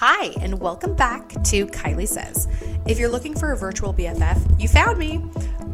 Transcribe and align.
Hi, 0.00 0.26
and 0.42 0.60
welcome 0.60 0.94
back 0.94 1.30
to 1.44 1.66
Kylie 1.68 2.06
Says. 2.06 2.48
If 2.84 2.98
you're 2.98 3.08
looking 3.08 3.34
for 3.34 3.52
a 3.52 3.56
virtual 3.56 3.94
BFF, 3.94 4.60
you 4.60 4.68
found 4.68 4.98
me. 4.98 5.24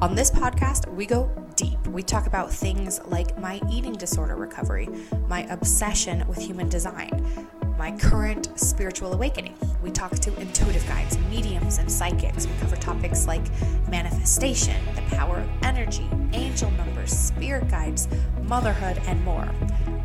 On 0.01 0.15
this 0.15 0.31
podcast, 0.31 0.87
we 0.95 1.07
go 1.07 1.29
deep. 1.57 1.85
We 1.89 2.05
talk 2.05 2.29
about 2.29 2.49
things 2.49 3.01
like 3.09 3.37
my 3.41 3.61
eating 3.69 3.95
disorder 3.95 4.37
recovery, 4.37 4.89
my 5.27 5.41
obsession 5.51 6.25
with 6.29 6.39
human 6.39 6.69
design, 6.69 7.49
my 7.77 7.91
current 7.99 8.49
spiritual 8.55 9.13
awakening. 9.13 9.57
We 9.83 9.91
talk 9.91 10.13
to 10.13 10.41
intuitive 10.41 10.87
guides, 10.87 11.19
mediums, 11.29 11.79
and 11.79 11.91
psychics. 11.91 12.47
We 12.47 12.53
cover 12.61 12.77
topics 12.77 13.27
like 13.27 13.43
manifestation, 13.89 14.77
the 14.95 15.03
power 15.17 15.39
of 15.39 15.49
energy, 15.65 16.09
angel 16.33 16.71
numbers, 16.71 17.11
spirit 17.11 17.69
guides, 17.69 18.07
motherhood, 18.45 19.03
and 19.07 19.25
more. 19.25 19.51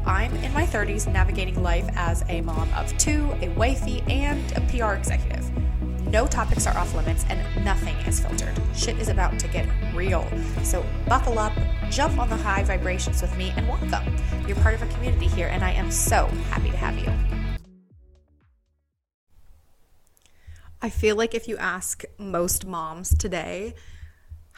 I'm 0.08 0.34
in 0.38 0.54
my 0.54 0.66
30s 0.66 1.12
navigating 1.12 1.62
life 1.62 1.86
as 1.98 2.24
a 2.30 2.40
mom 2.40 2.74
of 2.76 2.98
two, 2.98 3.30
a 3.42 3.50
wifey, 3.50 4.02
and 4.08 4.42
a 4.54 4.62
PR 4.62 4.94
executive. 4.94 5.52
No 6.08 6.26
topics 6.26 6.66
are 6.66 6.78
off 6.78 6.96
limits 6.96 7.26
and 7.28 7.66
nothing 7.66 7.94
is 8.08 8.22
filtered. 8.22 8.58
Shit 8.74 8.98
is 9.00 9.10
about 9.10 9.38
to 9.38 9.50
get 9.50 9.68
real. 9.94 10.26
So 10.64 10.86
buckle 11.10 11.38
up, 11.38 11.52
jump 11.90 12.20
on 12.20 12.30
the 12.30 12.38
high 12.38 12.64
vibrations 12.64 13.22
with 13.22 13.36
me, 13.36 13.52
and 13.58 13.68
welcome. 13.68 14.16
You're 14.48 14.56
part 14.56 14.76
of 14.76 14.82
a 14.82 14.88
community 14.94 15.28
here, 15.28 15.50
and 15.50 15.62
I 15.62 15.72
am 15.72 15.92
so 15.92 16.28
happy 16.52 16.72
to 16.72 16.78
have 16.78 16.98
you. 16.98 17.12
I 20.82 20.90
feel 20.90 21.18
like 21.18 21.36
if 21.36 21.50
you 21.50 21.58
ask 21.58 22.06
most 22.18 22.66
moms 22.66 23.14
today 23.14 23.76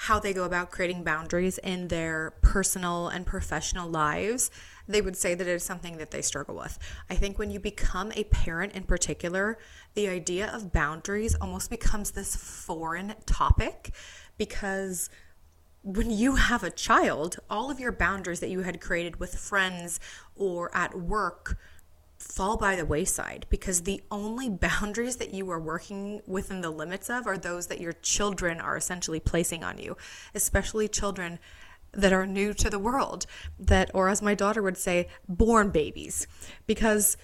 how 0.02 0.18
they 0.18 0.32
go 0.32 0.46
about 0.46 0.72
creating 0.72 1.04
boundaries 1.04 1.58
in 1.58 1.90
their 1.90 2.34
personal 2.42 3.10
and 3.10 3.26
professional 3.26 3.90
lives, 3.90 4.50
they 4.90 5.02
would 5.02 5.16
say 5.16 5.36
that 5.36 5.48
it 5.48 5.52
is 5.52 5.64
something 5.64 5.98
that 5.98 6.12
they 6.12 6.22
struggle 6.22 6.56
with. 6.56 6.78
I 7.10 7.16
think 7.16 7.38
when 7.38 7.52
you 7.52 7.60
become 7.60 8.12
a 8.16 8.24
parent 8.26 8.74
in 8.74 8.84
particular, 8.84 9.58
the 9.94 10.10
idea 10.10 10.52
of 10.52 10.74
boundaries 10.74 11.36
almost 11.36 11.70
becomes 11.70 12.12
this 12.12 12.36
foreign 12.36 13.14
topic 13.26 13.92
because 14.38 15.10
when 15.84 16.10
you 16.10 16.36
have 16.36 16.64
a 16.64 16.72
child, 16.72 17.38
all 17.50 17.70
of 17.72 17.80
your 17.80 17.92
boundaries 17.92 18.40
that 18.40 18.50
you 18.50 18.62
had 18.62 18.82
created 18.82 19.20
with 19.20 19.36
friends 19.36 20.00
or 20.36 20.76
at 20.76 21.00
work 21.00 21.58
fall 22.18 22.58
by 22.58 22.76
the 22.76 22.86
wayside 22.86 23.46
because 23.50 23.84
the 23.84 24.02
only 24.12 24.50
boundaries 24.50 25.18
that 25.18 25.34
you 25.34 25.50
are 25.52 25.60
working 25.60 26.22
within 26.28 26.62
the 26.62 26.70
limits 26.70 27.10
of 27.10 27.28
are 27.28 27.38
those 27.38 27.68
that 27.68 27.80
your 27.80 27.94
children 27.94 28.60
are 28.60 28.76
essentially 28.76 29.20
placing 29.20 29.64
on 29.64 29.78
you, 29.78 29.96
especially 30.34 30.88
children 30.88 31.40
that 31.92 32.14
are 32.14 32.26
new 32.26 32.54
to 32.54 32.70
the 32.70 32.80
world 32.80 33.26
that 33.60 33.90
or 33.94 34.10
as 34.10 34.22
my 34.22 34.36
daughter 34.36 34.62
would 34.62 34.78
say 34.78 35.08
born 35.28 35.70
babies 35.70 36.28
because 36.68 37.18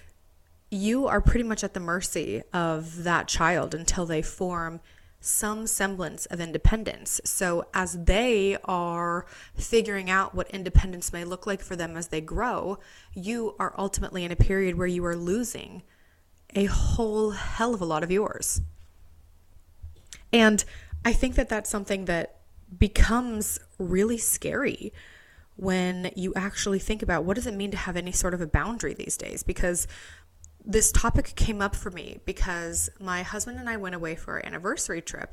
you 0.70 1.06
are 1.06 1.20
pretty 1.20 1.44
much 1.44 1.62
at 1.62 1.74
the 1.74 1.80
mercy 1.80 2.42
of 2.52 3.04
that 3.04 3.28
child 3.28 3.74
until 3.74 4.04
they 4.04 4.22
form 4.22 4.80
some 5.20 5.66
semblance 5.66 6.26
of 6.26 6.40
independence. 6.40 7.20
So, 7.24 7.66
as 7.74 8.04
they 8.04 8.56
are 8.64 9.26
figuring 9.54 10.10
out 10.10 10.34
what 10.34 10.50
independence 10.50 11.12
may 11.12 11.24
look 11.24 11.46
like 11.46 11.62
for 11.62 11.74
them 11.74 11.96
as 11.96 12.08
they 12.08 12.20
grow, 12.20 12.78
you 13.14 13.54
are 13.58 13.74
ultimately 13.78 14.24
in 14.24 14.32
a 14.32 14.36
period 14.36 14.76
where 14.76 14.86
you 14.86 15.04
are 15.04 15.16
losing 15.16 15.82
a 16.54 16.66
whole 16.66 17.30
hell 17.30 17.74
of 17.74 17.80
a 17.80 17.84
lot 17.84 18.04
of 18.04 18.10
yours. 18.10 18.60
And 20.32 20.64
I 21.04 21.12
think 21.12 21.34
that 21.36 21.48
that's 21.48 21.70
something 21.70 22.04
that 22.06 22.40
becomes 22.78 23.58
really 23.78 24.18
scary 24.18 24.92
when 25.56 26.10
you 26.14 26.34
actually 26.34 26.78
think 26.78 27.02
about 27.02 27.24
what 27.24 27.34
does 27.34 27.46
it 27.46 27.54
mean 27.54 27.70
to 27.70 27.76
have 27.76 27.96
any 27.96 28.12
sort 28.12 28.34
of 28.34 28.40
a 28.40 28.46
boundary 28.46 28.92
these 28.92 29.16
days 29.16 29.42
because 29.42 29.86
this 30.66 30.90
topic 30.90 31.32
came 31.36 31.62
up 31.62 31.76
for 31.76 31.90
me 31.90 32.18
because 32.24 32.90
my 33.00 33.22
husband 33.22 33.58
and 33.58 33.68
I 33.68 33.76
went 33.76 33.94
away 33.94 34.16
for 34.16 34.34
our 34.34 34.44
anniversary 34.44 35.00
trip. 35.00 35.32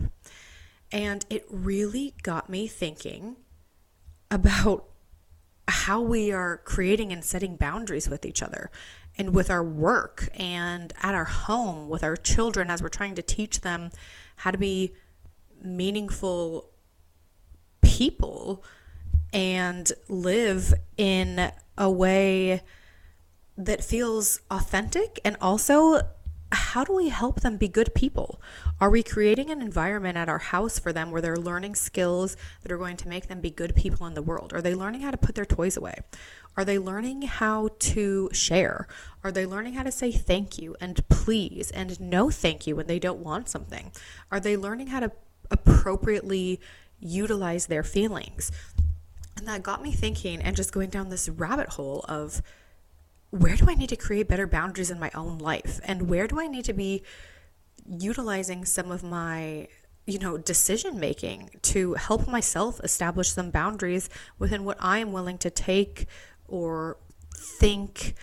And 0.91 1.25
it 1.29 1.45
really 1.49 2.13
got 2.21 2.49
me 2.49 2.67
thinking 2.67 3.37
about 4.29 4.85
how 5.67 6.01
we 6.01 6.31
are 6.31 6.57
creating 6.57 7.11
and 7.11 7.25
setting 7.25 7.55
boundaries 7.55 8.07
with 8.07 8.25
each 8.25 8.43
other 8.43 8.69
and 9.17 9.33
with 9.33 9.49
our 9.49 9.63
work 9.63 10.29
and 10.35 10.93
at 11.01 11.15
our 11.15 11.25
home 11.25 11.87
with 11.87 12.03
our 12.03 12.15
children 12.15 12.69
as 12.69 12.81
we're 12.81 12.89
trying 12.89 13.15
to 13.15 13.21
teach 13.21 13.61
them 13.61 13.89
how 14.37 14.51
to 14.51 14.57
be 14.57 14.93
meaningful 15.63 16.69
people 17.93 18.63
and 19.31 19.91
live 20.09 20.73
in 20.97 21.51
a 21.77 21.89
way 21.89 22.61
that 23.55 23.83
feels 23.83 24.41
authentic 24.49 25.19
and 25.23 25.37
also 25.39 26.01
how 26.51 26.83
do 26.83 26.93
we 26.93 27.09
help 27.09 27.41
them 27.41 27.57
be 27.57 27.67
good 27.67 27.93
people? 27.93 28.41
Are 28.79 28.89
we 28.89 29.03
creating 29.03 29.51
an 29.51 29.61
environment 29.61 30.17
at 30.17 30.29
our 30.29 30.39
house 30.39 30.79
for 30.79 30.91
them 30.91 31.11
where 31.11 31.21
they're 31.21 31.37
learning 31.37 31.75
skills 31.75 32.35
that 32.61 32.71
are 32.71 32.77
going 32.77 32.97
to 32.97 33.07
make 33.07 33.27
them 33.27 33.41
be 33.41 33.49
good 33.51 33.75
people 33.75 34.07
in 34.07 34.15
the 34.15 34.21
world? 34.21 34.53
Are 34.53 34.61
they 34.61 34.75
learning 34.75 35.01
how 35.01 35.11
to 35.11 35.17
put 35.17 35.35
their 35.35 35.45
toys 35.45 35.77
away? 35.77 35.95
Are 36.57 36.65
they 36.65 36.79
learning 36.79 37.23
how 37.23 37.69
to 37.79 38.29
share? 38.33 38.87
Are 39.23 39.31
they 39.31 39.45
learning 39.45 39.73
how 39.73 39.83
to 39.83 39.91
say 39.91 40.11
thank 40.11 40.59
you 40.59 40.75
and 40.79 41.07
please 41.09 41.71
and 41.71 41.99
no 41.99 42.29
thank 42.29 42.65
you 42.65 42.75
when 42.75 42.87
they 42.87 42.99
don't 42.99 43.19
want 43.19 43.49
something? 43.49 43.91
Are 44.31 44.39
they 44.39 44.57
learning 44.57 44.87
how 44.87 44.99
to 44.99 45.11
appropriately 45.49 46.59
utilize 47.03 47.67
their 47.67 47.83
feelings? 47.83 48.51
And 49.37 49.47
that 49.47 49.63
got 49.63 49.81
me 49.81 49.91
thinking 49.91 50.41
and 50.41 50.55
just 50.55 50.71
going 50.71 50.89
down 50.89 51.09
this 51.09 51.27
rabbit 51.27 51.69
hole 51.69 52.05
of 52.07 52.41
where 53.31 53.55
do 53.55 53.65
I 53.67 53.75
need 53.75 53.89
to 53.89 53.95
create 53.95 54.27
better 54.27 54.45
boundaries 54.45 54.91
in 54.91 54.99
my 54.99 55.11
own 55.15 55.39
life? 55.39 55.79
And 55.83 56.09
where 56.09 56.27
do 56.27 56.39
I 56.39 56.47
need 56.47 56.65
to 56.65 56.73
be 56.73 57.03
utilizing 57.89 58.63
some 58.65 58.91
of 58.91 59.03
my 59.03 59.67
you 60.05 60.19
know 60.19 60.37
decision 60.37 60.99
making 60.99 61.49
to 61.61 61.93
help 61.93 62.27
myself 62.27 62.79
establish 62.83 63.29
some 63.31 63.51
boundaries 63.51 64.09
within 64.37 64.63
what 64.65 64.77
I 64.79 64.99
am 64.99 65.11
willing 65.11 65.37
to 65.39 65.49
take 65.49 66.07
or 66.47 66.97
think 67.35 68.15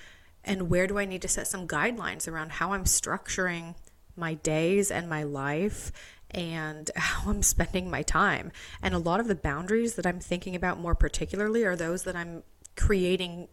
and 0.45 0.71
where 0.71 0.87
do 0.87 0.99
I 0.99 1.05
need 1.05 1.23
to 1.23 1.29
set 1.29 1.47
some 1.47 1.67
guidelines 1.67 2.29
around 2.29 2.53
how 2.53 2.73
I'm 2.73 2.85
structuring 2.85 3.75
my 4.17 4.35
days 4.35 4.91
and 4.91 5.09
my 5.09 5.23
life 5.23 5.93
and 6.33 6.91
how 6.97 7.31
I'm 7.31 7.43
spending 7.43 7.91
my 7.91 8.03
time. 8.03 8.53
And 8.83 8.95
a 8.95 8.99
lot 8.99 9.21
of 9.21 9.29
the 9.29 9.35
boundaries 9.35 9.95
that 9.95 10.07
I'm 10.07 10.21
thinking 10.21 10.55
about 10.55 10.79
more 10.79 10.95
particularly 10.95 11.65
are 11.65 11.77
those 11.77 12.05
that 12.05 12.17
I'm 12.17 12.43
creating 12.77 13.49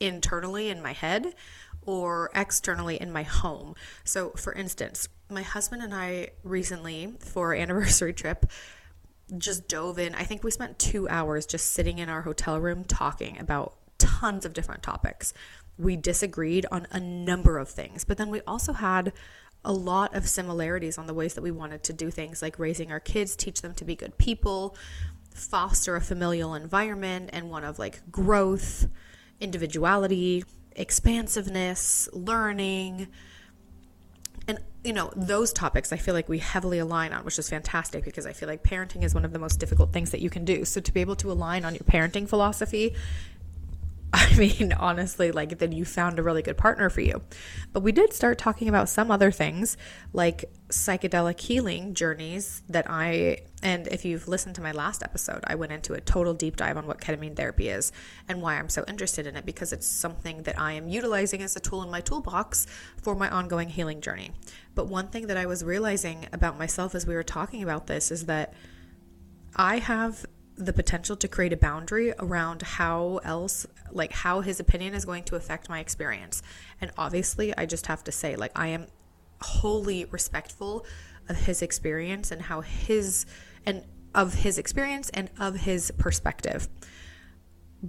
internally 0.00 0.68
in 0.68 0.82
my 0.82 0.92
head 0.92 1.34
or 1.82 2.30
externally 2.34 3.00
in 3.00 3.12
my 3.12 3.22
home. 3.22 3.74
So, 4.04 4.30
for 4.30 4.52
instance, 4.52 5.08
my 5.28 5.42
husband 5.42 5.82
and 5.82 5.94
I 5.94 6.30
recently, 6.42 7.14
for 7.20 7.48
our 7.48 7.54
anniversary 7.60 8.12
trip, 8.12 8.46
just 9.38 9.68
dove 9.68 9.98
in. 9.98 10.14
I 10.14 10.24
think 10.24 10.42
we 10.42 10.50
spent 10.50 10.78
two 10.78 11.08
hours 11.08 11.46
just 11.46 11.66
sitting 11.66 11.98
in 11.98 12.08
our 12.08 12.22
hotel 12.22 12.58
room 12.58 12.84
talking 12.84 13.38
about 13.38 13.76
tons 13.98 14.44
of 14.44 14.52
different 14.52 14.82
topics. 14.82 15.32
We 15.78 15.96
disagreed 15.96 16.66
on 16.70 16.86
a 16.90 16.98
number 16.98 17.58
of 17.58 17.68
things, 17.68 18.04
but 18.04 18.18
then 18.18 18.28
we 18.28 18.40
also 18.42 18.72
had 18.72 19.12
a 19.64 19.72
lot 19.72 20.14
of 20.14 20.28
similarities 20.28 20.96
on 20.98 21.06
the 21.06 21.14
ways 21.14 21.34
that 21.34 21.42
we 21.42 21.50
wanted 21.50 21.82
to 21.84 21.92
do 21.92 22.10
things 22.10 22.42
like 22.42 22.58
raising 22.58 22.90
our 22.90 23.00
kids, 23.00 23.36
teach 23.36 23.62
them 23.62 23.74
to 23.74 23.84
be 23.84 23.94
good 23.94 24.16
people, 24.18 24.76
foster 25.34 25.96
a 25.96 26.00
familial 26.00 26.54
environment, 26.54 27.30
and 27.32 27.50
one 27.50 27.64
of 27.64 27.78
like 27.78 28.10
growth 28.10 28.86
individuality, 29.40 30.44
expansiveness, 30.76 32.08
learning, 32.12 33.08
and 34.48 34.58
you 34.82 34.92
know 34.92 35.12
those 35.14 35.52
topics 35.52 35.92
i 35.92 35.96
feel 35.96 36.14
like 36.14 36.28
we 36.28 36.38
heavily 36.38 36.78
align 36.78 37.12
on 37.12 37.24
which 37.24 37.38
is 37.38 37.48
fantastic 37.48 38.04
because 38.04 38.26
i 38.26 38.32
feel 38.32 38.48
like 38.48 38.62
parenting 38.62 39.04
is 39.04 39.14
one 39.14 39.24
of 39.24 39.32
the 39.32 39.38
most 39.38 39.60
difficult 39.60 39.92
things 39.92 40.10
that 40.10 40.20
you 40.20 40.30
can 40.30 40.44
do. 40.44 40.64
So 40.64 40.80
to 40.80 40.92
be 40.92 41.00
able 41.00 41.16
to 41.16 41.30
align 41.30 41.64
on 41.64 41.74
your 41.74 41.84
parenting 41.84 42.28
philosophy 42.28 42.94
I 44.12 44.36
mean, 44.36 44.72
honestly, 44.72 45.30
like 45.30 45.58
then 45.58 45.70
you 45.70 45.84
found 45.84 46.18
a 46.18 46.22
really 46.22 46.42
good 46.42 46.56
partner 46.56 46.90
for 46.90 47.00
you. 47.00 47.22
But 47.72 47.80
we 47.80 47.92
did 47.92 48.12
start 48.12 48.38
talking 48.38 48.68
about 48.68 48.88
some 48.88 49.08
other 49.10 49.30
things 49.30 49.76
like 50.12 50.46
psychedelic 50.68 51.38
healing 51.38 51.94
journeys 51.94 52.62
that 52.68 52.86
I, 52.88 53.38
and 53.62 53.86
if 53.86 54.04
you've 54.04 54.26
listened 54.26 54.56
to 54.56 54.62
my 54.62 54.72
last 54.72 55.04
episode, 55.04 55.44
I 55.46 55.54
went 55.54 55.70
into 55.70 55.92
a 55.92 56.00
total 56.00 56.34
deep 56.34 56.56
dive 56.56 56.76
on 56.76 56.88
what 56.88 57.00
ketamine 57.00 57.36
therapy 57.36 57.68
is 57.68 57.92
and 58.28 58.42
why 58.42 58.56
I'm 58.56 58.68
so 58.68 58.84
interested 58.88 59.28
in 59.28 59.36
it 59.36 59.46
because 59.46 59.72
it's 59.72 59.86
something 59.86 60.42
that 60.42 60.58
I 60.58 60.72
am 60.72 60.88
utilizing 60.88 61.40
as 61.42 61.54
a 61.54 61.60
tool 61.60 61.82
in 61.82 61.90
my 61.90 62.00
toolbox 62.00 62.66
for 63.00 63.14
my 63.14 63.30
ongoing 63.30 63.68
healing 63.68 64.00
journey. 64.00 64.32
But 64.74 64.88
one 64.88 65.08
thing 65.08 65.28
that 65.28 65.36
I 65.36 65.46
was 65.46 65.62
realizing 65.62 66.26
about 66.32 66.58
myself 66.58 66.96
as 66.96 67.06
we 67.06 67.14
were 67.14 67.22
talking 67.22 67.62
about 67.62 67.86
this 67.86 68.10
is 68.10 68.26
that 68.26 68.54
I 69.54 69.78
have 69.78 70.26
the 70.64 70.72
potential 70.72 71.16
to 71.16 71.28
create 71.28 71.52
a 71.52 71.56
boundary 71.56 72.12
around 72.18 72.62
how 72.62 73.20
else 73.24 73.66
like 73.90 74.12
how 74.12 74.40
his 74.40 74.60
opinion 74.60 74.94
is 74.94 75.04
going 75.04 75.24
to 75.24 75.36
affect 75.36 75.68
my 75.68 75.80
experience. 75.80 76.42
And 76.80 76.90
obviously 76.96 77.56
i 77.56 77.66
just 77.66 77.86
have 77.86 78.04
to 78.04 78.12
say 78.12 78.36
like 78.36 78.52
i 78.54 78.68
am 78.68 78.86
wholly 79.42 80.04
respectful 80.06 80.84
of 81.28 81.36
his 81.36 81.62
experience 81.62 82.30
and 82.30 82.42
how 82.42 82.60
his 82.60 83.26
and 83.64 83.84
of 84.14 84.34
his 84.34 84.58
experience 84.58 85.10
and 85.10 85.30
of 85.38 85.56
his 85.56 85.92
perspective. 85.92 86.68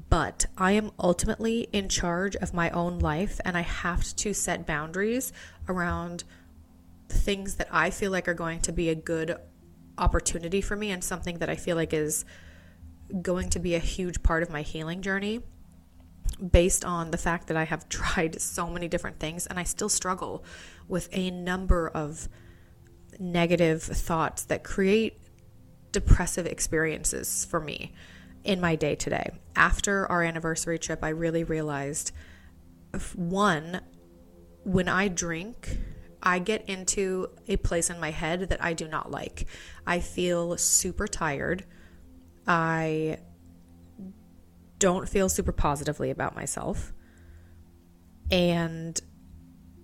But 0.10 0.46
I 0.58 0.74
am 0.74 0.92
ultimately 1.00 1.68
in 1.74 1.90
charge 1.90 2.36
of 2.38 2.54
my 2.54 2.70
own 2.70 3.00
life 3.00 3.42
and 3.44 3.58
I 3.58 3.62
have 3.62 4.16
to 4.18 4.34
set 4.34 4.66
boundaries 4.66 5.34
around 5.68 6.24
things 7.10 7.56
that 7.56 7.68
I 7.72 7.90
feel 7.90 8.12
like 8.12 8.28
are 8.28 8.34
going 8.34 8.62
to 8.62 8.72
be 8.72 8.90
a 8.90 8.96
good 8.96 9.36
opportunity 9.98 10.62
for 10.62 10.76
me 10.76 10.92
and 10.92 11.04
something 11.04 11.40
that 11.40 11.50
I 11.50 11.56
feel 11.56 11.76
like 11.76 11.94
is 11.94 12.24
going 13.22 13.50
to 13.50 13.60
be 13.60 13.76
a 13.76 13.80
huge 13.80 14.24
part 14.24 14.44
of 14.44 14.50
my 14.50 14.62
healing 14.62 15.02
journey 15.02 15.42
based 16.52 16.84
on 16.84 17.12
the 17.12 17.18
fact 17.18 17.48
that 17.48 17.58
I 17.58 17.66
have 17.66 17.88
tried 17.90 18.42
so 18.42 18.70
many 18.70 18.88
different 18.88 19.20
things 19.20 19.48
and 19.48 19.60
I 19.60 19.64
still 19.64 19.90
struggle 19.90 20.44
with 20.88 21.10
a 21.12 21.32
number 21.32 21.90
of 21.90 22.28
negative 23.20 23.84
thoughts 23.84 24.46
that 24.46 24.64
create 24.64 25.20
depressive 25.92 26.46
experiences 26.46 27.46
for 27.46 27.60
me 27.60 27.94
in 28.44 28.60
my 28.60 28.76
day 28.76 28.96
to 28.96 29.10
day. 29.10 29.32
After 29.56 30.10
our 30.10 30.24
anniversary 30.24 30.80
trip, 30.80 31.04
I 31.04 31.10
really 31.10 31.44
realized 31.44 32.12
one, 33.16 33.82
when 34.64 34.88
I 34.88 35.08
drink, 35.08 35.78
I 36.22 36.40
get 36.40 36.68
into 36.70 37.30
a 37.48 37.58
place 37.58 37.90
in 37.90 38.00
my 38.00 38.12
head 38.12 38.50
that 38.50 38.64
I 38.64 38.74
do 38.74 38.88
not 38.88 39.12
like. 39.12 39.48
I 39.86 40.00
feel 40.00 40.58
super 40.58 41.08
tired. 41.08 41.66
I 42.48 43.20
don't 44.80 45.08
feel 45.08 45.30
super 45.30 45.52
positively 45.52 46.10
about 46.10 46.36
myself. 46.36 46.92
And 48.32 49.00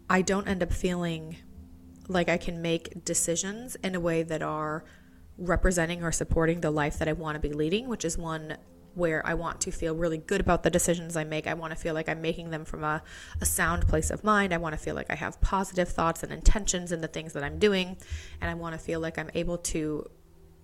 I 0.09 0.21
don't 0.21 0.48
end 0.48 0.63
up 0.63 0.71
feeling 0.71 1.38
like 2.07 2.30
I 2.30 2.38
can 2.38 2.62
make 2.62 3.04
decisions 3.04 3.75
in 3.75 3.94
a 3.94 4.00
way 4.00 4.24
that 4.24 4.42
are 4.42 4.86
representing 5.38 6.04
or 6.04 6.12
supporting 6.12 6.62
the 6.62 6.71
life 6.71 6.98
that 7.00 7.07
I 7.07 7.13
want 7.13 7.36
to 7.36 7.39
be 7.39 7.54
leading, 7.54 7.88
which 7.88 8.06
is 8.06 8.18
one 8.18 8.57
where 8.95 9.25
I 9.27 9.36
want 9.36 9.62
to 9.62 9.71
feel 9.71 9.95
really 9.95 10.18
good 10.18 10.42
about 10.42 10.63
the 10.63 10.71
decisions 10.71 11.15
I 11.15 11.24
make. 11.24 11.45
I 11.45 11.54
want 11.54 11.71
to 11.71 11.77
feel 11.77 11.94
like 11.94 12.09
I'm 12.09 12.21
making 12.21 12.50
them 12.50 12.65
from 12.65 12.83
a, 12.83 13.04
a 13.39 13.45
sound 13.45 13.88
place 13.88 14.09
of 14.09 14.24
mind. 14.24 14.54
I 14.54 14.57
want 14.57 14.74
to 14.74 14.80
feel 14.80 14.95
like 14.95 15.12
I 15.12 15.15
have 15.15 15.39
positive 15.39 15.88
thoughts 15.88 16.24
and 16.24 16.33
intentions 16.33 16.92
in 16.92 17.01
the 17.01 17.07
things 17.07 17.33
that 17.33 17.44
I'm 17.44 17.59
doing. 17.59 17.98
And 18.42 18.50
I 18.50 18.56
want 18.56 18.74
to 18.74 18.80
feel 18.80 19.00
like 19.00 19.19
I'm 19.19 19.30
able 19.36 19.59
to 19.59 20.09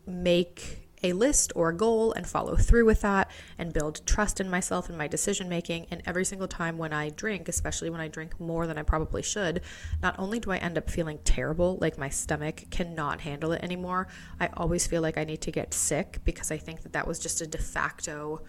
make 0.08 0.83
a 1.04 1.14
list 1.14 1.52
or 1.56 1.70
a 1.70 1.76
goal 1.76 2.14
and 2.14 2.26
follow 2.26 2.56
through 2.56 2.86
with 2.86 3.02
that 3.02 3.30
and 3.58 3.74
build 3.74 4.06
trust 4.06 4.40
in 4.40 4.50
myself 4.50 4.90
and 4.90 4.98
my 4.98 5.08
decision 5.08 5.50
making. 5.50 5.86
And 5.92 6.02
every 6.06 6.26
single 6.26 6.48
time 6.48 6.78
when 6.78 6.94
I 6.94 7.10
drink, 7.10 7.48
especially 7.50 7.90
when 7.90 8.02
I 8.02 8.08
drink 8.08 8.40
more 8.40 8.66
than 8.66 8.78
I 8.78 8.84
probably 8.84 9.22
should, 9.22 9.62
not 10.02 10.18
only 10.18 10.40
do 10.40 10.52
I 10.52 10.58
end 10.58 10.78
up 10.78 10.90
feeling 10.90 11.20
terrible, 11.26 11.78
like 11.82 11.98
my 11.98 12.10
stomach 12.10 12.66
cannot 12.72 13.22
handle 13.22 13.52
it 13.52 13.64
anymore, 13.64 14.08
I 14.40 14.50
always 14.56 14.88
feel 14.88 15.02
like 15.02 15.18
I 15.18 15.26
need 15.26 15.42
to 15.42 15.52
get 15.52 15.74
sick 15.74 16.20
because 16.24 16.52
I 16.52 16.58
think 16.58 16.82
that 16.84 16.94
that 16.94 17.08
was 17.08 17.20
just 17.20 17.42
a 17.42 17.48
de 17.48 17.58
facto 17.58 18.42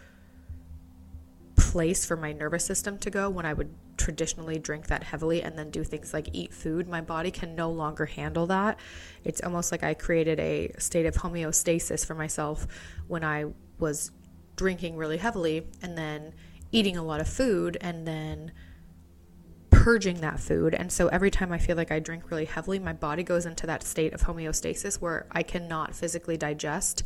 place 1.75 2.07
for 2.07 2.17
my 2.17 2.33
nervous 2.33 2.65
system 2.65 2.97
to 2.97 3.11
go 3.11 3.29
when 3.29 3.45
I 3.45 3.53
would 3.53 3.75
traditionally 3.97 4.61
drink 4.61 4.87
that 4.87 5.03
heavily 5.03 5.43
and 5.43 5.59
then 5.59 5.71
do 5.71 5.83
things 5.83 6.15
like 6.15 6.29
eat 6.33 6.55
food. 6.55 6.87
My 6.87 7.01
body 7.01 7.33
can 7.33 7.57
no 7.57 7.69
longer 7.69 8.07
handle 8.07 8.47
that. 8.47 8.79
It's 9.25 9.43
almost 9.43 9.73
like 9.73 9.83
I 9.83 9.93
created 9.95 10.39
a 10.39 10.71
state 10.79 11.05
of 11.05 11.17
homeostasis 11.17 12.07
for 12.07 12.15
myself 12.15 12.69
when 13.09 13.25
I 13.25 13.47
was 13.81 14.13
drinking 14.55 14.97
really 14.97 15.17
heavily 15.17 15.67
and 15.83 15.99
then 15.99 16.33
eating 16.71 16.97
a 16.97 17.03
lot 17.03 17.21
of 17.21 17.27
food 17.27 17.77
and 17.81 18.07
then 18.07 18.53
purging 19.71 20.21
that 20.21 20.39
food. 20.39 20.75
And 20.75 20.93
so 20.93 21.09
every 21.09 21.33
time 21.33 21.51
I 21.51 21.59
feel 21.59 21.77
like 21.77 21.91
I 21.91 21.99
drink 21.99 22.31
really 22.31 22.45
heavily, 22.45 22.79
my 22.79 22.93
body 22.93 23.25
goes 23.25 23.47
into 23.47 23.67
that 23.67 23.83
state 23.83 24.15
of 24.15 24.21
homeostasis 24.21 25.01
where 25.01 25.27
I 25.33 25.43
cannot 25.43 25.93
physically 25.93 26.37
digest 26.37 27.03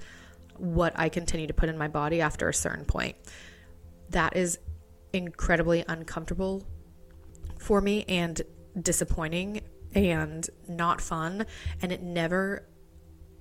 what 0.58 0.92
I 0.94 1.08
continue 1.08 1.46
to 1.46 1.54
put 1.54 1.70
in 1.70 1.78
my 1.78 1.88
body 1.88 2.20
after 2.20 2.50
a 2.50 2.54
certain 2.54 2.84
point 2.84 3.16
that 4.10 4.36
is 4.36 4.58
incredibly 5.12 5.84
uncomfortable 5.88 6.66
for 7.58 7.80
me 7.80 8.04
and 8.08 8.42
disappointing 8.80 9.60
and 9.94 10.48
not 10.68 11.00
fun. 11.00 11.46
And 11.82 11.92
it 11.92 12.02
never 12.02 12.66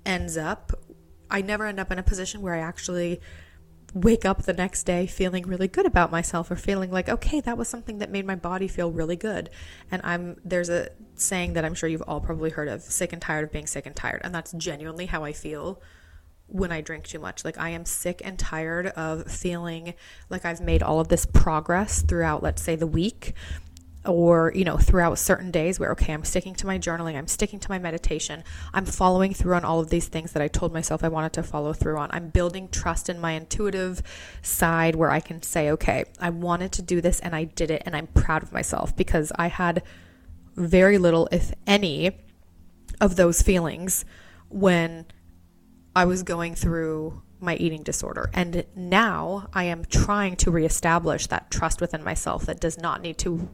ends 0.05 0.37
up, 0.37 0.71
I 1.29 1.41
never 1.41 1.65
end 1.65 1.79
up 1.79 1.91
in 1.91 1.99
a 1.99 2.03
position 2.03 2.41
where 2.41 2.53
I 2.53 2.59
actually 2.59 3.19
wake 3.93 4.25
up 4.25 4.43
the 4.43 4.53
next 4.53 4.83
day 4.83 5.07
feeling 5.07 5.43
really 5.47 5.67
good 5.67 5.85
about 5.85 6.11
myself 6.11 6.51
or 6.51 6.55
feeling 6.55 6.91
like 6.91 7.07
okay 7.07 7.39
that 7.39 7.57
was 7.57 7.67
something 7.67 7.99
that 7.99 8.11
made 8.11 8.25
my 8.25 8.35
body 8.35 8.67
feel 8.67 8.91
really 8.91 9.15
good 9.15 9.49
and 9.89 10.01
i'm 10.03 10.35
there's 10.43 10.69
a 10.69 10.89
saying 11.15 11.53
that 11.53 11.63
i'm 11.63 11.73
sure 11.73 11.87
you've 11.87 12.01
all 12.03 12.19
probably 12.19 12.49
heard 12.49 12.67
of 12.67 12.81
sick 12.81 13.13
and 13.13 13.21
tired 13.21 13.45
of 13.45 13.51
being 13.51 13.65
sick 13.65 13.85
and 13.85 13.95
tired 13.95 14.21
and 14.23 14.35
that's 14.35 14.51
genuinely 14.53 15.05
how 15.05 15.23
i 15.23 15.31
feel 15.31 15.81
when 16.47 16.71
I 16.71 16.81
drink 16.81 17.05
too 17.05 17.19
much. 17.19 17.45
Like 17.45 17.57
I 17.57 17.69
am 17.69 17.85
sick 17.85 18.21
and 18.23 18.39
tired 18.39 18.87
of 18.87 19.29
feeling 19.29 19.93
like 20.29 20.45
I've 20.45 20.61
made 20.61 20.81
all 20.81 20.99
of 20.99 21.09
this 21.09 21.25
progress 21.25 22.01
throughout, 22.01 22.41
let's 22.41 22.61
say, 22.61 22.75
the 22.75 22.87
week 22.87 23.33
or 24.05 24.51
you 24.55 24.63
know 24.63 24.77
throughout 24.77 25.19
certain 25.19 25.51
days 25.51 25.79
where 25.79 25.91
okay 25.91 26.13
i'm 26.13 26.23
sticking 26.23 26.55
to 26.55 26.65
my 26.65 26.79
journaling 26.79 27.17
i'm 27.17 27.27
sticking 27.27 27.59
to 27.59 27.69
my 27.69 27.77
meditation 27.77 28.43
i'm 28.73 28.85
following 28.85 29.33
through 29.33 29.53
on 29.53 29.65
all 29.65 29.79
of 29.79 29.89
these 29.89 30.07
things 30.07 30.31
that 30.31 30.41
i 30.41 30.47
told 30.47 30.71
myself 30.71 31.03
i 31.03 31.07
wanted 31.07 31.33
to 31.33 31.43
follow 31.43 31.73
through 31.73 31.97
on 31.97 32.09
i'm 32.11 32.29
building 32.29 32.69
trust 32.69 33.09
in 33.09 33.19
my 33.19 33.33
intuitive 33.33 34.01
side 34.41 34.95
where 34.95 35.11
i 35.11 35.19
can 35.19 35.41
say 35.41 35.69
okay 35.69 36.05
i 36.19 36.29
wanted 36.29 36.71
to 36.71 36.81
do 36.81 37.01
this 37.01 37.19
and 37.19 37.35
i 37.35 37.43
did 37.43 37.69
it 37.69 37.83
and 37.85 37.95
i'm 37.95 38.07
proud 38.07 38.41
of 38.41 38.51
myself 38.53 38.95
because 38.95 39.31
i 39.35 39.47
had 39.47 39.83
very 40.55 40.97
little 40.97 41.27
if 41.31 41.53
any 41.65 42.11
of 43.01 43.15
those 43.15 43.41
feelings 43.41 44.05
when 44.49 45.05
I 45.97 46.05
was 46.05 46.21
going 46.21 46.53
through 46.53 47.23
my 47.39 47.55
eating 47.55 47.81
disorder. 47.81 48.29
And 48.31 48.65
now 48.75 49.49
I 49.51 49.63
am 49.63 49.83
trying 49.83 50.35
to 50.35 50.51
reestablish 50.51 51.25
that 51.25 51.49
trust 51.49 51.81
within 51.81 52.03
myself 52.03 52.45
that 52.45 52.59
does 52.59 52.77
not 52.77 53.01
need 53.01 53.17
to 53.17 53.49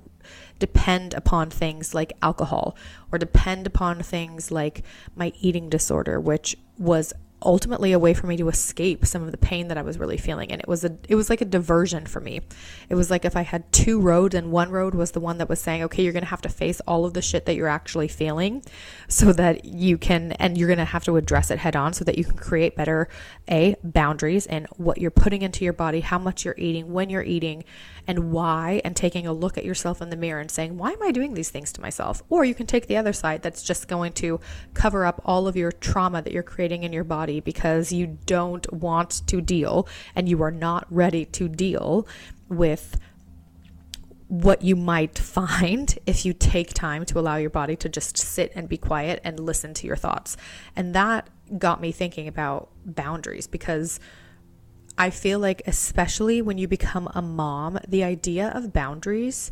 depend 0.59 1.13
upon 1.13 1.49
things 1.49 1.93
like 1.93 2.11
alcohol 2.21 2.75
or 3.13 3.17
depend 3.17 3.65
upon 3.65 4.03
things 4.03 4.51
like 4.51 4.83
my 5.15 5.31
eating 5.39 5.69
disorder, 5.69 6.19
which 6.19 6.57
was 6.77 7.13
ultimately 7.43 7.91
a 7.91 7.99
way 7.99 8.13
for 8.13 8.27
me 8.27 8.37
to 8.37 8.49
escape 8.49 9.05
some 9.05 9.23
of 9.23 9.31
the 9.31 9.37
pain 9.37 9.67
that 9.67 9.77
I 9.77 9.81
was 9.81 9.97
really 9.97 10.17
feeling 10.17 10.51
and 10.51 10.61
it 10.61 10.67
was 10.67 10.83
a 10.83 10.97
it 11.07 11.15
was 11.15 11.29
like 11.29 11.41
a 11.41 11.45
diversion 11.45 12.05
for 12.05 12.19
me. 12.19 12.41
It 12.89 12.95
was 12.95 13.11
like 13.11 13.25
if 13.25 13.35
I 13.35 13.41
had 13.43 13.71
two 13.71 13.99
roads 13.99 14.35
and 14.35 14.51
one 14.51 14.71
road 14.71 14.95
was 14.95 15.11
the 15.11 15.19
one 15.19 15.37
that 15.37 15.49
was 15.49 15.59
saying, 15.59 15.83
"Okay, 15.83 16.03
you're 16.03 16.13
to 16.23 16.29
have 16.29 16.41
to 16.41 16.49
face 16.49 16.79
all 16.81 17.05
of 17.05 17.13
the 17.13 17.21
shit 17.21 17.45
that 17.45 17.55
you're 17.55 17.67
actually 17.67 18.07
feeling 18.07 18.63
so 19.07 19.33
that 19.33 19.65
you 19.65 19.97
can 19.97 20.31
and 20.33 20.57
you're 20.57 20.67
to 20.73 20.85
have 20.85 21.03
to 21.05 21.17
address 21.17 21.51
it 21.51 21.59
head 21.59 21.75
on 21.75 21.93
so 21.93 22.03
that 22.05 22.17
you 22.17 22.23
can 22.23 22.37
create 22.37 22.75
better 22.75 23.07
a 23.49 23.75
boundaries 23.83 24.45
and 24.47 24.67
what 24.77 24.97
you're 24.97 25.11
putting 25.11 25.41
into 25.41 25.63
your 25.63 25.73
body, 25.73 25.99
how 25.99 26.17
much 26.17 26.45
you're 26.45 26.55
eating, 26.57 26.91
when 26.93 27.09
you're 27.09 27.23
eating, 27.23 27.63
and 28.07 28.31
why 28.31 28.81
and 28.83 28.95
taking 28.95 29.25
a 29.25 29.33
look 29.33 29.57
at 29.57 29.65
yourself 29.65 30.01
in 30.01 30.09
the 30.09 30.15
mirror 30.15 30.39
and 30.39 30.51
saying, 30.51 30.77
"Why 30.77 30.91
am 30.91 31.03
I 31.03 31.11
doing 31.11 31.33
these 31.33 31.49
things 31.49 31.71
to 31.73 31.81
myself?" 31.81 32.21
Or 32.29 32.43
you 32.43 32.53
can 32.53 32.67
take 32.67 32.87
the 32.87 32.97
other 32.97 33.13
side 33.13 33.41
that's 33.41 33.63
just 33.63 33.87
going 33.87 34.13
to 34.13 34.39
cover 34.73 35.05
up 35.05 35.21
all 35.25 35.47
of 35.47 35.55
your 35.55 35.71
trauma 35.71 36.21
that 36.21 36.33
you're 36.33 36.43
creating 36.43 36.83
in 36.83 36.93
your 36.93 37.03
body 37.03 37.39
because 37.39 37.91
you 37.91 38.17
don't 38.25 38.71
want 38.71 39.25
to 39.27 39.41
deal 39.41 39.87
and 40.15 40.27
you 40.27 40.41
are 40.41 40.51
not 40.51 40.85
ready 40.89 41.25
to 41.25 41.47
deal 41.47 42.07
with 42.49 42.99
what 44.27 44.63
you 44.63 44.75
might 44.75 45.17
find 45.37 45.99
if 46.05 46.25
you 46.25 46.33
take 46.33 46.73
time 46.73 47.05
to 47.05 47.19
allow 47.19 47.35
your 47.35 47.49
body 47.49 47.75
to 47.75 47.89
just 47.89 48.17
sit 48.17 48.51
and 48.55 48.67
be 48.67 48.77
quiet 48.77 49.21
and 49.23 49.39
listen 49.39 49.73
to 49.75 49.87
your 49.87 49.95
thoughts. 49.95 50.35
And 50.75 50.93
that 50.95 51.29
got 51.57 51.81
me 51.81 51.91
thinking 51.91 52.27
about 52.27 52.69
boundaries 52.85 53.47
because 53.47 53.99
I 54.97 55.09
feel 55.09 55.39
like, 55.39 55.61
especially 55.65 56.41
when 56.41 56.57
you 56.57 56.67
become 56.67 57.09
a 57.13 57.21
mom, 57.21 57.79
the 57.87 58.03
idea 58.03 58.49
of 58.49 58.73
boundaries 58.73 59.51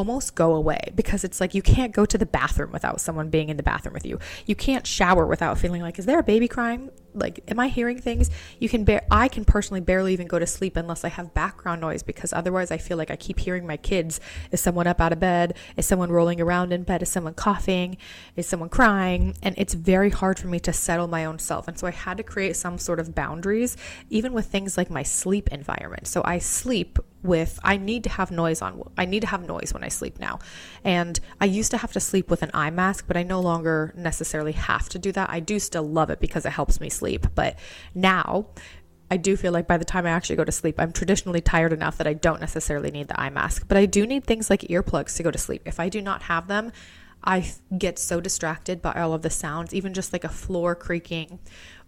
almost 0.00 0.34
go 0.34 0.54
away 0.54 0.80
because 0.94 1.24
it's 1.24 1.42
like 1.42 1.54
you 1.54 1.60
can't 1.60 1.92
go 1.92 2.06
to 2.06 2.16
the 2.16 2.24
bathroom 2.24 2.72
without 2.72 3.02
someone 3.02 3.28
being 3.28 3.50
in 3.50 3.58
the 3.58 3.62
bathroom 3.62 3.92
with 3.92 4.06
you. 4.06 4.18
You 4.46 4.56
can't 4.56 4.86
shower 4.86 5.26
without 5.26 5.58
feeling 5.58 5.82
like, 5.82 5.98
is 5.98 6.06
there 6.06 6.18
a 6.18 6.22
baby 6.22 6.48
crying? 6.48 6.90
Like, 7.12 7.40
am 7.48 7.60
I 7.60 7.68
hearing 7.68 8.00
things? 8.00 8.30
You 8.58 8.70
can 8.70 8.84
bear, 8.84 9.02
I 9.10 9.28
can 9.28 9.44
personally 9.44 9.82
barely 9.82 10.14
even 10.14 10.26
go 10.26 10.38
to 10.38 10.46
sleep 10.46 10.78
unless 10.78 11.04
I 11.04 11.10
have 11.10 11.34
background 11.34 11.82
noise 11.82 12.02
because 12.02 12.32
otherwise 12.32 12.70
I 12.70 12.78
feel 12.78 12.96
like 12.96 13.10
I 13.10 13.16
keep 13.16 13.40
hearing 13.40 13.66
my 13.66 13.76
kids. 13.76 14.20
Is 14.52 14.62
someone 14.62 14.86
up 14.86 15.02
out 15.02 15.12
of 15.12 15.20
bed? 15.20 15.58
Is 15.76 15.84
someone 15.84 16.10
rolling 16.10 16.40
around 16.40 16.72
in 16.72 16.84
bed? 16.84 17.02
Is 17.02 17.10
someone 17.10 17.34
coughing? 17.34 17.98
Is 18.36 18.46
someone 18.46 18.70
crying? 18.70 19.34
And 19.42 19.54
it's 19.58 19.74
very 19.74 20.08
hard 20.08 20.38
for 20.38 20.46
me 20.46 20.60
to 20.60 20.72
settle 20.72 21.08
my 21.08 21.26
own 21.26 21.38
self. 21.38 21.68
And 21.68 21.78
so 21.78 21.86
I 21.86 21.90
had 21.90 22.16
to 22.16 22.22
create 22.22 22.56
some 22.56 22.78
sort 22.78 23.00
of 23.00 23.14
boundaries, 23.14 23.76
even 24.08 24.32
with 24.32 24.46
things 24.46 24.78
like 24.78 24.88
my 24.88 25.02
sleep 25.02 25.50
environment. 25.52 26.06
So 26.06 26.22
I 26.24 26.38
sleep 26.38 26.98
with 27.22 27.58
I 27.62 27.76
need 27.76 28.04
to 28.04 28.10
have 28.10 28.30
noise 28.30 28.62
on 28.62 28.82
I 28.96 29.04
need 29.04 29.20
to 29.20 29.26
have 29.26 29.46
noise 29.46 29.72
when 29.74 29.84
I 29.84 29.88
sleep 29.88 30.18
now. 30.18 30.38
And 30.84 31.20
I 31.40 31.44
used 31.44 31.70
to 31.72 31.78
have 31.78 31.92
to 31.92 32.00
sleep 32.00 32.30
with 32.30 32.42
an 32.42 32.50
eye 32.54 32.70
mask, 32.70 33.04
but 33.06 33.16
I 33.16 33.22
no 33.22 33.40
longer 33.40 33.92
necessarily 33.96 34.52
have 34.52 34.88
to 34.90 34.98
do 34.98 35.12
that. 35.12 35.30
I 35.30 35.40
do 35.40 35.58
still 35.58 35.86
love 35.88 36.10
it 36.10 36.20
because 36.20 36.46
it 36.46 36.50
helps 36.52 36.80
me 36.80 36.88
sleep, 36.88 37.26
but 37.34 37.58
now 37.94 38.46
I 39.10 39.16
do 39.16 39.36
feel 39.36 39.52
like 39.52 39.66
by 39.66 39.76
the 39.76 39.84
time 39.84 40.06
I 40.06 40.10
actually 40.10 40.36
go 40.36 40.44
to 40.44 40.52
sleep, 40.52 40.76
I'm 40.78 40.92
traditionally 40.92 41.40
tired 41.40 41.72
enough 41.72 41.98
that 41.98 42.06
I 42.06 42.14
don't 42.14 42.40
necessarily 42.40 42.92
need 42.92 43.08
the 43.08 43.20
eye 43.20 43.30
mask, 43.30 43.66
but 43.66 43.76
I 43.76 43.86
do 43.86 44.06
need 44.06 44.24
things 44.24 44.48
like 44.48 44.60
earplugs 44.62 45.16
to 45.16 45.24
go 45.24 45.32
to 45.32 45.38
sleep. 45.38 45.62
If 45.66 45.80
I 45.80 45.88
do 45.88 46.00
not 46.00 46.22
have 46.22 46.46
them, 46.46 46.70
I 47.22 47.52
get 47.76 47.98
so 47.98 48.20
distracted 48.20 48.80
by 48.80 48.94
all 48.94 49.12
of 49.12 49.22
the 49.22 49.30
sounds, 49.30 49.74
even 49.74 49.92
just 49.92 50.12
like 50.12 50.24
a 50.24 50.28
floor 50.28 50.74
creaking 50.74 51.40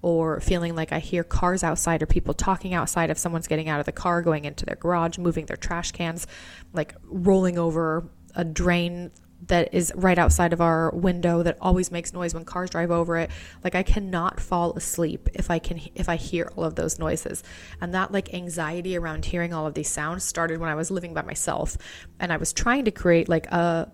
or 0.03 0.41
feeling 0.41 0.75
like 0.75 0.93
I 0.93 0.99
hear 0.99 1.23
cars 1.23 1.63
outside 1.63 2.03
or 2.03 2.07
people 2.07 2.35
talking 2.35 2.75
outside 2.75 3.09
if 3.09 3.19
someone's 3.19 3.47
getting 3.47 3.69
out 3.69 3.81
of 3.81 3.87
the 3.87 3.93
car, 3.93 4.21
going 4.21 4.45
into 4.45 4.67
their 4.67 4.77
garage, 4.77 5.17
moving 5.17 5.47
their 5.47 5.57
trash 5.57 5.93
cans, 5.93 6.27
like 6.73 6.95
rolling 7.05 7.57
over 7.57 8.11
a 8.35 8.45
drain 8.45 9.13
that 9.49 9.73
is 9.75 9.93
right 9.97 10.19
outside 10.19 10.53
of 10.53 10.61
our 10.61 10.91
window 10.91 11.43
that 11.43 11.57
always 11.61 11.91
makes 11.91 12.13
noise 12.13 12.33
when 12.33 12.45
cars 12.45 12.71
drive 12.71 12.91
over 12.91 13.17
it. 13.17 13.31
Like 13.65 13.75
i 13.75 13.83
cannot 13.83 14.39
fall 14.41 14.73
asleep 14.75 15.29
if 15.35 15.51
i 15.51 15.59
can 15.59 15.81
if 15.95 16.09
i 16.09 16.17
hear 16.17 16.53
all 16.57 16.65
of 16.65 16.77
those 16.77 16.99
noises. 16.99 17.43
And 17.81 17.95
that 17.95 18.13
like 18.13 18.33
anxiety 18.35 18.97
around 18.97 19.25
hearing 19.25 19.53
all 19.53 19.67
of 19.67 19.75
these 19.75 19.89
sounds 19.89 20.25
started 20.25 20.61
when 20.61 20.69
i 20.69 20.75
was 20.75 20.91
living 20.91 21.13
by 21.15 21.23
myself. 21.23 21.77
And 22.21 22.33
i 22.33 22.37
was 22.37 22.53
trying 22.53 22.85
to 22.85 22.91
create 22.91 23.29
like 23.29 23.47
a 23.47 23.91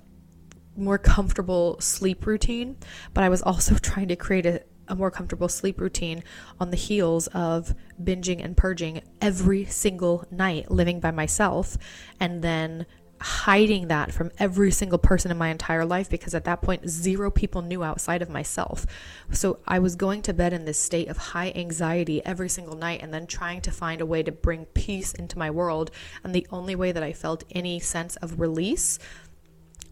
more 0.77 0.99
comfortable 0.99 1.77
sleep 1.81 2.25
routine 2.25 2.77
but 3.12 3.25
i 3.25 3.29
was 3.29 3.43
also 3.43 3.75
trying 3.83 4.07
to 4.09 4.17
create 4.17 4.47
a 4.47 4.62
a 4.88 4.95
more 4.95 5.11
comfortable 5.11 5.49
sleep 5.49 5.80
routine 5.80 6.23
on 6.59 6.71
the 6.71 6.76
heels 6.76 7.26
of 7.28 7.75
binging 8.02 8.45
and 8.45 8.57
purging 8.57 9.02
every 9.21 9.64
single 9.64 10.25
night 10.30 10.71
living 10.71 11.00
by 11.00 11.11
myself 11.11 11.76
and 12.21 12.42
then 12.42 12.87
hiding 13.21 13.88
that 13.88 14.12
from 14.12 14.30
every 14.38 14.71
single 14.71 14.99
person 14.99 15.30
in 15.30 15.37
my 15.37 15.49
entire 15.49 15.85
life 15.85 16.09
because 16.09 16.35
at 16.35 16.45
that 16.45 16.62
point 16.62 16.88
zero 16.88 17.30
people 17.30 17.62
knew 17.62 17.83
outside 17.83 18.23
of 18.23 18.30
myself. 18.30 18.87
So 19.33 19.59
I 19.66 19.78
was 19.78 19.97
going 19.97 20.23
to 20.23 20.33
bed 20.33 20.52
in 20.52 20.64
this 20.64 20.78
state 20.78 21.09
of 21.09 21.16
high 21.16 21.52
anxiety 21.54 22.25
every 22.25 22.49
single 22.49 22.76
night 22.76 23.02
and 23.02 23.12
then 23.12 23.26
trying 23.26 23.61
to 23.62 23.71
find 23.71 24.00
a 24.00 24.07
way 24.07 24.23
to 24.23 24.33
bring 24.33 24.66
peace 24.66 25.12
into 25.12 25.38
my 25.38 25.50
world 25.50 25.90
and 26.23 26.35
the 26.35 26.47
only 26.50 26.76
way 26.76 26.92
that 26.92 27.02
I 27.02 27.12
felt 27.12 27.45
any 27.50 27.80
sense 27.80 28.16
of 28.16 28.40
release 28.40 28.99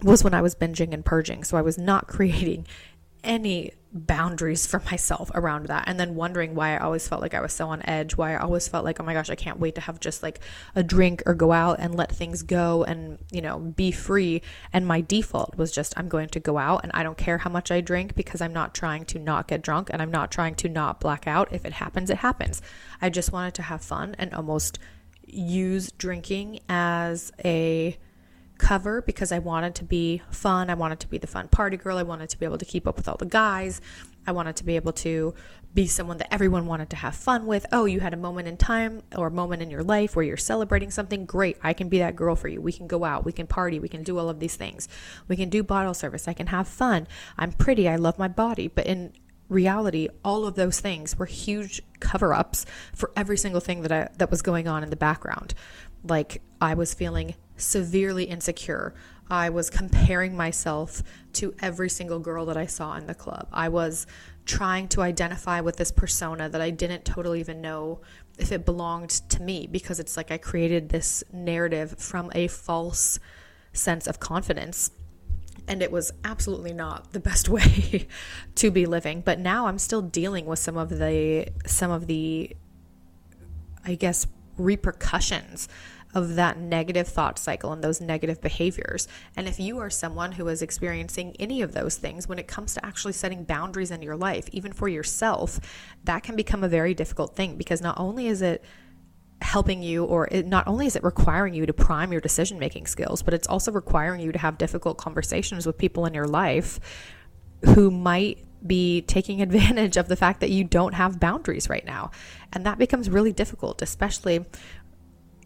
was 0.02 0.22
when 0.22 0.34
I 0.34 0.42
was 0.42 0.54
binging 0.54 0.92
and 0.92 1.04
purging. 1.04 1.42
So 1.42 1.56
I 1.56 1.62
was 1.62 1.78
not 1.78 2.06
creating 2.08 2.66
any 3.25 3.73
boundaries 3.96 4.66
for 4.66 4.80
myself 4.80 5.30
around 5.35 5.66
that 5.66 5.85
and 5.87 5.99
then 5.99 6.14
wondering 6.14 6.54
why 6.54 6.75
I 6.75 6.78
always 6.78 7.08
felt 7.08 7.23
like 7.23 7.35
I 7.35 7.40
was 7.40 7.52
so 7.52 7.68
on 7.68 7.80
edge 7.88 8.16
why 8.16 8.35
I 8.35 8.38
always 8.38 8.68
felt 8.68 8.85
like 8.85 9.00
oh 9.00 9.04
my 9.04 9.14
gosh 9.14 9.30
I 9.30 9.35
can't 9.35 9.58
wait 9.58 9.75
to 9.76 9.80
have 9.80 10.00
just 10.00 10.23
like 10.23 10.40
a 10.75 10.82
drink 10.82 11.23
or 11.25 11.35
go 11.35 11.52
out 11.52 11.78
and 11.80 11.94
let 11.94 12.12
things 12.12 12.42
go 12.42 12.85
and 12.85 13.18
you 13.30 13.40
know 13.40 13.58
be 13.58 13.90
free. 13.90 14.42
And 14.73 14.87
my 14.87 15.00
default 15.00 15.56
was 15.56 15.73
just 15.73 15.94
I'm 15.96 16.08
going 16.08 16.28
to 16.30 16.40
go 16.40 16.58
out 16.58 16.80
and 16.82 16.92
I 16.94 17.02
don't 17.02 17.16
care 17.16 17.38
how 17.38 17.50
much 17.50 17.70
I 17.70 17.80
drink 17.80 18.14
because 18.14 18.40
I'm 18.40 18.52
not 18.52 18.75
trying 18.75 19.04
to 19.06 19.18
not 19.18 19.49
get 19.49 19.62
drunk 19.62 19.88
and 19.90 20.02
I'm 20.02 20.11
not 20.11 20.30
trying 20.30 20.56
to 20.56 20.68
not 20.68 21.00
black 21.00 21.26
out. 21.26 21.52
If 21.52 21.64
it 21.64 21.75
happens 21.75 22.11
it 22.11 22.18
happens. 22.18 22.61
I 23.00 23.08
just 23.11 23.32
wanted 23.32 23.54
to 23.54 23.62
have 23.62 23.82
fun 23.82 24.14
and 24.18 24.35
almost 24.35 24.78
use 25.26 25.90
drinking 25.92 26.61
as 26.68 27.32
a 27.44 27.96
cover 28.58 29.02
because 29.02 29.32
I 29.32 29.38
wanted 29.38 29.75
to 29.76 29.84
be 29.84 30.22
fun. 30.30 30.70
I 30.70 30.75
wanted 30.75 31.00
to 31.00 31.08
be 31.08 31.18
the 31.18 31.26
fun 31.26 31.48
party 31.48 31.76
girl. 31.76 31.98
I 31.98 32.02
wanted 32.02 32.30
to 32.30 32.38
be 32.38 32.46
able 32.46 32.58
to 32.58 32.64
keep 32.64 32.86
up 32.86 32.96
with 32.96 33.08
all 33.08 33.16
the 33.16 33.26
guys. 33.26 33.80
I 34.26 34.32
wanted 34.32 34.56
to 34.56 34.64
be 34.64 34.76
able 34.76 34.92
to 34.92 35.34
be 35.75 35.86
someone 35.86 36.16
that 36.18 36.32
everyone 36.32 36.66
wanted 36.66 36.90
to 36.90 36.96
have 36.96 37.14
fun 37.14 37.46
with. 37.46 37.66
Oh, 37.70 37.84
you 37.84 38.00
had 38.00 38.14
a 38.14 38.16
moment 38.16 38.48
in 38.48 38.56
time 38.56 39.02
or 39.16 39.26
a 39.26 39.30
moment 39.30 39.62
in 39.62 39.70
your 39.70 39.84
life 39.84 40.16
where 40.16 40.25
you're 40.25 40.36
celebrating 40.36 40.90
something. 40.90 41.26
Great. 41.26 41.58
I 41.62 41.75
can 41.75 41.88
be 41.88 41.98
that 41.98 42.16
girl 42.16 42.34
for 42.34 42.48
you. 42.48 42.60
We 42.60 42.72
can 42.72 42.86
go 42.86 43.04
out. 43.04 43.25
We 43.25 43.32
can 43.32 43.46
party. 43.46 43.78
We 43.78 43.88
can 43.88 44.02
do 44.02 44.18
all 44.18 44.28
of 44.28 44.40
these 44.40 44.56
things. 44.56 44.88
We 45.28 45.36
can 45.36 45.50
do 45.50 45.62
bottle 45.62 45.94
service. 45.94 46.26
I 46.26 46.32
can 46.32 46.48
have 46.48 46.66
fun. 46.66 47.06
I'm 47.36 47.52
pretty. 47.52 47.88
I 47.88 47.96
love 47.96 48.18
my 48.18 48.28
body. 48.28 48.68
But 48.68 48.86
in 48.86 49.12
reality, 49.48 50.08
all 50.25 50.46
of 50.46 50.54
those 50.54 50.80
things 50.80 51.18
were 51.18 51.26
huge 51.26 51.82
cover 52.00 52.32
ups 52.32 52.66
for 52.94 53.12
every 53.14 53.36
single 53.36 53.60
thing 53.60 53.82
that 53.82 53.92
I, 53.92 54.08
that 54.16 54.30
was 54.30 54.42
going 54.42 54.66
on 54.66 54.82
in 54.82 54.90
the 54.90 54.96
background. 54.96 55.54
Like 56.02 56.40
I 56.60 56.75
was 56.75 56.94
feeling 56.94 57.34
severely 57.56 58.25
insecure. 58.25 58.94
I 59.28 59.48
was 59.50 59.70
comparing 59.70 60.36
myself 60.36 61.02
to 61.34 61.54
every 61.60 61.88
single 61.88 62.20
girl 62.20 62.46
that 62.46 62.56
I 62.56 62.66
saw 62.66 62.94
in 62.96 63.06
the 63.06 63.14
club. 63.14 63.48
I 63.52 63.68
was 63.68 64.06
trying 64.44 64.86
to 64.88 65.02
identify 65.02 65.60
with 65.60 65.76
this 65.76 65.90
persona 65.90 66.48
that 66.48 66.60
I 66.60 66.70
didn't 66.70 67.04
totally 67.04 67.40
even 67.40 67.60
know 67.60 68.00
if 68.38 68.52
it 68.52 68.64
belonged 68.64 69.10
to 69.10 69.42
me 69.42 69.66
because 69.66 69.98
it's 69.98 70.16
like 70.16 70.30
I 70.30 70.38
created 70.38 70.88
this 70.88 71.25
narrative 71.32 71.98
from 71.98 72.30
a 72.34 72.46
false 72.46 73.18
sense 73.72 74.06
of 74.06 74.20
confidence. 74.20 74.92
And 75.68 75.82
it 75.82 75.90
was 75.90 76.12
absolutely 76.22 76.72
not 76.72 77.12
the 77.12 77.18
best 77.18 77.48
way 77.48 78.06
to 78.54 78.70
be 78.70 78.86
living. 78.86 79.22
But 79.22 79.40
now 79.40 79.66
I'm 79.66 79.78
still 79.78 80.02
dealing 80.02 80.46
with 80.46 80.60
some 80.60 80.76
of 80.76 80.90
the 80.90 81.48
some 81.66 81.90
of 81.90 82.06
the 82.06 82.56
I 83.84 83.94
guess 83.94 84.26
repercussions 84.56 85.68
of 86.16 86.35
that 86.37 86.58
negative 86.58 87.06
thought 87.06 87.38
cycle 87.38 87.75
and 87.75 87.85
those 87.85 88.00
negative 88.00 88.40
behaviors. 88.40 89.06
And 89.37 89.46
if 89.46 89.61
you 89.61 89.78
are 89.78 89.90
someone 89.90 90.32
who 90.32 90.49
is 90.49 90.62
experiencing 90.62 91.37
any 91.38 91.61
of 91.61 91.73
those 91.73 91.96
things 91.96 92.26
when 92.26 92.38
it 92.38 92.49
comes 92.49 92.73
to 92.73 92.85
actually 92.85 93.12
setting 93.12 93.44
boundaries 93.44 93.90
in 93.90 94.00
your 94.00 94.16
life, 94.16 94.49
even 94.50 94.73
for 94.73 94.88
yourself, 94.88 95.61
that 96.04 96.23
can 96.23 96.35
become 96.35 96.64
a 96.64 96.68
very 96.68 96.94
difficult 96.94 97.37
thing 97.37 97.58
because 97.58 97.82
not 97.82 98.00
only 98.00 98.28
is 98.28 98.40
it 98.40 98.64
helping 99.42 99.82
you 99.82 100.04
or 100.04 100.26
it, 100.30 100.46
not 100.46 100.66
only 100.66 100.87
is 100.87 100.96
it 100.96 101.04
requiring 101.04 101.52
you 101.52 101.66
to 101.66 101.75
prime 101.75 102.11
your 102.11 102.23
decision 102.23 102.58
making 102.58 102.87
skills 102.87 103.20
but 103.23 103.35
it's 103.35 103.46
also 103.46 103.70
requiring 103.70 104.18
you 104.18 104.32
to 104.32 104.38
have 104.38 104.56
difficult 104.56 104.96
conversations 104.96 105.66
with 105.66 105.76
people 105.76 106.06
in 106.06 106.14
your 106.14 106.26
life 106.26 106.80
who 107.75 107.90
might 107.90 108.42
be 108.66 109.02
taking 109.02 109.42
advantage 109.42 109.99
of 109.99 110.08
the 110.08 110.16
fact 110.16 110.40
that 110.40 110.49
you 110.49 110.64
don't 110.64 110.94
have 110.94 111.20
boundaries 111.20 111.68
right 111.68 111.85
now 111.85 112.11
and 112.54 112.64
that 112.64 112.78
becomes 112.78 113.11
really 113.11 113.30
difficult 113.30 113.82
especially 113.82 114.42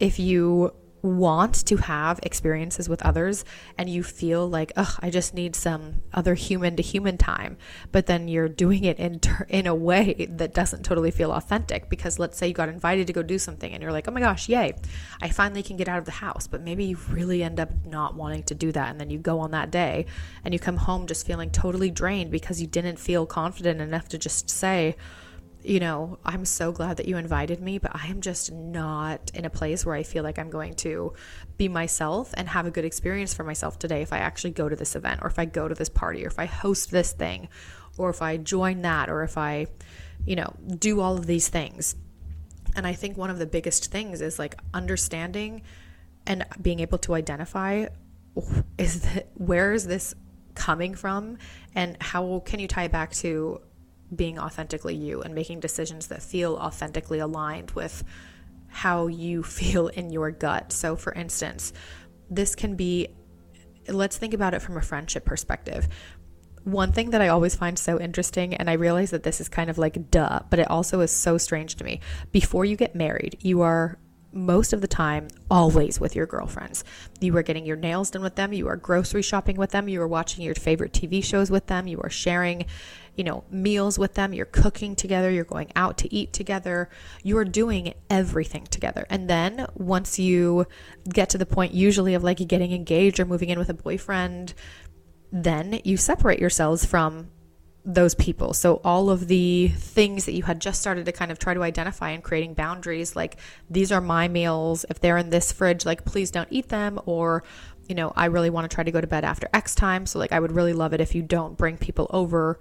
if 0.01 0.19
you 0.19 0.75
want 1.03 1.67
to 1.67 1.77
have 1.77 2.21
experiences 2.23 2.89
with 2.89 3.03
others 3.03 3.45
and 3.79 3.89
you 3.89 4.03
feel 4.03 4.49
like 4.49 4.73
ugh 4.77 4.99
I 5.01 5.11
just 5.11 5.35
need 5.35 5.57
some 5.57 6.03
other 6.13 6.35
human 6.35 6.77
to 6.77 6.83
human 6.83 7.17
time 7.17 7.57
but 7.91 8.07
then 8.07 8.29
you're 8.29 8.49
doing 8.49 8.85
it 8.85 8.99
in 8.99 9.21
ter- 9.21 9.47
in 9.49 9.67
a 9.67 9.75
way 9.75 10.27
that 10.31 10.53
doesn't 10.53 10.85
totally 10.85 11.11
feel 11.11 11.33
authentic 11.33 11.89
because 11.89 12.19
let's 12.19 12.37
say 12.37 12.49
you 12.49 12.55
got 12.55 12.69
invited 12.69 13.07
to 13.07 13.13
go 13.13 13.23
do 13.23 13.39
something 13.39 13.73
and 13.73 13.83
you're 13.83 13.93
like 13.93 14.09
oh 14.09 14.13
my 14.13 14.21
gosh 14.21 14.49
yay 14.49 14.75
I 15.23 15.31
finally 15.31 15.63
can 15.63 15.77
get 15.77 15.89
out 15.89 15.99
of 15.99 16.05
the 16.05 16.11
house 16.11 16.47
but 16.47 16.63
maybe 16.63 16.85
you 16.85 16.99
really 17.09 17.43
end 17.43 17.61
up 17.61 17.71
not 17.87 18.15
wanting 18.15 18.43
to 18.45 18.55
do 18.55 18.73
that 18.73 18.91
and 18.91 19.01
then 19.01 19.11
you 19.11 19.19
go 19.19 19.41
on 19.41 19.53
that 19.53 19.71
day 19.71 20.07
and 20.45 20.53
you 20.53 20.61
come 20.61 20.77
home 20.77 21.07
just 21.07 21.27
feeling 21.27 21.51
totally 21.51 21.91
drained 21.91 22.31
because 22.31 22.61
you 22.61 22.67
didn't 22.67 22.99
feel 22.99 23.25
confident 23.27 23.81
enough 23.81 24.09
to 24.09 24.19
just 24.19 24.51
say 24.51 24.97
you 25.63 25.81
know, 25.81 26.19
I'm 26.25 26.45
so 26.45 26.73
glad 26.73 26.97
that 26.97 27.07
you 27.07 27.17
invited 27.17 27.61
me, 27.61 27.79
but 27.79 27.93
I 27.95 28.07
am 28.07 28.21
just 28.21 28.51
not 28.51 29.31
in 29.35 29.45
a 29.45 29.51
place 29.51 29.85
where 29.85 29.95
I 29.95 30.03
feel 30.03 30.25
like 30.25 30.39
I'm 30.39 30.51
going 30.51 30.75
to 30.77 31.13
be 31.59 31.69
myself 31.69 32.33
and 32.35 32.49
have 32.49 32.67
a 32.67 32.71
good 32.71 32.85
experience 32.85 33.35
for 33.35 33.45
myself 33.45 33.79
today 33.79 34.03
if 34.03 34.13
I 34.13 34.19
actually 34.19 34.53
go 34.53 34.69
to 34.69 34.77
this 34.77 34.97
event 34.97 35.21
or 35.23 35.29
if 35.29 35.39
I 35.39 35.45
go 35.45 35.69
to 35.69 35.75
this 35.75 35.89
party 35.89 36.25
or 36.25 36.29
if 36.29 36.39
I 36.39 36.47
host 36.47 36.91
this 36.91 37.13
thing 37.13 37.49
or 37.99 38.09
if 38.11 38.23
I 38.23 38.39
join 38.39 38.83
that 38.83 39.11
or 39.11 39.23
if 39.23 39.37
I, 39.37 39.67
you 40.25 40.37
know, 40.37 40.55
do 40.79 41.01
all 41.01 41.19
of 41.19 41.27
these 41.27 41.49
things. 41.49 41.95
And 42.75 42.87
I 42.87 42.95
think 42.95 43.17
one 43.17 43.31
of 43.31 43.39
the 43.39 43.47
biggest 43.47 43.91
things 43.91 44.23
is 44.23 44.39
like 44.39 44.55
understanding 44.73 45.63
and 46.27 46.47
being 46.61 46.81
able 46.81 46.99
to 46.99 47.15
identify 47.15 47.87
is 48.79 49.03
that 49.03 49.29
where 49.35 49.73
is 49.73 49.87
this 49.87 50.15
coming 50.55 50.95
from 50.95 51.39
and 51.75 51.97
how 52.01 52.43
can 52.45 52.61
you 52.61 52.69
tie 52.69 52.89
back 52.89 53.13
to 53.13 53.61
being 54.15 54.39
authentically 54.39 54.95
you 54.95 55.23
and 55.23 55.35
making 55.35 55.61
decisions 55.61 56.09
that 56.09 56.23
feel 56.23 56.55
authentically 56.57 57.19
aligned 57.19 57.71
with 57.73 58.05
how 58.69 59.07
you 59.07 59.43
feel 59.59 59.89
in 59.89 60.11
your 60.11 60.31
gut. 60.31 60.73
So, 60.73 60.97
for 60.97 61.13
instance, 61.13 61.73
this 62.29 62.55
can 62.55 62.77
be, 62.77 63.09
let's 63.89 64.17
think 64.17 64.35
about 64.35 64.55
it 64.55 64.63
from 64.63 64.77
a 64.77 64.83
friendship 64.83 65.25
perspective. 65.25 65.89
One 66.65 66.93
thing 66.93 67.11
that 67.11 67.23
I 67.23 67.29
always 67.29 67.55
find 67.55 67.79
so 67.79 67.99
interesting, 67.99 68.55
and 68.55 68.69
I 68.69 68.75
realize 68.75 69.11
that 69.11 69.23
this 69.23 69.41
is 69.41 69.49
kind 69.49 69.71
of 69.71 69.79
like 69.79 70.11
duh, 70.11 70.41
but 70.51 70.59
it 70.59 70.71
also 70.71 71.01
is 71.01 71.11
so 71.11 71.39
strange 71.39 71.77
to 71.77 71.85
me. 71.85 72.01
Before 72.33 72.65
you 72.65 72.77
get 72.77 72.95
married, 72.95 73.39
you 73.41 73.63
are 73.63 73.99
most 74.33 74.73
of 74.73 74.81
the 74.81 74.87
time 74.87 75.29
always 75.51 75.99
with 75.99 76.15
your 76.15 76.27
girlfriends. 76.27 76.85
You 77.21 77.37
are 77.37 77.43
getting 77.43 77.67
your 77.67 77.77
nails 77.77 78.11
done 78.11 78.23
with 78.23 78.37
them, 78.37 78.53
you 78.53 78.69
are 78.69 78.77
grocery 78.77 79.23
shopping 79.23 79.57
with 79.57 79.71
them, 79.71 79.89
you 79.89 80.01
are 80.03 80.09
watching 80.09 80.45
your 80.45 80.55
favorite 80.55 80.93
TV 80.93 81.23
shows 81.23 81.51
with 81.51 81.67
them, 81.67 81.87
you 81.87 82.01
are 82.01 82.11
sharing, 82.11 82.67
you 83.17 83.25
know, 83.25 83.45
meals 83.51 83.99
with 83.99 84.15
them, 84.15 84.33
you're 84.33 84.47
cooking 84.47 84.97
together, 84.97 85.31
you're 85.31 85.45
going 85.45 85.71
out 85.77 85.99
to 85.99 86.15
eat 86.15 86.33
together, 86.33 86.89
you're 87.23 87.45
doing 87.45 87.95
everything 88.09 88.65
together. 88.65 89.07
And 89.11 89.29
then 89.29 89.67
once 89.75 90.19
you 90.19 90.67
get 91.09 91.31
to 91.31 91.39
the 91.39 91.47
point 91.47 91.75
usually 91.75 92.15
of 92.15 92.25
like 92.25 92.47
getting 92.49 92.73
engaged 92.73 93.21
or 93.21 93.25
moving 93.25 93.51
in 93.51 93.59
with 93.59 93.69
a 93.69 93.75
boyfriend, 93.75 94.55
then 95.33 95.81
you 95.85 95.97
separate 95.97 96.41
yourselves 96.41 96.85
from 96.85 97.31
those 97.85 98.15
people. 98.15 98.53
So 98.53 98.81
all 98.85 99.11
of 99.11 99.29
the 99.29 99.69
things 99.69 100.27
that 100.27 100.35
you 100.35 100.43
had 100.43 100.61
just 100.61 100.81
started 100.81 101.07
to 101.07 101.13
kind 101.13 101.31
of 101.31 101.39
try 101.39 101.55
to 101.55 101.63
identify 101.63 102.11
and 102.11 102.23
creating 102.23 102.55
boundaries 102.55 103.17
like 103.17 103.37
these 103.69 103.91
are 103.91 104.01
my 104.01 104.29
meals 104.29 104.85
if 104.91 105.01
they're 105.01 105.17
in 105.17 105.31
this 105.31 105.51
fridge 105.53 105.87
like 105.87 106.05
please 106.05 106.31
don't 106.31 106.49
eat 106.51 106.69
them 106.69 107.01
or 107.07 107.43
you 107.89 107.95
know 107.95 108.13
I 108.15 108.27
really 108.27 108.51
want 108.51 108.71
to 108.71 108.75
try 108.75 108.85
to 108.85 108.91
go 108.91 109.01
to 109.01 109.07
bed 109.07 109.25
after 109.25 109.49
X 109.55 109.75
time 109.75 110.07
so 110.07 110.19
like 110.19 110.33
I 110.33 110.41
would 110.41 110.53
really 110.53 110.75
love 110.75 110.93
it 110.93 111.01
if 111.01 111.15
you 111.15 111.23
don't 111.23 111.57
bring 111.57 111.79
people 111.79 112.07
over 112.11 112.59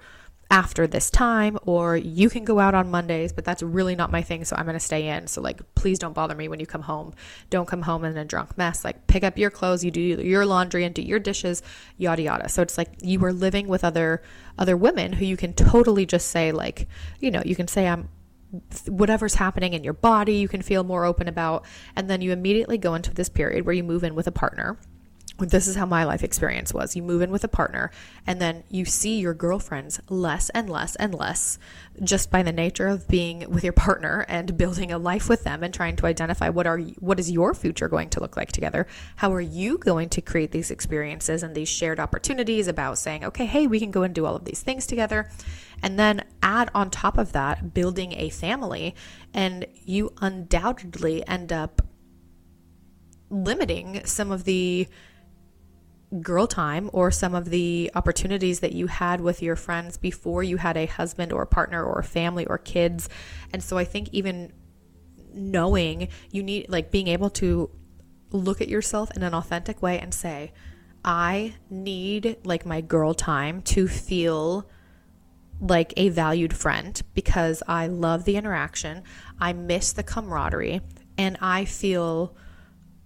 after 0.52 0.88
this 0.88 1.12
time 1.12 1.60
or 1.66 1.96
you 1.96 2.30
can 2.30 2.44
go 2.44 2.60
out 2.60 2.74
on 2.74 2.90
Mondays, 2.90 3.32
but 3.32 3.46
that's 3.46 3.62
really 3.62 3.96
not 3.96 4.12
my 4.12 4.22
thing. 4.22 4.44
So 4.46 4.56
I'm 4.56 4.66
going 4.66 4.74
to 4.74 4.80
stay 4.80 5.08
in. 5.08 5.28
So, 5.28 5.42
like, 5.42 5.62
please 5.76 6.00
don't 6.00 6.14
bother 6.14 6.34
me 6.34 6.48
when 6.48 6.60
you 6.60 6.66
come 6.66 6.82
home. 6.82 7.14
Don't 7.50 7.68
come 7.68 7.84
home 7.84 8.04
in 8.04 8.18
a 8.18 8.26
drunk 8.26 8.58
mess. 8.58 8.84
Like, 8.84 9.06
pick 9.08 9.24
up 9.24 9.38
your 9.38 9.52
clothes, 9.52 9.84
you 9.84 9.92
do 9.92 10.02
your 10.02 10.46
laundry 10.46 10.84
and 10.84 10.96
do 10.96 11.02
your 11.02 11.20
dishes, 11.20 11.62
yada, 11.98 12.24
yada. 12.24 12.50
So 12.50 12.62
it's 12.64 12.78
like 12.78 12.90
you 13.02 13.24
are 13.26 13.34
living 13.34 13.68
with 13.68 13.84
other, 13.84 14.24
other 14.58 14.76
women 14.76 15.14
who 15.14 15.26
you 15.26 15.38
can 15.38 15.54
totally 15.54 16.06
just 16.06 16.30
say, 16.30 16.52
like, 16.52 16.88
you 17.20 17.30
know, 17.30 17.44
you 17.46 17.56
can 17.56 17.68
say, 17.68 17.88
I'm, 17.88 18.10
whatever's 18.88 19.36
happening 19.36 19.74
in 19.74 19.84
your 19.84 19.94
body, 19.94 20.34
you 20.34 20.48
can 20.48 20.64
feel 20.64 20.84
more 20.84 21.06
open 21.06 21.28
about. 21.28 21.66
And 21.96 22.10
then 22.10 22.22
you 22.22 22.32
immediately 22.32 22.80
go 22.80 22.96
into 22.96 23.14
this 23.14 23.30
period 23.30 23.66
where 23.66 23.76
you 23.76 23.84
move 23.84 24.04
in 24.04 24.16
with 24.16 24.26
a 24.26 24.32
partner 24.32 24.80
this 25.40 25.68
is 25.68 25.76
how 25.76 25.86
my 25.86 26.04
life 26.04 26.24
experience 26.24 26.74
was. 26.74 26.96
You 26.96 27.04
move 27.04 27.22
in 27.22 27.32
with 27.32 27.44
a 27.44 27.48
partner 27.48 27.92
and 28.28 28.42
then 28.42 28.64
you 28.70 28.86
see 28.86 29.20
your 29.20 29.34
girlfriends 29.34 30.00
less 30.10 30.50
and 30.50 30.70
less 30.70 30.96
and 30.98 31.14
less 31.14 31.58
just 32.04 32.32
by 32.32 32.44
the 32.44 32.52
nature 32.52 32.88
of 32.88 33.08
being 33.08 33.50
with 33.50 33.64
your 33.64 33.74
partner 33.74 34.26
and 34.28 34.58
building 34.58 34.92
a 34.92 34.98
life 34.98 35.30
with 35.30 35.44
them 35.44 35.64
and 35.64 35.74
trying 35.74 35.96
to 35.98 36.06
identify 36.06 36.50
what 36.50 36.68
are 36.68 36.80
what 37.00 37.20
is 37.20 37.32
your 37.32 37.54
future 37.54 37.88
going 37.88 38.10
to 38.10 38.20
look 38.20 38.38
like 38.38 38.52
together? 38.52 38.88
How 39.18 39.34
are 39.34 39.42
you 39.42 39.78
going 39.78 40.10
to 40.10 40.22
create 40.22 40.52
these 40.52 40.72
experiences 40.72 41.44
and 41.44 41.56
these 41.56 41.70
shared 41.70 42.00
opportunities 42.00 42.68
about 42.68 42.98
saying, 42.98 43.24
"Okay, 43.26 43.46
hey, 43.46 43.68
we 43.68 43.80
can 43.80 43.92
go 43.92 44.04
and 44.04 44.14
do 44.14 44.26
all 44.26 44.36
of 44.36 44.46
these 44.46 44.62
things 44.62 44.86
together." 44.86 45.30
And 45.82 45.98
then 45.98 46.24
add 46.44 46.70
on 46.76 46.90
top 46.90 47.18
of 47.18 47.32
that 47.32 47.74
building 47.74 48.14
a 48.14 48.30
family 48.30 48.96
and 49.34 49.66
you 49.86 50.14
undoubtedly 50.22 51.26
end 51.28 51.54
up 51.54 51.82
limiting 53.30 54.02
some 54.06 54.32
of 54.32 54.44
the 54.44 54.88
girl 56.22 56.48
time 56.48 56.90
or 56.92 57.12
some 57.12 57.36
of 57.36 57.50
the 57.50 57.92
opportunities 57.94 58.62
that 58.62 58.74
you 58.74 58.88
had 58.88 59.22
with 59.22 59.44
your 59.44 59.56
friends 59.56 59.98
before 59.98 60.42
you 60.42 60.58
had 60.58 60.76
a 60.76 60.88
husband 60.88 61.32
or 61.32 61.44
a 61.44 61.48
partner 61.48 61.84
or 61.84 62.00
a 62.00 62.04
family 62.04 62.46
or 62.48 62.58
kids. 62.58 63.10
And 63.54 63.64
so 63.64 63.78
I 63.78 63.86
think 63.86 64.10
even 64.12 64.52
knowing 65.34 66.10
you 66.32 66.42
need, 66.42 66.68
like, 66.70 66.90
being 66.90 67.08
able 67.08 67.30
to 67.30 67.70
look 68.32 68.62
at 68.62 68.68
yourself 68.68 69.10
in 69.16 69.24
an 69.24 69.34
authentic 69.34 69.82
way 69.82 70.00
and 70.00 70.14
say, 70.14 70.52
I 71.04 71.56
need 71.70 72.38
like 72.44 72.66
my 72.66 72.82
girl 72.82 73.14
time 73.14 73.62
to 73.64 73.88
feel 73.88 74.70
like 75.62 75.94
a 75.98 76.10
valued 76.10 76.54
friend 76.56 77.02
because 77.14 77.64
I 77.68 77.88
love 77.88 78.26
the 78.26 78.38
interaction. 78.38 79.04
I 79.40 79.54
miss 79.54 79.94
the 79.94 80.04
camaraderie 80.04 80.82
and 81.18 81.38
I 81.42 81.66
feel 81.66 82.36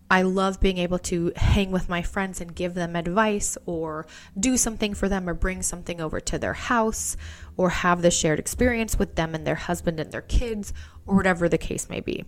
I 0.09 0.21
love 0.21 0.59
being 0.59 0.77
able 0.77 0.99
to 0.99 1.31
hang 1.35 1.71
with 1.71 1.89
my 1.89 2.01
friends 2.01 2.39
and 2.39 2.53
give 2.53 2.73
them 2.73 2.95
advice 2.95 3.57
or 3.65 4.05
do 4.39 4.57
something 4.57 4.93
for 4.93 5.09
them 5.09 5.27
or 5.27 5.33
bring 5.33 5.61
something 5.61 5.99
over 5.99 6.19
to 6.19 6.37
their 6.37 6.53
house 6.53 7.17
or 7.57 7.69
have 7.69 8.01
the 8.01 8.11
shared 8.11 8.39
experience 8.39 8.99
with 8.99 9.15
them 9.15 9.33
and 9.33 9.47
their 9.47 9.55
husband 9.55 9.99
and 9.99 10.11
their 10.11 10.21
kids 10.21 10.73
or 11.05 11.15
whatever 11.15 11.49
the 11.49 11.57
case 11.57 11.89
may 11.89 11.99
be. 11.99 12.25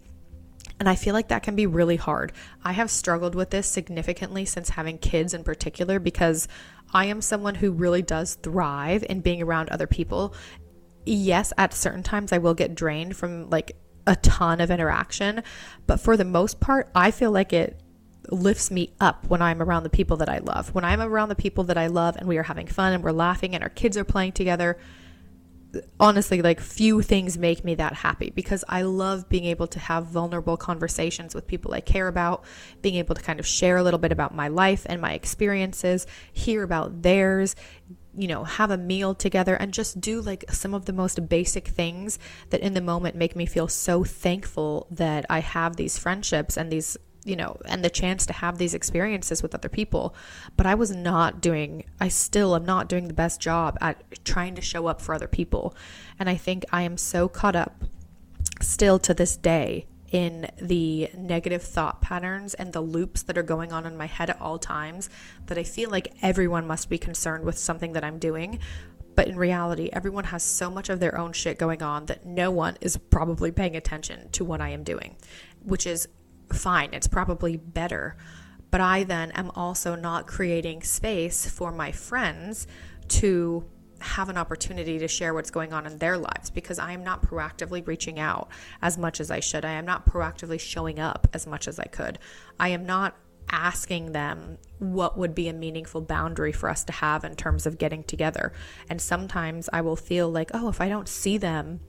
And 0.80 0.90
I 0.90 0.96
feel 0.96 1.14
like 1.14 1.30
that 1.30 1.44
can 1.44 1.56
be 1.56 1.68
really 1.68 1.96
hard. 1.96 2.34
I 2.64 2.74
have 2.74 2.92
struggled 2.92 3.36
with 3.36 3.50
this 3.50 3.68
significantly 3.68 4.46
since 4.46 4.70
having 4.70 4.98
kids 4.98 5.34
in 5.34 5.44
particular 5.44 6.00
because 6.00 6.48
I 6.94 7.06
am 7.06 7.22
someone 7.22 7.56
who 7.56 7.72
really 7.72 8.02
does 8.02 8.36
thrive 8.36 9.06
in 9.10 9.22
being 9.22 9.42
around 9.42 9.70
other 9.70 9.88
people. 9.88 10.34
Yes, 11.06 11.54
at 11.58 11.74
certain 11.74 12.04
times 12.04 12.34
I 12.34 12.40
will 12.40 12.54
get 12.54 12.76
drained 12.76 13.16
from 13.16 13.50
like 13.50 13.78
a 14.08 14.16
ton 14.18 14.62
of 14.62 14.72
interaction, 14.72 15.44
but 15.88 16.00
for 16.00 16.18
the 16.18 16.26
most 16.26 16.60
part, 16.60 16.90
I 16.94 17.12
feel 17.12 17.32
like 17.32 17.54
it 17.54 17.80
lifts 18.30 18.72
me 18.72 18.94
up 19.00 19.28
when 19.28 19.42
I'm 19.42 19.62
around 19.62 19.84
the 19.84 19.90
people 19.90 20.18
that 20.18 20.30
I 20.30 20.40
love. 20.40 20.74
When 20.74 20.84
I'm 20.84 21.02
around 21.02 21.30
the 21.30 21.36
people 21.36 21.64
that 21.66 21.78
I 21.78 21.88
love 21.88 22.16
and 22.18 22.28
we 22.28 22.38
are 22.38 22.44
having 22.44 22.68
fun 22.68 22.94
and 22.94 23.04
we're 23.04 23.12
laughing 23.12 23.54
and 23.54 23.64
our 23.64 23.70
kids 23.70 23.98
are 23.98 24.04
playing 24.04 24.34
together, 24.34 24.78
honestly, 26.00 26.42
like 26.42 26.60
few 26.60 27.02
things 27.02 27.38
make 27.38 27.64
me 27.64 27.76
that 27.76 27.94
happy 27.94 28.32
because 28.34 28.64
I 28.68 28.84
love 28.84 29.30
being 29.30 29.46
able 29.46 29.68
to 29.68 29.80
have 29.80 30.06
vulnerable 30.06 30.58
conversations 30.58 31.36
with 31.36 31.48
people 31.48 31.74
I 31.74 31.82
care 31.82 32.08
about, 32.08 32.46
being 32.82 32.96
able 32.96 33.16
to 33.16 33.22
kind 33.22 33.40
of 33.40 33.48
share 33.48 33.78
a 33.78 33.84
little 33.84 34.00
bit 34.00 34.12
about 34.12 34.34
my 34.34 34.48
life 34.48 34.86
and 34.88 35.02
my 35.02 35.14
experiences, 35.14 36.08
hear 36.32 36.64
about 36.64 37.02
theirs, 37.02 37.56
you 38.18 38.28
know, 38.28 38.44
have 38.44 38.72
a 38.72 38.78
meal 38.78 39.14
together 39.14 39.56
and 39.56 39.74
just 39.74 40.00
do 40.00 40.22
like 40.22 40.46
some 40.50 40.74
of 40.74 40.86
the 40.86 40.94
most 40.94 41.28
basic 41.28 41.68
things 41.68 42.18
that 42.50 42.62
in 42.62 42.74
the 42.74 42.82
moment 42.82 43.16
make 43.16 43.36
me 43.36 43.46
feel 43.46 43.68
so 43.68 44.04
thankful 44.04 44.88
that 44.92 45.26
I 45.30 45.40
have 45.40 45.76
these 45.76 45.98
friendships 45.98 46.58
and 46.58 46.72
these, 46.72 46.98
you 47.24 47.36
know, 47.36 47.58
and 47.66 47.84
the 47.84 47.90
chance 47.90 48.26
to 48.28 48.34
have 48.34 48.58
these 48.58 48.74
experiences 48.74 49.44
with 49.44 49.54
other 49.54 49.70
people. 49.70 50.16
But 50.56 50.66
I 50.66 50.76
was 50.76 50.92
not 50.92 51.42
doing, 51.42 51.86
I 52.00 52.08
still 52.08 52.56
am 52.56 52.66
not 52.66 52.88
doing 52.88 53.08
the 53.08 53.14
best 53.14 53.42
job 53.42 53.78
at 53.82 54.04
trying 54.24 54.56
to 54.56 54.62
show 54.62 54.88
up 54.88 55.02
for 55.02 55.14
other 55.14 55.28
people. 55.28 55.76
And 56.20 56.30
I 56.30 56.36
think 56.36 56.66
I 56.72 56.84
am 56.84 56.98
so 56.98 57.28
caught 57.28 57.56
up 57.56 57.84
still 58.62 59.00
to 59.00 59.14
this 59.14 59.36
day 59.36 59.88
in 60.16 60.50
the 60.62 61.10
negative 61.18 61.62
thought 61.62 62.02
patterns 62.02 62.54
and 62.54 62.72
the 62.72 62.80
loops 62.80 63.24
that 63.24 63.38
are 63.38 63.44
going 63.44 63.74
on 63.74 63.86
in 63.86 63.98
my 63.98 64.06
head 64.06 64.30
at 64.30 64.40
all 64.40 64.58
times 64.58 65.10
that 65.48 65.58
I 65.58 65.64
feel 65.64 65.90
like 65.90 66.14
everyone 66.22 66.66
must 66.66 66.90
be 66.90 66.98
concerned 66.98 67.44
with 67.44 67.58
something 67.58 67.92
that 67.92 68.06
I'm 68.06 68.18
doing. 68.18 68.60
But 69.18 69.28
in 69.28 69.36
reality, 69.36 69.90
everyone 69.92 70.24
has 70.24 70.42
so 70.42 70.72
much 70.72 70.88
of 70.88 71.02
their 71.02 71.18
own 71.18 71.34
shit 71.34 71.60
going 71.60 71.84
on 71.84 72.06
that 72.06 72.26
no 72.26 72.50
one 72.50 72.78
is 72.80 72.96
probably 72.96 73.52
paying 73.52 73.76
attention 73.76 74.30
to 74.32 74.46
what 74.46 74.62
I 74.62 74.70
am 74.70 74.86
doing, 74.86 75.18
which 75.66 75.86
is 75.86 76.08
fine. 76.54 76.94
It's 76.94 77.08
probably 77.08 77.58
better. 77.58 78.16
But 78.72 78.80
I 78.80 79.04
then 79.04 79.32
am 79.32 79.52
also 79.52 79.96
not 79.96 80.28
creating 80.28 80.84
space 80.84 81.46
for 81.46 81.74
my 81.74 81.92
friends 81.92 82.68
to 83.10 83.66
have 84.00 84.30
an 84.30 84.38
opportunity 84.38 85.00
to 85.00 85.08
share 85.08 85.34
what's 85.34 85.52
going 85.52 85.74
on 85.74 85.86
in 85.86 85.98
their 85.98 86.18
lives 86.18 86.50
because 86.50 86.80
I 86.80 86.92
am 86.92 87.04
not 87.04 87.22
proactively 87.22 87.86
reaching 87.86 88.20
out 88.20 88.50
as 88.82 88.98
much 88.98 89.20
as 89.20 89.32
I 89.32 89.40
should. 89.40 89.66
I 89.66 89.72
am 89.74 89.86
not 89.86 90.06
proactively 90.06 90.60
showing 90.60 91.00
up 91.00 91.28
as 91.34 91.48
much 91.48 91.68
as 91.68 91.80
I 91.80 91.86
could. 91.86 92.20
I 92.60 92.70
am 92.70 92.86
not 92.86 93.16
asking 93.50 94.12
them 94.12 94.58
what 94.80 95.18
would 95.18 95.36
be 95.36 95.48
a 95.48 95.54
meaningful 95.54 96.02
boundary 96.02 96.52
for 96.52 96.70
us 96.70 96.84
to 96.84 96.94
have 96.94 97.24
in 97.24 97.36
terms 97.36 97.66
of 97.66 97.78
getting 97.78 98.04
together. 98.04 98.52
And 98.90 99.02
sometimes 99.02 99.70
I 99.72 99.82
will 99.82 99.96
feel 99.96 100.30
like, 100.30 100.52
oh, 100.54 100.70
if 100.70 100.82
I 100.82 100.90
don't 100.90 101.08
see 101.08 101.38
them, 101.38 101.80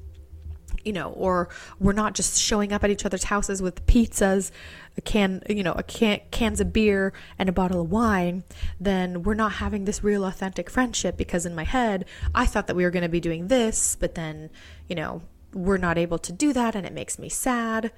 you 0.86 0.92
know, 0.92 1.10
or 1.10 1.48
we're 1.80 1.92
not 1.92 2.14
just 2.14 2.40
showing 2.40 2.72
up 2.72 2.84
at 2.84 2.90
each 2.90 3.04
other's 3.04 3.24
houses 3.24 3.60
with 3.60 3.84
pizzas, 3.86 4.52
a 4.96 5.00
can, 5.00 5.42
you 5.48 5.62
know, 5.62 5.72
a 5.72 5.82
can 5.82 6.20
cans 6.30 6.60
of 6.60 6.72
beer 6.72 7.12
and 7.38 7.48
a 7.48 7.52
bottle 7.52 7.80
of 7.80 7.90
wine, 7.90 8.44
then 8.80 9.24
we're 9.24 9.34
not 9.34 9.54
having 9.54 9.84
this 9.84 10.04
real 10.04 10.24
authentic 10.24 10.70
friendship 10.70 11.16
because 11.16 11.44
in 11.44 11.54
my 11.54 11.64
head, 11.64 12.04
I 12.34 12.46
thought 12.46 12.68
that 12.68 12.76
we 12.76 12.84
were 12.84 12.90
going 12.90 13.02
to 13.02 13.08
be 13.08 13.20
doing 13.20 13.48
this, 13.48 13.96
but 13.96 14.14
then, 14.14 14.48
you 14.88 14.94
know, 14.94 15.22
we're 15.52 15.76
not 15.76 15.98
able 15.98 16.18
to 16.18 16.32
do 16.32 16.52
that 16.52 16.76
and 16.76 16.86
it 16.86 16.92
makes 16.92 17.18
me 17.18 17.28
sad. 17.28 17.92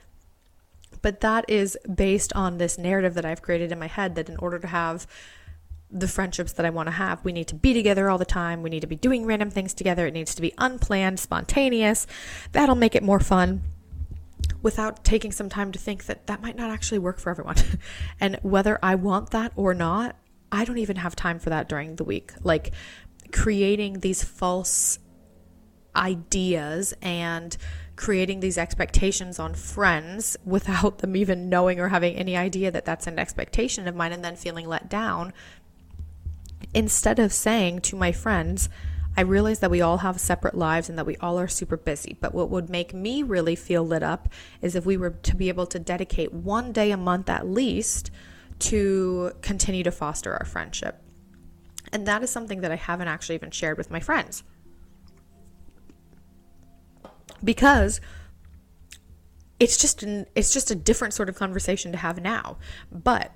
But 1.03 1.21
that 1.21 1.45
is 1.49 1.77
based 1.93 2.33
on 2.35 2.57
this 2.57 2.79
narrative 2.79 3.15
that 3.15 3.25
I've 3.25 3.43
created 3.43 3.71
in 3.71 3.79
my 3.79 3.87
head 3.87 4.15
that 4.15 4.29
in 4.29 4.37
order 4.39 4.59
to 4.59 4.67
have 4.67 5.07
the 5.91 6.09
friendships 6.09 6.53
that 6.53 6.67
I 6.67 6.71
want 6.71 6.87
to 6.89 6.93
have. 6.93 7.25
We 7.25 7.33
need 7.33 7.49
to 7.49 7.55
be 7.55 7.73
together 7.73 8.11
all 8.11 8.19
the 8.19 8.25
time. 8.25 8.63
We 8.63 8.71
need 8.71 8.81
to 8.81 8.87
be 8.87 8.97
doing 8.97 9.25
random 9.25 9.51
things 9.51 9.73
together. 9.73 10.07
It 10.07 10.15
needs 10.15 10.35
to 10.35 10.43
be 10.43 10.53
unplanned, 10.59 11.19
spontaneous. 11.19 12.07
That'll 12.53 12.75
make 12.75 12.95
it 12.95 13.03
more 13.03 13.21
fun 13.21 13.63
without 14.63 15.05
taking 15.05 15.33
some 15.33 15.49
time 15.49 15.73
to 15.73 15.79
think 15.79 16.07
that 16.07 16.27
that 16.27 16.43
might 16.43 16.57
not 16.57 16.71
actually 16.71 16.99
work 16.99 17.19
for 17.19 17.31
everyone. 17.31 17.57
and 18.21 18.39
whether 18.43 18.79
I 18.83 18.97
want 18.97 19.31
that 19.31 19.53
or 19.57 19.73
not, 19.75 20.17
I 20.51 20.65
don't 20.65 20.79
even 20.79 20.97
have 20.97 21.17
time 21.17 21.39
for 21.39 21.51
that 21.51 21.69
during 21.69 21.97
the 21.97 22.05
week. 22.05 22.33
Like 22.43 22.73
creating 23.33 24.01
these 24.01 24.23
false 24.23 24.99
ideas 25.95 26.95
and 27.03 27.57
creating 27.97 28.39
these 28.39 28.57
expectations 28.57 29.39
on 29.39 29.53
friends 29.55 30.37
without 30.45 30.99
them 30.99 31.17
even 31.17 31.49
knowing 31.49 31.81
or 31.81 31.89
having 31.89 32.15
any 32.15 32.37
idea 32.37 32.71
that 32.71 32.85
that's 32.85 33.07
an 33.07 33.19
expectation 33.19 33.89
of 33.89 33.95
mine 33.95 34.13
and 34.13 34.25
then 34.25 34.37
feeling 34.37 34.67
let 34.67 34.89
down 34.89 35.33
instead 36.75 37.19
of 37.19 37.33
saying 37.33 37.81
to 37.83 37.97
my 37.97 38.13
friends, 38.13 38.69
I 39.17 39.23
realize 39.23 39.59
that 39.59 39.71
we 39.71 39.81
all 39.81 39.99
have 39.99 40.21
separate 40.21 40.55
lives 40.55 40.89
and 40.89 40.97
that 40.97 41.07
we 41.07 41.17
all 41.17 41.41
are 41.41 41.49
super 41.49 41.77
busy. 41.77 42.17
But 42.21 42.35
what 42.35 42.51
would 42.51 42.71
make 42.71 42.95
me 42.95 43.23
really 43.23 43.57
feel 43.57 43.85
lit 43.85 44.03
up 44.03 44.29
is 44.63 44.77
if 44.77 44.87
we 44.87 44.97
were 44.97 45.11
to 45.11 45.35
be 45.35 45.49
able 45.49 45.67
to 45.67 45.79
dedicate 45.81 46.33
one 46.33 46.71
day 46.71 46.93
a 46.93 46.97
month 46.97 47.29
at 47.29 47.49
least 47.49 48.13
to 48.61 49.33
continue 49.43 49.83
to 49.83 49.91
foster 49.91 50.35
our 50.35 50.45
friendship. 50.45 51.03
And 51.93 52.07
that 52.07 52.23
is 52.23 52.31
something 52.31 52.61
that 52.61 52.71
I 52.71 52.77
haven't 52.77 53.09
actually 53.09 53.35
even 53.35 53.51
shared 53.51 53.77
with 53.77 53.91
my 53.91 53.99
friends. 53.99 54.45
Because 57.43 58.01
it's 59.59 59.79
just 59.79 60.03
an, 60.03 60.27
it's 60.35 60.53
just 60.53 60.71
a 60.71 60.75
different 60.75 61.15
sort 61.15 61.29
of 61.29 61.35
conversation 61.35 61.93
to 61.93 61.99
have 61.99 62.23
now. 62.23 62.59
But 62.93 63.33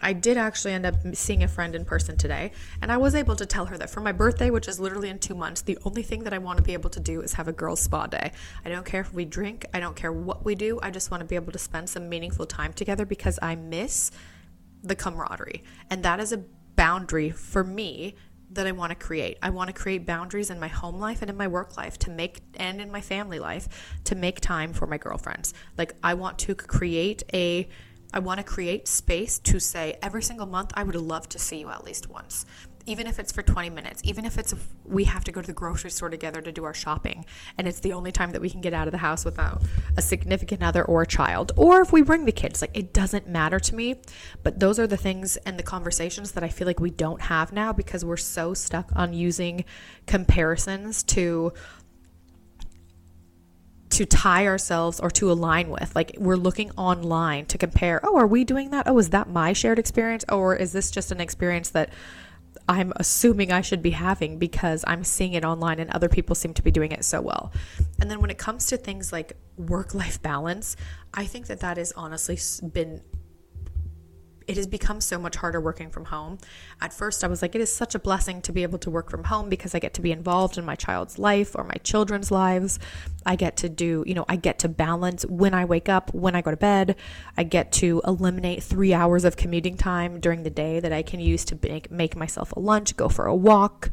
I 0.00 0.12
did 0.12 0.36
actually 0.36 0.72
end 0.72 0.86
up 0.86 0.94
seeing 1.14 1.42
a 1.42 1.48
friend 1.48 1.74
in 1.74 1.84
person 1.84 2.16
today, 2.16 2.52
and 2.82 2.90
I 2.92 2.96
was 2.96 3.14
able 3.14 3.36
to 3.36 3.46
tell 3.46 3.66
her 3.66 3.78
that 3.78 3.90
for 3.90 4.00
my 4.00 4.12
birthday, 4.12 4.50
which 4.50 4.68
is 4.68 4.80
literally 4.80 5.08
in 5.08 5.18
two 5.18 5.34
months, 5.34 5.62
the 5.62 5.78
only 5.84 6.02
thing 6.02 6.24
that 6.24 6.32
I 6.32 6.38
want 6.38 6.58
to 6.58 6.62
be 6.62 6.72
able 6.72 6.90
to 6.90 7.00
do 7.00 7.20
is 7.20 7.34
have 7.34 7.48
a 7.48 7.52
girls' 7.52 7.80
spa 7.80 8.06
day. 8.06 8.32
I 8.64 8.68
don't 8.68 8.84
care 8.84 9.00
if 9.00 9.14
we 9.14 9.24
drink, 9.24 9.66
I 9.72 9.80
don't 9.80 9.96
care 9.96 10.12
what 10.12 10.44
we 10.44 10.54
do, 10.54 10.78
I 10.82 10.90
just 10.90 11.10
want 11.10 11.20
to 11.20 11.26
be 11.26 11.36
able 11.36 11.52
to 11.52 11.58
spend 11.58 11.88
some 11.88 12.08
meaningful 12.08 12.46
time 12.46 12.72
together 12.72 13.06
because 13.06 13.38
I 13.40 13.54
miss 13.54 14.10
the 14.82 14.94
camaraderie. 14.94 15.62
And 15.90 16.02
that 16.02 16.20
is 16.20 16.32
a 16.32 16.44
boundary 16.76 17.30
for 17.30 17.64
me 17.64 18.16
that 18.50 18.66
I 18.66 18.72
want 18.72 18.90
to 18.90 18.94
create. 18.94 19.38
I 19.42 19.50
want 19.50 19.68
to 19.68 19.72
create 19.72 20.06
boundaries 20.06 20.50
in 20.50 20.60
my 20.60 20.68
home 20.68 20.98
life 20.98 21.22
and 21.22 21.30
in 21.30 21.36
my 21.36 21.48
work 21.48 21.76
life 21.76 21.98
to 22.00 22.10
make 22.10 22.40
and 22.54 22.80
in 22.80 22.90
my 22.90 23.00
family 23.00 23.38
life 23.38 23.98
to 24.04 24.14
make 24.14 24.40
time 24.40 24.72
for 24.72 24.86
my 24.86 24.98
girlfriends. 24.98 25.54
Like 25.76 25.94
I 26.02 26.14
want 26.14 26.38
to 26.40 26.54
create 26.54 27.22
a 27.32 27.68
I 28.14 28.20
want 28.20 28.38
to 28.38 28.44
create 28.44 28.86
space 28.86 29.40
to 29.40 29.58
say 29.58 29.98
every 30.00 30.22
single 30.22 30.46
month, 30.46 30.70
I 30.74 30.84
would 30.84 30.94
love 30.94 31.28
to 31.30 31.38
see 31.38 31.58
you 31.58 31.68
at 31.68 31.84
least 31.84 32.08
once. 32.08 32.46
even 32.86 33.06
if 33.06 33.18
it's 33.18 33.32
for 33.32 33.42
20 33.42 33.70
minutes, 33.70 34.02
even 34.04 34.24
if 34.24 34.38
it's 34.38 34.54
we 34.84 35.04
have 35.04 35.24
to 35.24 35.32
go 35.32 35.40
to 35.40 35.46
the 35.46 35.52
grocery 35.52 35.90
store 35.90 36.10
together 36.10 36.40
to 36.42 36.52
do 36.52 36.64
our 36.64 36.74
shopping 36.74 37.24
and 37.56 37.66
it's 37.66 37.80
the 37.80 37.92
only 37.92 38.12
time 38.12 38.32
that 38.32 38.40
we 38.40 38.50
can 38.50 38.60
get 38.60 38.74
out 38.74 38.86
of 38.86 38.92
the 38.92 38.98
house 38.98 39.24
without 39.24 39.62
a 39.96 40.02
significant 40.02 40.62
other 40.62 40.84
or 40.84 41.02
a 41.02 41.06
child, 41.06 41.52
or 41.56 41.80
if 41.80 41.92
we 41.92 42.02
bring 42.02 42.24
the 42.24 42.32
kids, 42.32 42.60
like 42.60 42.76
it 42.76 42.92
doesn't 42.92 43.28
matter 43.28 43.58
to 43.58 43.74
me. 43.74 43.96
But 44.42 44.60
those 44.60 44.78
are 44.78 44.86
the 44.86 44.96
things 44.96 45.36
and 45.38 45.58
the 45.58 45.62
conversations 45.62 46.32
that 46.32 46.44
I 46.44 46.48
feel 46.48 46.66
like 46.66 46.80
we 46.80 46.90
don't 46.90 47.22
have 47.22 47.52
now 47.52 47.72
because 47.72 48.04
we're 48.04 48.16
so 48.16 48.54
stuck 48.54 48.90
on 48.94 49.12
using 49.14 49.64
comparisons 50.06 51.02
to 51.04 51.52
to 53.94 54.04
tie 54.04 54.46
ourselves 54.46 55.00
or 55.00 55.10
to 55.10 55.30
align 55.30 55.70
with. 55.70 55.94
Like 55.94 56.16
we're 56.18 56.36
looking 56.36 56.70
online 56.72 57.46
to 57.46 57.58
compare, 57.58 58.00
oh, 58.02 58.16
are 58.16 58.26
we 58.26 58.44
doing 58.44 58.70
that? 58.70 58.88
Oh, 58.88 58.98
is 58.98 59.10
that 59.10 59.28
my 59.28 59.52
shared 59.52 59.78
experience? 59.78 60.24
Or 60.28 60.56
is 60.56 60.72
this 60.72 60.90
just 60.90 61.12
an 61.12 61.20
experience 61.20 61.70
that 61.70 61.90
I'm 62.68 62.92
assuming 62.96 63.52
I 63.52 63.60
should 63.60 63.82
be 63.82 63.90
having 63.90 64.38
because 64.38 64.84
I'm 64.86 65.04
seeing 65.04 65.34
it 65.34 65.44
online 65.44 65.80
and 65.80 65.90
other 65.90 66.08
people 66.08 66.34
seem 66.34 66.54
to 66.54 66.62
be 66.62 66.70
doing 66.70 66.92
it 66.92 67.04
so 67.04 67.20
well. 67.20 67.52
And 68.00 68.10
then 68.10 68.20
when 68.20 68.30
it 68.30 68.38
comes 68.38 68.66
to 68.66 68.76
things 68.76 69.12
like 69.12 69.36
work 69.56 69.94
life 69.94 70.20
balance, 70.22 70.76
I 71.12 71.26
think 71.26 71.46
that 71.46 71.60
that 71.60 71.76
has 71.76 71.92
honestly 71.92 72.38
been 72.72 73.02
it 74.46 74.56
has 74.56 74.66
become 74.66 75.00
so 75.00 75.18
much 75.18 75.36
harder 75.36 75.60
working 75.60 75.90
from 75.90 76.06
home. 76.06 76.38
At 76.80 76.92
first, 76.92 77.24
I 77.24 77.28
was 77.28 77.40
like, 77.40 77.54
it 77.54 77.60
is 77.60 77.74
such 77.74 77.94
a 77.94 77.98
blessing 77.98 78.42
to 78.42 78.52
be 78.52 78.62
able 78.62 78.78
to 78.80 78.90
work 78.90 79.10
from 79.10 79.24
home 79.24 79.48
because 79.48 79.74
I 79.74 79.78
get 79.78 79.94
to 79.94 80.02
be 80.02 80.12
involved 80.12 80.58
in 80.58 80.64
my 80.64 80.74
child's 80.74 81.18
life 81.18 81.54
or 81.54 81.64
my 81.64 81.76
children's 81.82 82.30
lives. 82.30 82.78
I 83.24 83.36
get 83.36 83.56
to 83.58 83.68
do, 83.68 84.04
you 84.06 84.14
know, 84.14 84.24
I 84.28 84.36
get 84.36 84.58
to 84.60 84.68
balance 84.68 85.24
when 85.26 85.54
I 85.54 85.64
wake 85.64 85.88
up, 85.88 86.12
when 86.12 86.36
I 86.36 86.42
go 86.42 86.50
to 86.50 86.56
bed. 86.56 86.96
I 87.36 87.44
get 87.44 87.72
to 87.72 88.02
eliminate 88.06 88.62
three 88.62 88.92
hours 88.92 89.24
of 89.24 89.36
commuting 89.36 89.76
time 89.76 90.20
during 90.20 90.42
the 90.42 90.50
day 90.50 90.80
that 90.80 90.92
I 90.92 91.02
can 91.02 91.20
use 91.20 91.44
to 91.46 91.58
make, 91.62 91.90
make 91.90 92.16
myself 92.16 92.52
a 92.52 92.60
lunch, 92.60 92.96
go 92.96 93.08
for 93.08 93.26
a 93.26 93.34
walk, 93.34 93.90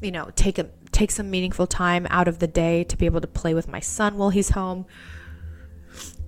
you 0.00 0.12
know, 0.12 0.30
take 0.36 0.58
a 0.58 0.70
take 0.92 1.10
some 1.10 1.30
meaningful 1.30 1.66
time 1.66 2.06
out 2.08 2.28
of 2.28 2.38
the 2.38 2.46
day 2.46 2.82
to 2.82 2.96
be 2.96 3.04
able 3.04 3.20
to 3.20 3.26
play 3.26 3.52
with 3.52 3.68
my 3.68 3.80
son 3.80 4.16
while 4.16 4.30
he's 4.30 4.50
home. 4.50 4.86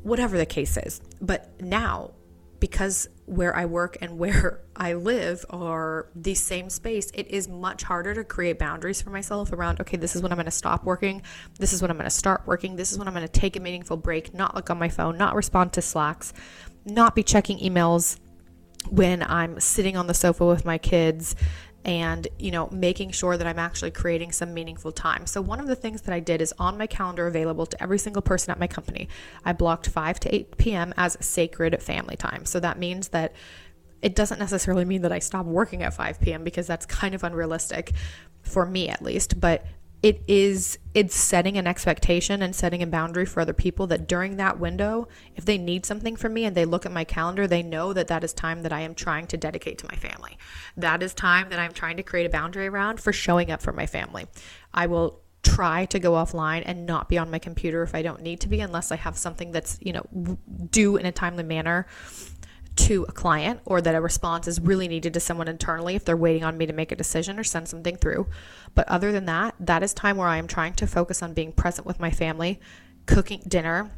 Whatever 0.02 0.37
the 0.37 0.46
case 0.46 0.76
is. 0.76 1.00
But 1.20 1.61
now 1.61 2.12
because 2.61 3.09
where 3.27 3.55
I 3.57 3.64
work 3.64 3.96
and 4.01 4.18
where 4.18 4.61
I 4.77 4.92
live 4.92 5.44
are 5.51 6.09
the 6.14 6.35
same 6.35 6.70
space, 6.70 7.11
it 7.14 7.29
is 7.29 7.49
much 7.49 7.83
harder 7.83 8.14
to 8.14 8.25
create 8.25 8.59
boundaries 8.59 9.03
for 9.03 9.11
myself 9.11 9.53
around, 9.53 9.81
okay, 9.81 9.96
this 9.96 10.14
is 10.14 10.23
when 10.23 10.33
I'm 10.33 10.37
going 10.37 10.44
to 10.44 10.51
stop 10.51 10.85
working. 10.85 11.23
This 11.59 11.73
is 11.73 11.83
when 11.83 11.90
I'm 11.90 11.96
going 11.96 12.09
to 12.09 12.11
start 12.11 12.42
working. 12.46 12.77
This 12.77 12.92
is 12.92 12.99
when 12.99 13.09
I'm 13.09 13.14
going 13.14 13.27
to 13.27 13.33
take 13.33 13.57
a 13.57 13.61
meaningful 13.61 13.96
break, 13.96 14.33
not 14.35 14.55
look 14.55 14.70
on 14.70 14.79
my 14.79 14.88
phone, 14.88 15.18
not 15.18 15.35
respond 15.35 15.73
to 15.75 15.83
Slacks, 15.83 16.33
not 16.85 17.14
be 17.14 17.23
checking 17.23 17.59
emails 17.59 18.18
when 18.88 19.23
I'm 19.23 19.61
sitting 19.61 19.96
on 19.96 20.07
the 20.07 20.14
sofa 20.14 20.46
with 20.46 20.64
my 20.64 20.79
kids 20.79 21.37
and 21.84 22.28
you 22.38 22.50
know 22.50 22.68
making 22.70 23.10
sure 23.10 23.36
that 23.36 23.46
i'm 23.46 23.58
actually 23.58 23.90
creating 23.90 24.32
some 24.32 24.52
meaningful 24.52 24.92
time. 24.92 25.26
So 25.26 25.40
one 25.40 25.60
of 25.60 25.66
the 25.66 25.76
things 25.76 26.02
that 26.02 26.14
i 26.14 26.20
did 26.20 26.42
is 26.42 26.52
on 26.58 26.76
my 26.76 26.86
calendar 26.86 27.26
available 27.26 27.66
to 27.66 27.82
every 27.82 27.98
single 27.98 28.22
person 28.22 28.50
at 28.50 28.58
my 28.58 28.66
company 28.66 29.08
i 29.44 29.52
blocked 29.52 29.88
5 29.88 30.20
to 30.20 30.34
8 30.34 30.58
p.m 30.58 30.94
as 30.96 31.16
sacred 31.20 31.82
family 31.82 32.16
time. 32.16 32.44
So 32.44 32.60
that 32.60 32.78
means 32.78 33.08
that 33.08 33.34
it 34.02 34.14
doesn't 34.14 34.38
necessarily 34.38 34.84
mean 34.84 35.02
that 35.02 35.12
i 35.12 35.18
stop 35.18 35.46
working 35.46 35.82
at 35.82 35.94
5 35.94 36.20
p.m 36.20 36.44
because 36.44 36.66
that's 36.66 36.86
kind 36.86 37.14
of 37.14 37.24
unrealistic 37.24 37.92
for 38.42 38.66
me 38.66 38.88
at 38.88 39.02
least 39.02 39.40
but 39.40 39.64
it 40.02 40.22
is 40.26 40.78
it's 40.94 41.14
setting 41.14 41.56
an 41.58 41.66
expectation 41.66 42.42
and 42.42 42.54
setting 42.54 42.82
a 42.82 42.86
boundary 42.86 43.26
for 43.26 43.40
other 43.40 43.52
people 43.52 43.86
that 43.86 44.08
during 44.08 44.36
that 44.36 44.58
window 44.58 45.06
if 45.36 45.44
they 45.44 45.58
need 45.58 45.84
something 45.84 46.16
from 46.16 46.32
me 46.32 46.44
and 46.44 46.56
they 46.56 46.64
look 46.64 46.86
at 46.86 46.92
my 46.92 47.04
calendar 47.04 47.46
they 47.46 47.62
know 47.62 47.92
that 47.92 48.08
that 48.08 48.24
is 48.24 48.32
time 48.32 48.62
that 48.62 48.72
i 48.72 48.80
am 48.80 48.94
trying 48.94 49.26
to 49.26 49.36
dedicate 49.36 49.78
to 49.78 49.86
my 49.86 49.96
family. 49.96 50.38
That 50.76 51.02
is 51.02 51.12
time 51.14 51.50
that 51.50 51.58
i'm 51.58 51.72
trying 51.72 51.96
to 51.98 52.02
create 52.02 52.26
a 52.26 52.30
boundary 52.30 52.66
around 52.66 53.00
for 53.00 53.12
showing 53.12 53.50
up 53.50 53.62
for 53.62 53.72
my 53.72 53.86
family. 53.86 54.26
I 54.72 54.86
will 54.86 55.20
try 55.42 55.86
to 55.86 55.98
go 55.98 56.12
offline 56.12 56.62
and 56.66 56.86
not 56.86 57.08
be 57.08 57.16
on 57.16 57.30
my 57.30 57.38
computer 57.38 57.82
if 57.82 57.94
i 57.94 58.02
don't 58.02 58.20
need 58.20 58.40
to 58.40 58.46
be 58.46 58.60
unless 58.60 58.92
i 58.92 58.96
have 58.96 59.16
something 59.16 59.52
that's 59.52 59.78
you 59.80 59.90
know 59.90 60.04
due 60.70 60.98
in 60.98 61.06
a 61.06 61.12
timely 61.12 61.42
manner 61.42 61.86
to 62.86 63.04
a 63.08 63.12
client 63.12 63.60
or 63.66 63.80
that 63.82 63.94
a 63.94 64.00
response 64.00 64.48
is 64.48 64.58
really 64.58 64.88
needed 64.88 65.12
to 65.12 65.20
someone 65.20 65.48
internally 65.48 65.94
if 65.94 66.04
they're 66.04 66.16
waiting 66.16 66.44
on 66.44 66.56
me 66.56 66.64
to 66.66 66.72
make 66.72 66.90
a 66.90 66.96
decision 66.96 67.38
or 67.38 67.44
send 67.44 67.68
something 67.68 67.96
through. 67.96 68.26
But 68.74 68.88
other 68.88 69.12
than 69.12 69.26
that, 69.26 69.54
that 69.60 69.82
is 69.82 69.92
time 69.92 70.16
where 70.16 70.28
I 70.28 70.38
am 70.38 70.46
trying 70.46 70.74
to 70.74 70.86
focus 70.86 71.22
on 71.22 71.34
being 71.34 71.52
present 71.52 71.86
with 71.86 72.00
my 72.00 72.10
family, 72.10 72.58
cooking 73.04 73.42
dinner, 73.46 73.90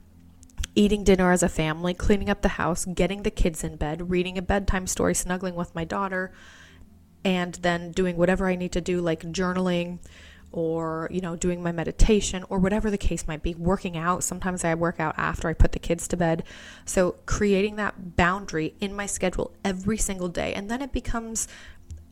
eating 0.74 1.04
dinner 1.04 1.30
as 1.30 1.44
a 1.44 1.48
family, 1.48 1.94
cleaning 1.94 2.28
up 2.28 2.42
the 2.42 2.48
house, 2.48 2.84
getting 2.84 3.22
the 3.22 3.30
kids 3.30 3.62
in 3.62 3.76
bed, 3.76 4.10
reading 4.10 4.36
a 4.36 4.42
bedtime 4.42 4.88
story, 4.88 5.14
snuggling 5.14 5.54
with 5.54 5.74
my 5.74 5.84
daughter, 5.84 6.32
and 7.24 7.54
then 7.56 7.92
doing 7.92 8.16
whatever 8.16 8.48
I 8.48 8.56
need 8.56 8.72
to 8.72 8.80
do, 8.80 9.00
like 9.00 9.22
journaling, 9.22 10.00
or 10.52 11.08
you 11.10 11.20
know 11.20 11.36
doing 11.36 11.62
my 11.62 11.72
meditation 11.72 12.44
or 12.48 12.58
whatever 12.58 12.90
the 12.90 12.98
case 12.98 13.26
might 13.26 13.42
be 13.42 13.54
working 13.54 13.96
out. 13.96 14.22
Sometimes 14.22 14.64
i 14.64 14.74
work 14.74 15.00
out 15.00 15.14
after 15.16 15.48
i 15.48 15.52
put 15.52 15.72
the 15.72 15.78
kids 15.78 16.06
to 16.08 16.16
bed. 16.16 16.44
So 16.84 17.16
creating 17.26 17.76
that 17.76 18.16
boundary 18.16 18.74
in 18.80 18.94
my 18.94 19.06
schedule 19.06 19.54
every 19.64 19.98
single 19.98 20.28
day 20.28 20.54
and 20.54 20.70
then 20.70 20.82
it 20.82 20.92
becomes 20.92 21.48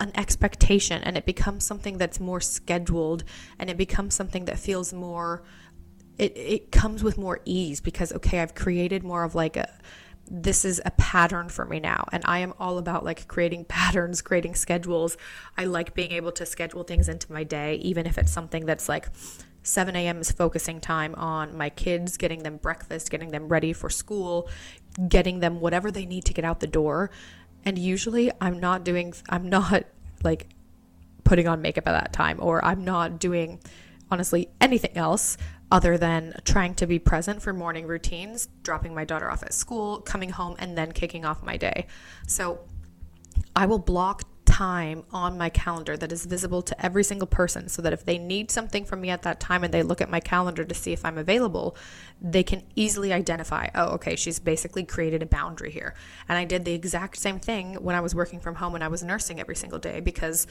an 0.00 0.12
expectation 0.14 1.02
and 1.02 1.16
it 1.16 1.26
becomes 1.26 1.64
something 1.64 1.98
that's 1.98 2.18
more 2.18 2.40
scheduled 2.40 3.22
and 3.58 3.68
it 3.68 3.76
becomes 3.76 4.14
something 4.14 4.46
that 4.46 4.58
feels 4.58 4.92
more 4.92 5.42
it, 6.16 6.36
it 6.36 6.72
comes 6.72 7.02
with 7.02 7.18
more 7.18 7.40
ease 7.44 7.80
because 7.80 8.12
okay 8.12 8.40
i've 8.40 8.54
created 8.54 9.04
more 9.04 9.24
of 9.24 9.34
like 9.34 9.56
a 9.56 9.70
this 10.30 10.64
is 10.64 10.80
a 10.84 10.90
pattern 10.92 11.48
for 11.48 11.64
me 11.64 11.80
now 11.80 12.04
and 12.12 12.22
i 12.24 12.38
am 12.38 12.54
all 12.58 12.78
about 12.78 13.04
like 13.04 13.26
creating 13.26 13.64
patterns 13.68 14.22
creating 14.22 14.54
schedules 14.54 15.16
i 15.58 15.64
like 15.64 15.92
being 15.94 16.12
able 16.12 16.32
to 16.32 16.46
schedule 16.46 16.84
things 16.84 17.08
into 17.08 17.30
my 17.32 17.42
day 17.42 17.74
even 17.76 18.06
if 18.06 18.16
it's 18.16 18.32
something 18.32 18.64
that's 18.64 18.88
like 18.88 19.08
7 19.62 19.94
a.m. 19.94 20.20
is 20.20 20.32
focusing 20.32 20.80
time 20.80 21.14
on 21.16 21.56
my 21.56 21.68
kids, 21.68 22.16
getting 22.16 22.42
them 22.42 22.56
breakfast, 22.56 23.10
getting 23.10 23.30
them 23.30 23.48
ready 23.48 23.72
for 23.72 23.90
school, 23.90 24.48
getting 25.08 25.40
them 25.40 25.60
whatever 25.60 25.90
they 25.90 26.06
need 26.06 26.24
to 26.24 26.32
get 26.32 26.44
out 26.44 26.60
the 26.60 26.66
door. 26.66 27.10
And 27.64 27.78
usually 27.78 28.32
I'm 28.40 28.58
not 28.58 28.84
doing, 28.84 29.12
I'm 29.28 29.48
not 29.48 29.84
like 30.22 30.48
putting 31.24 31.46
on 31.46 31.60
makeup 31.60 31.86
at 31.86 31.92
that 31.92 32.12
time, 32.12 32.38
or 32.40 32.64
I'm 32.64 32.84
not 32.84 33.18
doing 33.18 33.60
honestly 34.10 34.48
anything 34.60 34.96
else 34.96 35.36
other 35.70 35.96
than 35.96 36.34
trying 36.44 36.74
to 36.74 36.86
be 36.86 36.98
present 36.98 37.42
for 37.42 37.52
morning 37.52 37.86
routines, 37.86 38.48
dropping 38.62 38.94
my 38.94 39.04
daughter 39.04 39.30
off 39.30 39.42
at 39.42 39.54
school, 39.54 40.00
coming 40.00 40.30
home, 40.30 40.56
and 40.58 40.76
then 40.76 40.92
kicking 40.92 41.24
off 41.24 41.42
my 41.42 41.56
day. 41.56 41.86
So 42.26 42.60
I 43.54 43.66
will 43.66 43.78
block 43.78 44.24
time 44.44 45.04
on 45.12 45.38
my 45.38 45.48
calendar 45.48 45.96
that 45.96 46.10
is 46.10 46.26
visible 46.26 46.60
to 46.60 46.84
every 46.84 47.04
single 47.04 47.26
person 47.26 47.68
so 47.68 47.80
that 47.80 47.92
if 47.92 48.04
they 48.04 48.18
need 48.18 48.50
something 48.50 48.84
from 48.84 49.00
me 49.00 49.08
at 49.08 49.22
that 49.22 49.38
time 49.38 49.62
and 49.62 49.72
they 49.72 49.82
look 49.82 50.00
at 50.00 50.10
my 50.10 50.18
calendar 50.18 50.64
to 50.64 50.74
see 50.74 50.92
if 50.92 51.04
I'm 51.04 51.18
available, 51.18 51.76
they 52.20 52.42
can 52.42 52.64
easily 52.74 53.12
identify, 53.12 53.68
oh, 53.74 53.90
okay, 53.94 54.16
she's 54.16 54.40
basically 54.40 54.84
created 54.84 55.22
a 55.22 55.26
boundary 55.26 55.70
here. 55.70 55.94
And 56.28 56.36
I 56.36 56.44
did 56.44 56.64
the 56.64 56.74
exact 56.74 57.16
same 57.18 57.38
thing 57.38 57.74
when 57.74 57.94
I 57.94 58.00
was 58.00 58.14
working 58.14 58.40
from 58.40 58.56
home 58.56 58.74
and 58.74 58.82
I 58.82 58.88
was 58.88 59.02
nursing 59.02 59.38
every 59.40 59.56
single 59.56 59.78
day 59.78 60.00
because 60.00 60.46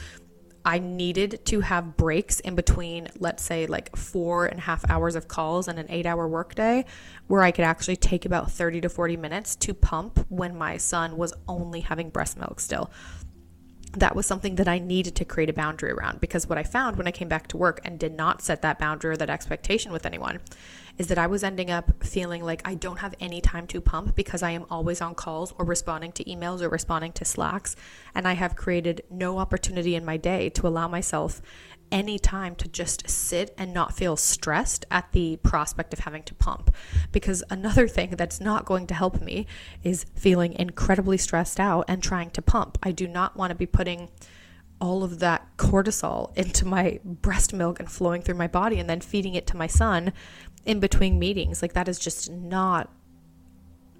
I 0.66 0.80
needed 0.80 1.46
to 1.46 1.62
have 1.62 1.96
breaks 1.98 2.40
in 2.40 2.56
between, 2.56 3.08
let's 3.20 3.44
say, 3.44 3.66
like 3.68 3.96
four 3.96 4.46
and 4.46 4.60
a 4.60 4.62
half 4.62 4.90
hours 4.90 5.16
of 5.16 5.28
calls 5.28 5.68
and 5.68 5.80
an 5.80 5.88
eight 5.90 6.06
hour 6.06 6.28
workday, 6.28 6.86
where 7.28 7.42
I 7.42 7.52
could 7.52 7.66
actually 7.66 7.96
take 7.96 8.26
about 8.26 8.52
30 8.52 8.82
to 8.82 8.90
40 8.90 9.18
minutes 9.18 9.56
to 9.58 9.74
pump 9.74 10.26
when 10.30 10.58
my 10.58 10.78
son 10.78 11.18
was 11.18 11.34
only 11.48 11.82
having 11.82 12.10
breast 12.10 12.38
milk 12.38 12.60
still 12.60 12.92
that 13.94 14.16
was 14.16 14.26
something 14.26 14.56
that 14.56 14.68
I 14.68 14.78
needed 14.78 15.16
to 15.16 15.26
create 15.26 15.50
a 15.50 15.54
boundary 15.54 15.92
around 15.92 16.22
because 16.22 16.48
what 16.48 16.58
I 16.58 16.64
found 16.64 16.98
when 16.98 17.08
I 17.08 17.12
came 17.12 17.28
back 17.28 17.48
to 17.48 17.58
work 17.58 17.80
and 17.84 17.98
did 17.98 18.14
not 18.14 18.42
set 18.42 18.62
that 18.62 18.78
boundary 18.78 19.14
or 19.14 19.18
that 19.18 19.30
expectation 19.30 19.92
with 19.92 20.06
anyone 20.06 20.40
is 21.00 21.08
that 21.08 21.18
I 21.18 21.28
was 21.28 21.44
ending 21.44 21.72
up 21.72 22.04
feeling 22.04 22.44
like 22.44 22.62
I 22.68 22.76
don't 22.76 23.00
have 23.00 23.16
any 23.20 23.42
time 23.42 23.66
to 23.68 23.82
pump 23.82 24.16
because 24.16 24.44
I 24.44 24.52
am 24.52 24.66
always 24.70 25.02
on 25.02 25.16
calls 25.16 25.54
or 25.58 25.66
responding 25.66 26.12
to 26.14 26.24
emails 26.26 26.62
or 26.62 26.70
responding 26.70 27.14
to 27.14 27.26
slacks. 27.26 27.76
And 28.14 28.28
I 28.28 28.34
have 28.34 28.58
created 28.58 29.02
no 29.10 29.40
opportunity 29.40 29.96
in 29.96 30.04
my 30.06 30.18
day 30.18 30.50
to 30.50 30.68
allow 30.68 30.90
myself 30.90 31.42
any 31.92 32.20
time 32.20 32.56
to 32.56 32.68
just 32.68 33.10
sit 33.10 33.54
and 33.58 33.74
not 33.74 33.96
feel 33.96 34.16
stressed 34.16 34.86
at 34.92 35.12
the 35.12 35.38
prospect 35.38 35.94
of 35.94 36.00
having 36.00 36.24
to 36.24 36.36
pump. 36.36 36.74
Because 37.12 37.44
another 37.50 37.88
thing 37.88 38.12
that's 38.12 38.40
not 38.40 38.66
going 38.66 38.88
to 38.88 38.94
help 38.94 39.22
me 39.22 39.48
is 39.84 40.06
feeling 40.16 40.54
incredibly 40.54 41.18
stressed 41.18 41.60
out 41.60 41.86
and 41.88 42.02
trying 42.02 42.30
to 42.32 42.42
pump. 42.42 42.78
I 42.84 42.92
do 42.92 43.08
not 43.08 43.36
want 43.36 43.52
to 43.52 43.56
be 43.56 43.66
putting 43.66 44.10
all 44.82 45.04
of 45.04 45.20
that 45.20 45.58
cortisol 45.58 46.36
into 46.38 46.66
my 46.66 47.00
breast 47.04 47.54
milk 47.54 47.80
and 47.80 47.92
flowing 47.92 48.22
through 48.22 48.36
my 48.36 48.48
body 48.48 48.80
and 48.80 48.90
then 48.90 49.02
feeding 49.02 49.36
it 49.36 49.46
to 49.48 49.58
my 49.58 49.68
son 49.68 50.14
in 50.66 50.80
between 50.80 51.20
meetings. 51.20 51.62
Like, 51.62 51.74
that 51.74 51.88
is 51.88 52.00
just 52.00 52.32
not 52.32 52.90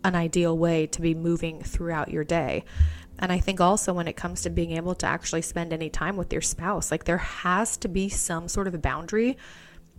an 0.04 0.16
ideal 0.16 0.58
way 0.58 0.88
to 0.88 1.02
be 1.02 1.14
moving 1.14 1.62
throughout 1.62 2.10
your 2.10 2.24
day. 2.24 2.64
And 3.20 3.32
I 3.32 3.40
think 3.40 3.60
also 3.60 3.94
when 3.94 4.08
it 4.08 4.16
comes 4.16 4.42
to 4.42 4.50
being 4.50 4.72
able 4.72 4.96
to 4.96 5.06
actually 5.06 5.42
spend 5.42 5.74
any 5.74 5.90
time 5.90 6.16
with 6.16 6.32
your 6.32 6.42
spouse, 6.42 6.90
like 6.90 7.04
there 7.04 7.18
has 7.18 7.78
to 7.78 7.88
be 7.88 8.10
some 8.10 8.48
sort 8.48 8.68
of 8.68 8.74
a 8.74 8.80
boundary 8.80 9.38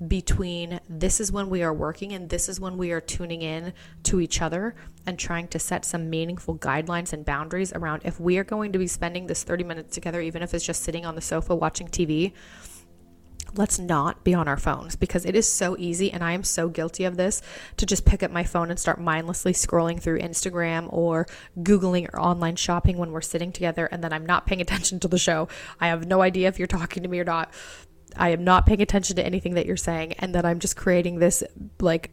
between 0.09 0.80
this 0.88 1.20
is 1.20 1.30
when 1.30 1.50
we 1.50 1.62
are 1.62 1.74
working 1.74 2.12
and 2.14 2.30
this 2.30 2.48
is 2.48 2.59
when 2.59 2.78
we 2.78 2.90
are 2.90 3.02
tuning 3.02 3.42
in 3.42 3.74
to 4.02 4.18
each 4.18 4.40
other 4.40 4.74
and 5.04 5.18
trying 5.18 5.46
to 5.48 5.59
set 5.59 5.85
some 5.85 6.09
meaningful 6.09 6.56
guidelines 6.56 7.12
and 7.12 7.26
boundaries 7.26 7.70
around 7.74 8.00
if 8.04 8.18
we 8.18 8.38
are 8.38 8.44
going 8.44 8.72
to 8.72 8.78
be 8.78 8.87
spending 8.87 9.26
this 9.26 9.44
30 9.44 9.64
minutes 9.64 9.94
together, 9.94 10.22
even 10.22 10.42
if 10.42 10.54
it's 10.54 10.64
just 10.64 10.83
sitting 10.83 11.04
on 11.04 11.14
the 11.14 11.20
sofa 11.20 11.54
watching 11.54 11.87
TV. 11.87 12.33
Let's 13.55 13.79
not 13.79 14.23
be 14.23 14.35
on 14.35 14.47
our 14.47 14.57
phones 14.57 14.97
because 14.97 15.25
it 15.25 15.35
is 15.35 15.51
so 15.51 15.77
easy, 15.79 16.13
and 16.13 16.23
I 16.23 16.33
am 16.33 16.45
so 16.45 16.69
guilty 16.69 17.05
of 17.05 17.17
this 17.17 17.43
to 17.79 17.87
just 17.87 18.05
pick 18.05 18.23
up 18.23 18.31
my 18.31 18.45
phone 18.45 18.71
and 18.71 18.79
start 18.79 19.01
mindlessly 19.01 19.53
scrolling 19.53 20.01
through 20.01 20.21
Instagram 20.21 20.87
or 20.93 21.27
Googling 21.59 22.09
or 22.13 22.21
online 22.21 22.57
shopping 22.57 22.97
when 22.97 23.11
we're 23.11 23.21
sitting 23.21 23.53
together, 23.53 23.87
and 23.87 24.05
then 24.05 24.13
I'm 24.13 24.27
not 24.27 24.47
paying 24.47 24.61
attention 24.61 25.01
to 25.01 25.09
the 25.09 25.19
show. 25.19 25.49
I 25.81 25.89
have 25.89 26.07
no 26.07 26.23
idea 26.23 26.49
if 26.49 26.59
you're 26.59 26.69
talking 26.69 27.03
to 27.03 27.09
me 27.09 27.19
or 27.19 27.25
not 27.25 27.53
I 28.17 28.31
am 28.31 28.45
not 28.45 28.67
paying 28.67 28.83
attention 28.83 29.17
to 29.17 29.25
anything 29.25 29.55
that 29.55 29.67
you're 29.67 29.77
saying, 29.77 30.15
and 30.15 30.35
that 30.35 30.45
I'm 30.45 30.59
just 30.59 30.77
creating 30.77 31.19
this 31.19 31.43
like 31.81 32.11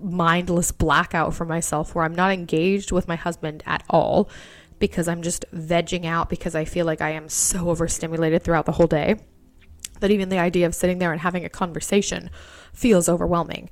mindless 0.00 0.72
blackout 0.72 1.34
for 1.34 1.44
myself 1.44 1.94
where 1.94 2.04
I'm 2.04 2.14
not 2.14 2.32
engaged 2.32 2.92
with 2.92 3.08
my 3.08 3.16
husband 3.16 3.62
at 3.66 3.82
all 3.88 4.28
because 4.78 5.08
I'm 5.08 5.22
just 5.22 5.44
vegging 5.52 6.04
out 6.04 6.28
because 6.28 6.54
I 6.54 6.64
feel 6.64 6.84
like 6.84 7.00
I 7.00 7.10
am 7.10 7.28
so 7.28 7.70
overstimulated 7.70 8.42
throughout 8.42 8.66
the 8.66 8.72
whole 8.72 8.86
day 8.86 9.16
that 10.00 10.10
even 10.10 10.28
the 10.28 10.38
idea 10.38 10.66
of 10.66 10.74
sitting 10.74 10.98
there 10.98 11.12
and 11.12 11.20
having 11.20 11.44
a 11.44 11.48
conversation 11.48 12.30
feels 12.72 13.08
overwhelming. 13.08 13.70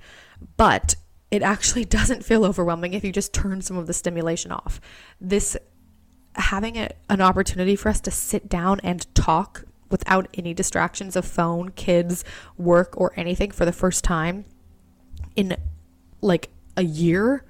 But 0.57 0.95
it 1.31 1.43
actually 1.43 1.85
doesn't 1.99 2.25
feel 2.25 2.45
overwhelming 2.45 2.95
if 2.95 3.05
you 3.05 3.13
just 3.13 3.33
turn 3.33 3.63
some 3.63 3.77
of 3.77 3.87
the 3.87 3.93
stimulation 3.93 4.53
off. 4.53 4.81
This 5.21 5.57
having 6.35 6.77
a, 6.77 6.89
an 7.11 7.21
opportunity 7.21 7.77
for 7.77 7.89
us 7.89 8.01
to 8.01 8.11
sit 8.11 8.49
down 8.49 8.81
and 8.83 9.13
talk 9.15 9.65
without 9.91 10.27
any 10.35 10.55
distractions 10.55 11.17
of 11.17 11.25
phone, 11.25 11.71
kids, 11.71 12.25
work, 12.57 12.95
or 12.97 13.13
anything 13.17 13.51
for 13.51 13.67
the 13.67 13.73
first 13.73 14.03
time 14.03 14.47
in 15.37 15.57
like 16.21 16.51
a 16.77 16.83
year, 16.83 17.45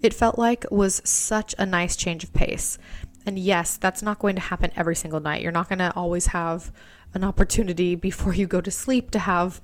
it 0.00 0.14
felt 0.14 0.38
like 0.38 0.64
was 0.70 1.00
such 1.04 1.54
a 1.58 1.66
nice 1.66 1.96
change 1.96 2.24
of 2.24 2.32
pace. 2.32 2.78
And 3.26 3.38
yes, 3.38 3.76
that's 3.76 4.02
not 4.02 4.18
going 4.18 4.36
to 4.36 4.40
happen 4.40 4.70
every 4.76 4.96
single 4.96 5.20
night. 5.20 5.42
You're 5.42 5.52
not 5.52 5.68
going 5.68 5.78
to 5.80 5.92
always 5.94 6.28
have 6.28 6.72
an 7.14 7.24
opportunity 7.24 7.94
before 7.94 8.34
you 8.34 8.46
go 8.46 8.60
to 8.60 8.70
sleep 8.70 9.10
to 9.10 9.18
have 9.18 9.60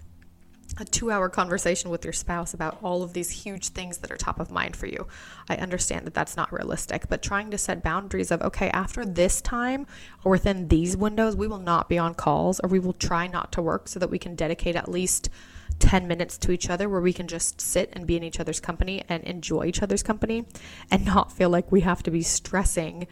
a 0.78 0.84
two 0.84 1.10
hour 1.10 1.28
conversation 1.28 1.90
with 1.90 2.04
your 2.04 2.12
spouse 2.12 2.52
about 2.52 2.78
all 2.82 3.02
of 3.02 3.12
these 3.12 3.30
huge 3.30 3.68
things 3.68 3.98
that 3.98 4.10
are 4.10 4.16
top 4.16 4.40
of 4.40 4.50
mind 4.50 4.76
for 4.76 4.86
you. 4.86 5.06
I 5.48 5.56
understand 5.56 6.06
that 6.06 6.14
that's 6.14 6.36
not 6.36 6.52
realistic, 6.52 7.08
but 7.08 7.22
trying 7.22 7.50
to 7.52 7.58
set 7.58 7.82
boundaries 7.82 8.30
of, 8.30 8.42
okay, 8.42 8.68
after 8.70 9.04
this 9.04 9.40
time 9.40 9.86
or 10.24 10.32
within 10.32 10.68
these 10.68 10.96
windows, 10.96 11.36
we 11.36 11.46
will 11.46 11.58
not 11.58 11.88
be 11.88 11.98
on 11.98 12.14
calls 12.14 12.60
or 12.60 12.68
we 12.68 12.80
will 12.80 12.92
try 12.92 13.26
not 13.26 13.52
to 13.52 13.62
work 13.62 13.88
so 13.88 13.98
that 14.00 14.10
we 14.10 14.18
can 14.18 14.34
dedicate 14.34 14.76
at 14.76 14.90
least 14.90 15.30
10 15.78 16.06
minutes 16.08 16.36
to 16.38 16.52
each 16.52 16.68
other 16.68 16.88
where 16.88 17.00
we 17.00 17.12
can 17.12 17.28
just 17.28 17.60
sit 17.60 17.90
and 17.92 18.06
be 18.06 18.16
in 18.16 18.22
each 18.22 18.40
other's 18.40 18.60
company 18.60 19.02
and 19.08 19.22
enjoy 19.24 19.66
each 19.66 19.82
other's 19.82 20.02
company 20.02 20.46
and 20.90 21.04
not 21.04 21.32
feel 21.32 21.50
like 21.50 21.70
we 21.70 21.80
have 21.82 22.02
to 22.02 22.10
be 22.10 22.22
stressing 22.22 23.06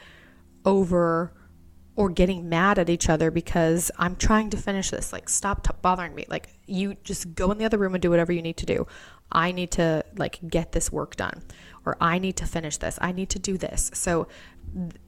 over 0.64 1.32
or 1.96 2.08
getting 2.10 2.48
mad 2.48 2.78
at 2.78 2.90
each 2.90 3.08
other 3.08 3.30
because 3.30 3.90
I'm 3.98 4.16
trying 4.16 4.50
to 4.50 4.56
finish 4.56 4.90
this. 4.90 5.12
Like, 5.12 5.28
stop 5.28 5.62
t- 5.62 5.70
bothering 5.80 6.14
me. 6.14 6.24
Like, 6.28 6.48
you 6.66 6.96
just 7.04 7.34
go 7.34 7.52
in 7.52 7.58
the 7.58 7.64
other 7.64 7.78
room 7.78 7.94
and 7.94 8.02
do 8.02 8.10
whatever 8.10 8.32
you 8.32 8.42
need 8.42 8.56
to 8.58 8.66
do. 8.66 8.86
I 9.30 9.52
need 9.52 9.70
to, 9.72 10.04
like, 10.16 10.40
get 10.48 10.72
this 10.72 10.90
work 10.90 11.16
done, 11.16 11.42
or 11.86 11.96
I 12.00 12.18
need 12.18 12.36
to 12.38 12.46
finish 12.46 12.78
this. 12.78 12.98
I 13.00 13.12
need 13.12 13.30
to 13.30 13.38
do 13.38 13.56
this. 13.56 13.92
So, 13.94 14.26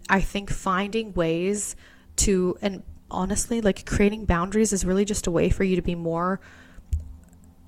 I 0.09 0.21
think 0.21 0.51
finding 0.51 1.13
ways 1.15 1.75
to, 2.17 2.57
and 2.63 2.85
honestly, 3.11 3.61
like, 3.61 3.85
creating 3.85 4.25
boundaries 4.25 4.73
is 4.73 4.85
really 4.85 5.05
just 5.05 5.27
a 5.27 5.31
way 5.31 5.51
for 5.51 5.65
you 5.65 5.75
to 5.75 5.83
be 5.83 5.97
more. 5.97 6.41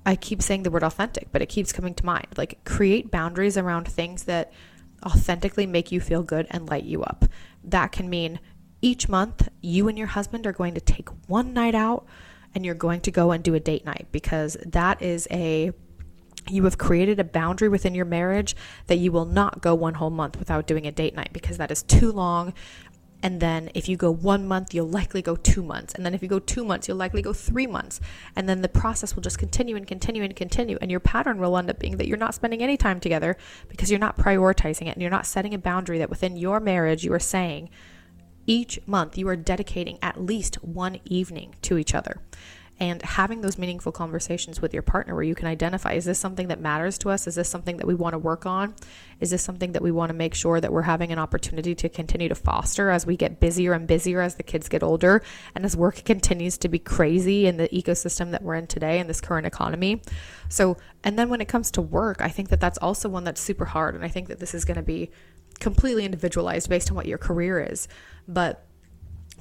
I 0.05 0.15
keep 0.15 0.41
saying 0.41 0.63
the 0.63 0.71
word 0.71 0.83
authentic, 0.83 1.29
but 1.33 1.41
it 1.41 1.49
keeps 1.49 1.73
coming 1.73 1.93
to 1.95 2.05
mind. 2.05 2.27
Like, 2.37 2.63
create 2.63 3.11
boundaries 3.11 3.57
around 3.57 3.87
things 3.89 4.23
that 4.23 4.53
authentically 5.05 5.65
make 5.65 5.91
you 5.91 5.99
feel 5.99 6.23
good 6.23 6.47
and 6.49 6.69
light 6.69 6.85
you 6.85 7.03
up. 7.03 7.25
That 7.63 7.91
can 7.91 8.09
mean 8.09 8.39
each 8.81 9.09
month, 9.09 9.49
you 9.61 9.87
and 9.87 9.97
your 9.97 10.07
husband 10.07 10.47
are 10.47 10.53
going 10.53 10.73
to 10.73 10.81
take 10.81 11.09
one 11.27 11.53
night 11.53 11.75
out 11.75 12.05
and 12.55 12.65
you're 12.65 12.75
going 12.75 13.01
to 13.01 13.11
go 13.11 13.31
and 13.31 13.43
do 13.43 13.53
a 13.53 13.59
date 13.59 13.85
night 13.85 14.07
because 14.11 14.57
that 14.65 15.01
is 15.01 15.27
a 15.31 15.71
you 16.47 16.63
have 16.63 16.77
created 16.77 17.19
a 17.19 17.23
boundary 17.23 17.69
within 17.69 17.93
your 17.93 18.05
marriage 18.05 18.55
that 18.87 18.95
you 18.95 19.11
will 19.11 19.25
not 19.25 19.61
go 19.61 19.75
one 19.75 19.93
whole 19.95 20.09
month 20.09 20.39
without 20.39 20.65
doing 20.65 20.87
a 20.87 20.91
date 20.91 21.13
night 21.15 21.29
because 21.31 21.57
that 21.57 21.69
is 21.69 21.83
too 21.83 22.11
long. 22.11 22.53
And 23.21 23.41
then 23.41 23.69
if 23.75 23.89
you 23.89 23.97
go 23.97 24.11
one 24.11 24.47
month, 24.47 24.73
you'll 24.73 24.87
likely 24.87 25.21
go 25.21 25.35
two 25.35 25.61
months. 25.61 25.93
And 25.93 26.05
then 26.05 26.13
if 26.13 26.21
you 26.21 26.27
go 26.27 26.39
two 26.39 26.63
months, 26.63 26.87
you'll 26.87 26.97
likely 26.97 27.21
go 27.21 27.33
three 27.33 27.67
months. 27.67 27.99
And 28.35 28.47
then 28.47 28.61
the 28.61 28.69
process 28.69 29.15
will 29.15 29.21
just 29.21 29.37
continue 29.37 29.75
and 29.75 29.85
continue 29.85 30.23
and 30.23 30.35
continue. 30.35 30.77
And 30.81 30.89
your 30.89 31.01
pattern 31.01 31.37
will 31.39 31.57
end 31.57 31.69
up 31.69 31.79
being 31.79 31.97
that 31.97 32.07
you're 32.07 32.17
not 32.17 32.33
spending 32.33 32.63
any 32.63 32.77
time 32.77 32.99
together 32.99 33.37
because 33.67 33.91
you're 33.91 33.99
not 33.99 34.17
prioritizing 34.17 34.87
it 34.87 34.93
and 34.93 35.01
you're 35.01 35.11
not 35.11 35.25
setting 35.25 35.53
a 35.53 35.57
boundary 35.57 35.97
that 35.97 36.09
within 36.09 36.37
your 36.37 36.59
marriage 36.59 37.03
you 37.03 37.13
are 37.13 37.19
saying, 37.19 37.69
each 38.47 38.79
month, 38.87 39.17
you 39.17 39.27
are 39.27 39.35
dedicating 39.35 39.99
at 40.01 40.19
least 40.19 40.63
one 40.63 40.99
evening 41.05 41.53
to 41.61 41.77
each 41.77 41.93
other 41.93 42.19
and 42.79 43.01
having 43.01 43.41
those 43.41 43.57
meaningful 43.57 43.91
conversations 43.91 44.61
with 44.61 44.73
your 44.73 44.83
partner 44.83 45.13
where 45.13 45.23
you 45.23 45.35
can 45.35 45.47
identify 45.47 45.93
is 45.93 46.05
this 46.05 46.17
something 46.17 46.47
that 46.47 46.61
matters 46.61 46.97
to 46.99 47.09
us? 47.09 47.27
Is 47.27 47.35
this 47.35 47.49
something 47.49 47.77
that 47.77 47.85
we 47.85 47.93
want 47.93 48.13
to 48.13 48.17
work 48.17 48.45
on? 48.45 48.73
Is 49.19 49.31
this 49.31 49.43
something 49.43 49.73
that 49.73 49.81
we 49.81 49.91
want 49.91 50.09
to 50.11 50.13
make 50.13 50.33
sure 50.33 50.61
that 50.61 50.71
we're 50.71 50.83
having 50.83 51.11
an 51.11 51.19
opportunity 51.19 51.75
to 51.75 51.89
continue 51.89 52.29
to 52.29 52.35
foster 52.35 52.89
as 52.89 53.05
we 53.05 53.17
get 53.17 53.41
busier 53.41 53.73
and 53.73 53.85
busier 53.85 54.21
as 54.21 54.35
the 54.35 54.43
kids 54.43 54.69
get 54.69 54.81
older 54.81 55.21
and 55.55 55.65
as 55.65 55.75
work 55.75 56.03
continues 56.05 56.57
to 56.59 56.69
be 56.69 56.79
crazy 56.79 57.47
in 57.47 57.57
the 57.57 57.67
ecosystem 57.69 58.31
that 58.31 58.43
we're 58.43 58.55
in 58.55 58.67
today 58.67 58.99
in 58.99 59.07
this 59.07 59.19
current 59.19 59.45
economy? 59.45 60.01
So, 60.47 60.77
and 61.03 61.19
then 61.19 61.29
when 61.29 61.41
it 61.41 61.49
comes 61.49 61.71
to 61.71 61.81
work, 61.81 62.21
I 62.21 62.29
think 62.29 62.49
that 62.49 62.61
that's 62.61 62.77
also 62.77 63.09
one 63.09 63.25
that's 63.25 63.41
super 63.41 63.65
hard. 63.65 63.95
And 63.95 64.05
I 64.05 64.07
think 64.07 64.29
that 64.29 64.39
this 64.39 64.53
is 64.53 64.63
going 64.63 64.77
to 64.77 64.83
be 64.83 65.11
completely 65.59 66.05
individualized 66.05 66.69
based 66.69 66.89
on 66.89 66.95
what 66.95 67.05
your 67.05 67.17
career 67.17 67.59
is. 67.59 67.87
But 68.27 68.65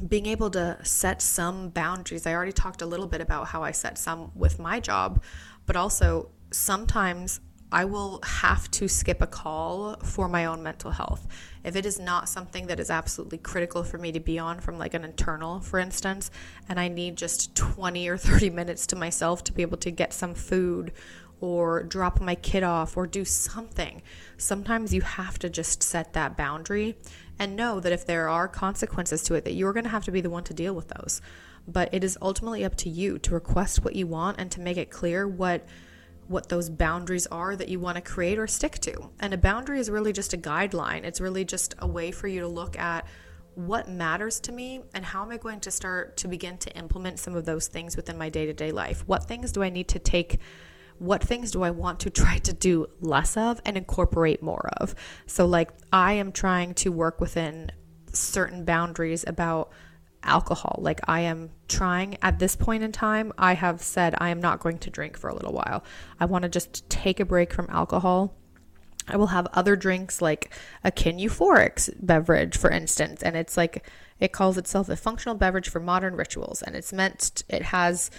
being 0.07 0.27
able 0.27 0.51
to 0.51 0.79
set 0.83 1.23
some 1.23 1.71
boundaries, 1.71 2.27
I 2.27 2.35
already 2.35 2.53
talked 2.53 2.83
a 2.83 2.87
little 2.87 3.07
bit 3.07 3.21
about 3.21 3.49
how 3.49 3.63
I 3.63 3.71
set 3.71 3.99
some 3.99 4.31
with 4.35 4.59
my 4.59 4.81
job, 4.81 5.23
but 5.67 5.77
also 5.77 6.31
sometimes 6.51 7.41
I 7.71 7.85
will 7.85 8.21
have 8.23 8.71
to 8.73 8.89
skip 8.89 9.21
a 9.21 9.27
call 9.27 9.97
for 9.97 10.27
my 10.27 10.47
own 10.47 10.63
mental 10.63 10.91
health. 10.91 11.27
If 11.65 11.77
it 11.77 11.85
is 11.85 11.99
not 11.99 12.29
something 12.29 12.67
that 12.69 12.81
is 12.81 12.89
absolutely 12.89 13.39
critical 13.39 13.85
for 13.85 13.99
me 13.99 14.11
to 14.13 14.21
be 14.21 14.39
on 14.39 14.61
from 14.61 14.79
like 14.79 14.95
an 14.95 15.05
internal, 15.05 15.61
for 15.61 15.79
instance, 15.79 16.31
and 16.69 16.81
I 16.81 16.89
need 16.89 17.17
just 17.17 17.55
20 17.55 18.09
or 18.09 18.17
30 18.17 18.51
minutes 18.51 18.87
to 18.89 18.97
myself 18.97 19.45
to 19.45 19.53
be 19.53 19.63
able 19.63 19.77
to 19.79 19.91
get 19.91 20.15
some 20.15 20.35
food 20.35 20.93
or 21.41 21.83
drop 21.83 22.21
my 22.21 22.35
kid 22.35 22.63
off 22.63 22.97
or 22.97 23.07
do 23.07 23.25
something. 23.25 24.03
Sometimes 24.39 24.95
you 24.95 25.03
have 25.03 25.39
to 25.39 25.51
just 25.51 25.83
set 25.83 26.15
that 26.15 26.37
boundary 26.37 26.97
and 27.39 27.57
know 27.57 27.81
that 27.81 27.93
if 27.93 28.07
there 28.07 28.29
are 28.29 28.49
consequences 28.49 29.23
to 29.25 29.35
it 29.35 29.45
that 29.45 29.55
you're 29.55 29.73
going 29.73 29.85
to 29.85 29.91
have 29.91 30.05
to 30.05 30.13
be 30.13 30.21
the 30.21 30.31
one 30.31 30.45
to 30.45 30.55
deal 30.55 30.75
with 30.75 30.89
those. 30.89 31.21
But 31.67 31.93
it 31.93 32.03
is 32.03 32.19
ultimately 32.23 32.65
up 32.65 32.77
to 32.77 32.89
you 32.89 33.19
to 33.21 33.35
request 33.35 33.85
what 33.85 33.95
you 33.95 34.07
want 34.07 34.39
and 34.39 34.51
to 34.53 34.61
make 34.61 34.77
it 34.77 34.91
clear 34.91 35.27
what 35.27 35.67
what 36.29 36.51
those 36.51 36.69
boundaries 36.69 37.27
are 37.29 37.57
that 37.57 37.69
you 37.69 37.81
want 37.81 37.97
to 37.97 38.03
create 38.03 38.39
or 38.39 38.47
stick 38.47 38.79
to. 38.81 39.09
And 39.19 39.33
a 39.33 39.39
boundary 39.39 39.81
is 39.81 39.89
really 39.89 40.13
just 40.13 40.35
a 40.35 40.37
guideline. 40.37 41.05
It's 41.05 41.23
really 41.23 41.43
just 41.43 41.75
a 41.79 41.87
way 41.87 42.11
for 42.11 42.29
you 42.29 42.41
to 42.41 42.49
look 42.49 42.79
at 42.79 43.07
what 43.55 43.89
matters 43.89 44.39
to 44.39 44.53
me 44.53 44.83
and 44.95 45.05
how 45.05 45.23
am 45.23 45.31
I 45.31 45.37
going 45.37 45.59
to 45.61 45.71
start 45.71 46.19
to 46.19 46.29
begin 46.29 46.59
to 46.59 46.77
implement 46.77 47.19
some 47.19 47.35
of 47.35 47.45
those 47.45 47.67
things 47.67 47.97
within 47.97 48.19
my 48.19 48.29
day 48.29 48.47
to 48.47 48.53
day 48.53 48.73
life? 48.73 49.03
What 49.09 49.25
things 49.25 49.53
do 49.53 49.63
I 49.63 49.71
need 49.71 49.89
to 49.89 49.99
take 49.99 50.39
what 50.99 51.23
things 51.23 51.51
do 51.51 51.63
I 51.63 51.71
want 51.71 52.01
to 52.01 52.11
try 52.11 52.39
to 52.39 52.53
do 52.53 52.87
less 53.01 53.37
of 53.37 53.61
and 53.65 53.77
incorporate 53.77 54.43
more 54.43 54.69
of? 54.79 54.95
So, 55.27 55.47
like, 55.47 55.71
I 55.93 56.15
am 56.15 56.33
trying 56.33 56.75
to 56.75 56.91
work 56.91 57.21
within 57.21 57.73
certain 58.13 58.65
boundaries 58.65 59.25
about 59.27 59.71
alcohol. 60.23 60.79
Like, 60.83 61.01
I 61.09 61.21
am 61.21 61.51
trying 61.69 62.19
at 62.23 62.39
this 62.39 62.57
point 62.57 62.83
in 62.83 62.93
time, 62.93 63.33
I 63.39 63.55
have 63.55 63.83
said 63.83 64.15
I 64.19 64.31
am 64.31 64.41
not 64.41 64.61
going 64.61 64.79
to 64.79 64.91
drink 64.91 65.17
for 65.17 65.29
a 65.29 65.35
little 65.35 65.53
while. 65.53 65.85
I 66.19 66.25
want 66.25 66.43
to 66.43 66.49
just 66.49 66.89
take 66.91 67.21
a 67.21 67.25
break 67.25 67.53
from 67.53 67.67
alcohol. 67.71 68.35
I 69.11 69.17
will 69.17 69.29
have 69.29 69.47
other 69.53 69.75
drinks 69.75 70.21
like 70.21 70.53
a 70.85 70.93
euphorics 70.93 71.91
beverage, 72.01 72.57
for 72.57 72.71
instance, 72.71 73.23
and 73.23 73.37
it's 73.37 73.57
like 73.57 73.89
it 74.21 74.33
calls 74.33 74.59
itself 74.59 74.89
a 74.89 74.97
functional 74.97 75.35
beverage 75.35 75.69
for 75.71 75.81
modern 75.81 76.15
rituals, 76.15 76.63
and 76.63 76.77
it's 76.77 76.93
meant 76.93 77.43
it 77.49 77.63
has 77.63 78.11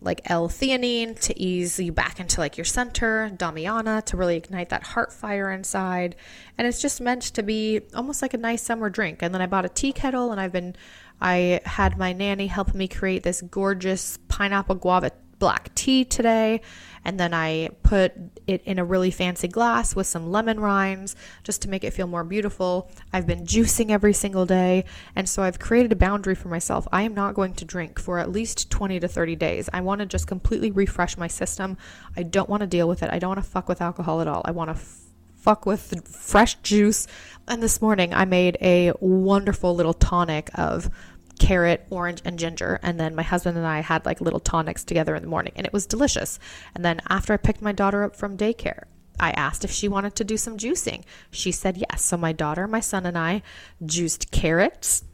like 0.00 0.20
L-theanine 0.26 1.18
to 1.20 1.40
ease 1.40 1.78
you 1.78 1.92
back 1.92 2.20
into 2.20 2.40
like 2.40 2.56
your 2.56 2.64
center, 2.64 3.30
Damiana 3.34 4.04
to 4.04 4.16
really 4.16 4.36
ignite 4.36 4.68
that 4.68 4.84
heart 4.84 5.12
fire 5.12 5.50
inside. 5.50 6.14
And 6.56 6.66
it's 6.66 6.80
just 6.80 7.00
meant 7.00 7.22
to 7.22 7.42
be 7.42 7.80
almost 7.94 8.22
like 8.22 8.34
a 8.34 8.38
nice 8.38 8.62
summer 8.62 8.90
drink. 8.90 9.22
And 9.22 9.34
then 9.34 9.42
I 9.42 9.46
bought 9.46 9.64
a 9.64 9.68
tea 9.68 9.92
kettle 9.92 10.30
and 10.30 10.40
I've 10.40 10.52
been 10.52 10.76
I 11.20 11.60
had 11.64 11.98
my 11.98 12.12
nanny 12.12 12.46
help 12.46 12.74
me 12.74 12.86
create 12.86 13.24
this 13.24 13.42
gorgeous 13.42 14.18
pineapple 14.28 14.76
guava 14.76 15.10
black 15.38 15.74
tea 15.74 16.04
today. 16.04 16.60
And 17.04 17.18
then 17.18 17.32
I 17.32 17.70
put 17.82 18.12
it 18.46 18.62
in 18.64 18.78
a 18.78 18.84
really 18.84 19.10
fancy 19.10 19.48
glass 19.48 19.96
with 19.96 20.06
some 20.06 20.30
lemon 20.30 20.60
rinds 20.60 21.16
just 21.42 21.62
to 21.62 21.68
make 21.70 21.84
it 21.84 21.92
feel 21.92 22.06
more 22.06 22.24
beautiful. 22.24 22.90
I've 23.12 23.26
been 23.26 23.44
juicing 23.44 23.90
every 23.90 24.12
single 24.12 24.46
day. 24.46 24.84
And 25.14 25.28
so 25.28 25.42
I've 25.42 25.58
created 25.58 25.92
a 25.92 25.96
boundary 25.96 26.34
for 26.34 26.48
myself. 26.48 26.86
I 26.92 27.02
am 27.02 27.14
not 27.14 27.34
going 27.34 27.54
to 27.54 27.64
drink 27.64 27.98
for 27.98 28.18
at 28.18 28.30
least 28.30 28.70
20 28.70 29.00
to 29.00 29.08
30 29.08 29.36
days. 29.36 29.70
I 29.72 29.80
want 29.80 30.00
to 30.00 30.06
just 30.06 30.26
completely 30.26 30.70
refresh 30.70 31.16
my 31.16 31.28
system. 31.28 31.78
I 32.16 32.24
don't 32.24 32.50
want 32.50 32.60
to 32.60 32.66
deal 32.66 32.88
with 32.88 33.02
it. 33.02 33.10
I 33.10 33.18
don't 33.18 33.30
want 33.30 33.42
to 33.42 33.50
fuck 33.50 33.68
with 33.68 33.80
alcohol 33.80 34.20
at 34.20 34.28
all. 34.28 34.42
I 34.44 34.50
want 34.50 34.68
to 34.68 34.74
f- 34.74 35.00
fuck 35.36 35.64
with 35.64 36.06
fresh 36.06 36.56
juice. 36.56 37.06
And 37.46 37.62
this 37.62 37.80
morning 37.80 38.12
I 38.12 38.26
made 38.26 38.58
a 38.60 38.92
wonderful 39.00 39.74
little 39.74 39.94
tonic 39.94 40.50
of 40.54 40.90
carrot, 41.38 41.86
orange, 41.90 42.20
and 42.24 42.38
ginger. 42.38 42.78
And 42.82 42.98
then 42.98 43.14
my 43.14 43.22
husband 43.22 43.56
and 43.56 43.66
I 43.66 43.80
had 43.80 44.04
like 44.04 44.20
little 44.20 44.40
tonics 44.40 44.84
together 44.84 45.14
in 45.14 45.22
the 45.22 45.28
morning, 45.28 45.52
and 45.56 45.66
it 45.66 45.72
was 45.72 45.86
delicious. 45.86 46.38
And 46.74 46.84
then 46.84 47.00
after 47.08 47.32
I 47.32 47.36
picked 47.36 47.62
my 47.62 47.72
daughter 47.72 48.02
up 48.04 48.16
from 48.16 48.36
daycare, 48.36 48.84
I 49.20 49.30
asked 49.32 49.64
if 49.64 49.70
she 49.70 49.88
wanted 49.88 50.14
to 50.16 50.24
do 50.24 50.36
some 50.36 50.56
juicing. 50.56 51.02
She 51.30 51.50
said 51.50 51.76
yes. 51.76 52.04
So 52.04 52.16
my 52.16 52.32
daughter, 52.32 52.68
my 52.68 52.80
son, 52.80 53.04
and 53.06 53.18
I 53.18 53.42
juiced 53.84 54.30
carrots, 54.30 55.04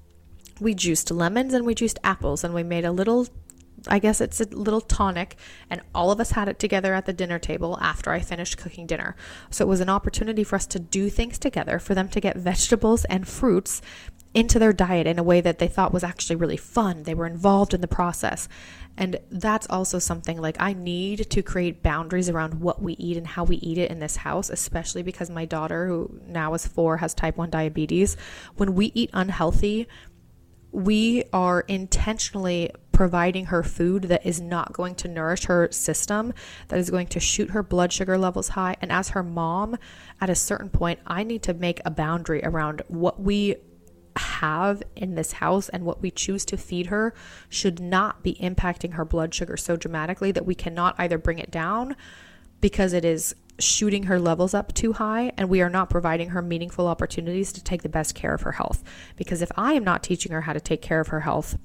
we 0.60 0.74
juiced 0.74 1.10
lemons, 1.10 1.54
and 1.54 1.64
we 1.64 1.74
juiced 1.74 1.98
apples, 2.04 2.44
and 2.44 2.54
we 2.54 2.62
made 2.62 2.84
a 2.84 2.92
little 2.92 3.28
I 3.86 3.98
guess 3.98 4.20
it's 4.20 4.40
a 4.40 4.44
little 4.44 4.80
tonic, 4.80 5.36
and 5.68 5.82
all 5.94 6.10
of 6.10 6.20
us 6.20 6.30
had 6.30 6.48
it 6.48 6.58
together 6.58 6.94
at 6.94 7.06
the 7.06 7.12
dinner 7.12 7.38
table 7.38 7.78
after 7.80 8.10
I 8.10 8.20
finished 8.20 8.56
cooking 8.56 8.86
dinner. 8.86 9.14
So 9.50 9.64
it 9.64 9.68
was 9.68 9.80
an 9.80 9.90
opportunity 9.90 10.42
for 10.44 10.56
us 10.56 10.66
to 10.68 10.78
do 10.78 11.10
things 11.10 11.38
together, 11.38 11.78
for 11.78 11.94
them 11.94 12.08
to 12.10 12.20
get 12.20 12.36
vegetables 12.36 13.04
and 13.06 13.28
fruits 13.28 13.82
into 14.32 14.58
their 14.58 14.72
diet 14.72 15.06
in 15.06 15.18
a 15.18 15.22
way 15.22 15.40
that 15.40 15.58
they 15.58 15.68
thought 15.68 15.92
was 15.92 16.02
actually 16.02 16.34
really 16.36 16.56
fun. 16.56 17.04
They 17.04 17.14
were 17.14 17.26
involved 17.26 17.72
in 17.72 17.80
the 17.80 17.88
process. 17.88 18.48
And 18.96 19.18
that's 19.30 19.68
also 19.70 19.98
something 19.98 20.40
like 20.40 20.56
I 20.58 20.72
need 20.72 21.30
to 21.30 21.42
create 21.42 21.82
boundaries 21.82 22.28
around 22.28 22.54
what 22.54 22.82
we 22.82 22.94
eat 22.94 23.16
and 23.16 23.26
how 23.26 23.44
we 23.44 23.56
eat 23.56 23.78
it 23.78 23.90
in 23.90 24.00
this 24.00 24.16
house, 24.16 24.50
especially 24.50 25.02
because 25.02 25.30
my 25.30 25.44
daughter, 25.44 25.86
who 25.86 26.20
now 26.26 26.54
is 26.54 26.66
four, 26.66 26.96
has 26.96 27.14
type 27.14 27.36
1 27.36 27.50
diabetes. 27.50 28.16
When 28.56 28.74
we 28.74 28.90
eat 28.94 29.10
unhealthy, 29.12 29.86
we 30.72 31.22
are 31.32 31.60
intentionally 31.60 32.70
providing 32.94 33.46
her 33.46 33.62
food 33.62 34.04
that 34.04 34.24
is 34.24 34.40
not 34.40 34.72
going 34.72 34.94
to 34.94 35.08
nourish 35.08 35.44
her 35.44 35.68
system, 35.70 36.32
that 36.68 36.78
is 36.78 36.88
going 36.88 37.08
to 37.08 37.20
shoot 37.20 37.50
her 37.50 37.62
blood 37.62 37.92
sugar 37.92 38.16
levels 38.16 38.50
high. 38.50 38.76
And 38.80 38.90
as 38.90 39.10
her 39.10 39.22
mom, 39.22 39.76
at 40.20 40.30
a 40.30 40.34
certain 40.34 40.70
point, 40.70 41.00
I 41.06 41.24
need 41.24 41.42
to 41.42 41.52
make 41.52 41.82
a 41.84 41.90
boundary 41.90 42.42
around 42.42 42.80
what 42.88 43.20
we 43.20 43.56
have 44.16 44.82
in 44.94 45.16
this 45.16 45.32
house 45.32 45.68
and 45.68 45.84
what 45.84 46.00
we 46.00 46.10
choose 46.10 46.44
to 46.46 46.56
feed 46.56 46.86
her 46.86 47.12
should 47.48 47.80
not 47.80 48.22
be 48.22 48.34
impacting 48.36 48.94
her 48.94 49.04
blood 49.04 49.34
sugar 49.34 49.56
so 49.56 49.76
dramatically 49.76 50.30
that 50.30 50.46
we 50.46 50.54
cannot 50.54 50.94
either 50.96 51.18
bring 51.18 51.40
it 51.40 51.50
down 51.50 51.96
because 52.60 52.92
it 52.92 53.04
is 53.04 53.34
shooting 53.58 54.04
her 54.04 54.18
levels 54.18 54.54
up 54.54 54.72
too 54.72 54.94
high 54.94 55.32
and 55.36 55.48
we 55.48 55.60
are 55.60 55.68
not 55.68 55.90
providing 55.90 56.30
her 56.30 56.42
meaningful 56.42 56.86
opportunities 56.86 57.52
to 57.52 57.62
take 57.62 57.82
the 57.82 57.88
best 57.88 58.14
care 58.14 58.34
of 58.34 58.42
her 58.42 58.52
health. 58.52 58.82
Because 59.16 59.42
if 59.42 59.50
I 59.56 59.74
am 59.74 59.84
not 59.84 60.02
teaching 60.02 60.32
her 60.32 60.42
how 60.42 60.52
to 60.52 60.60
take 60.60 60.82
care 60.82 61.00
of 61.00 61.08
her 61.08 61.20
health, 61.20 61.56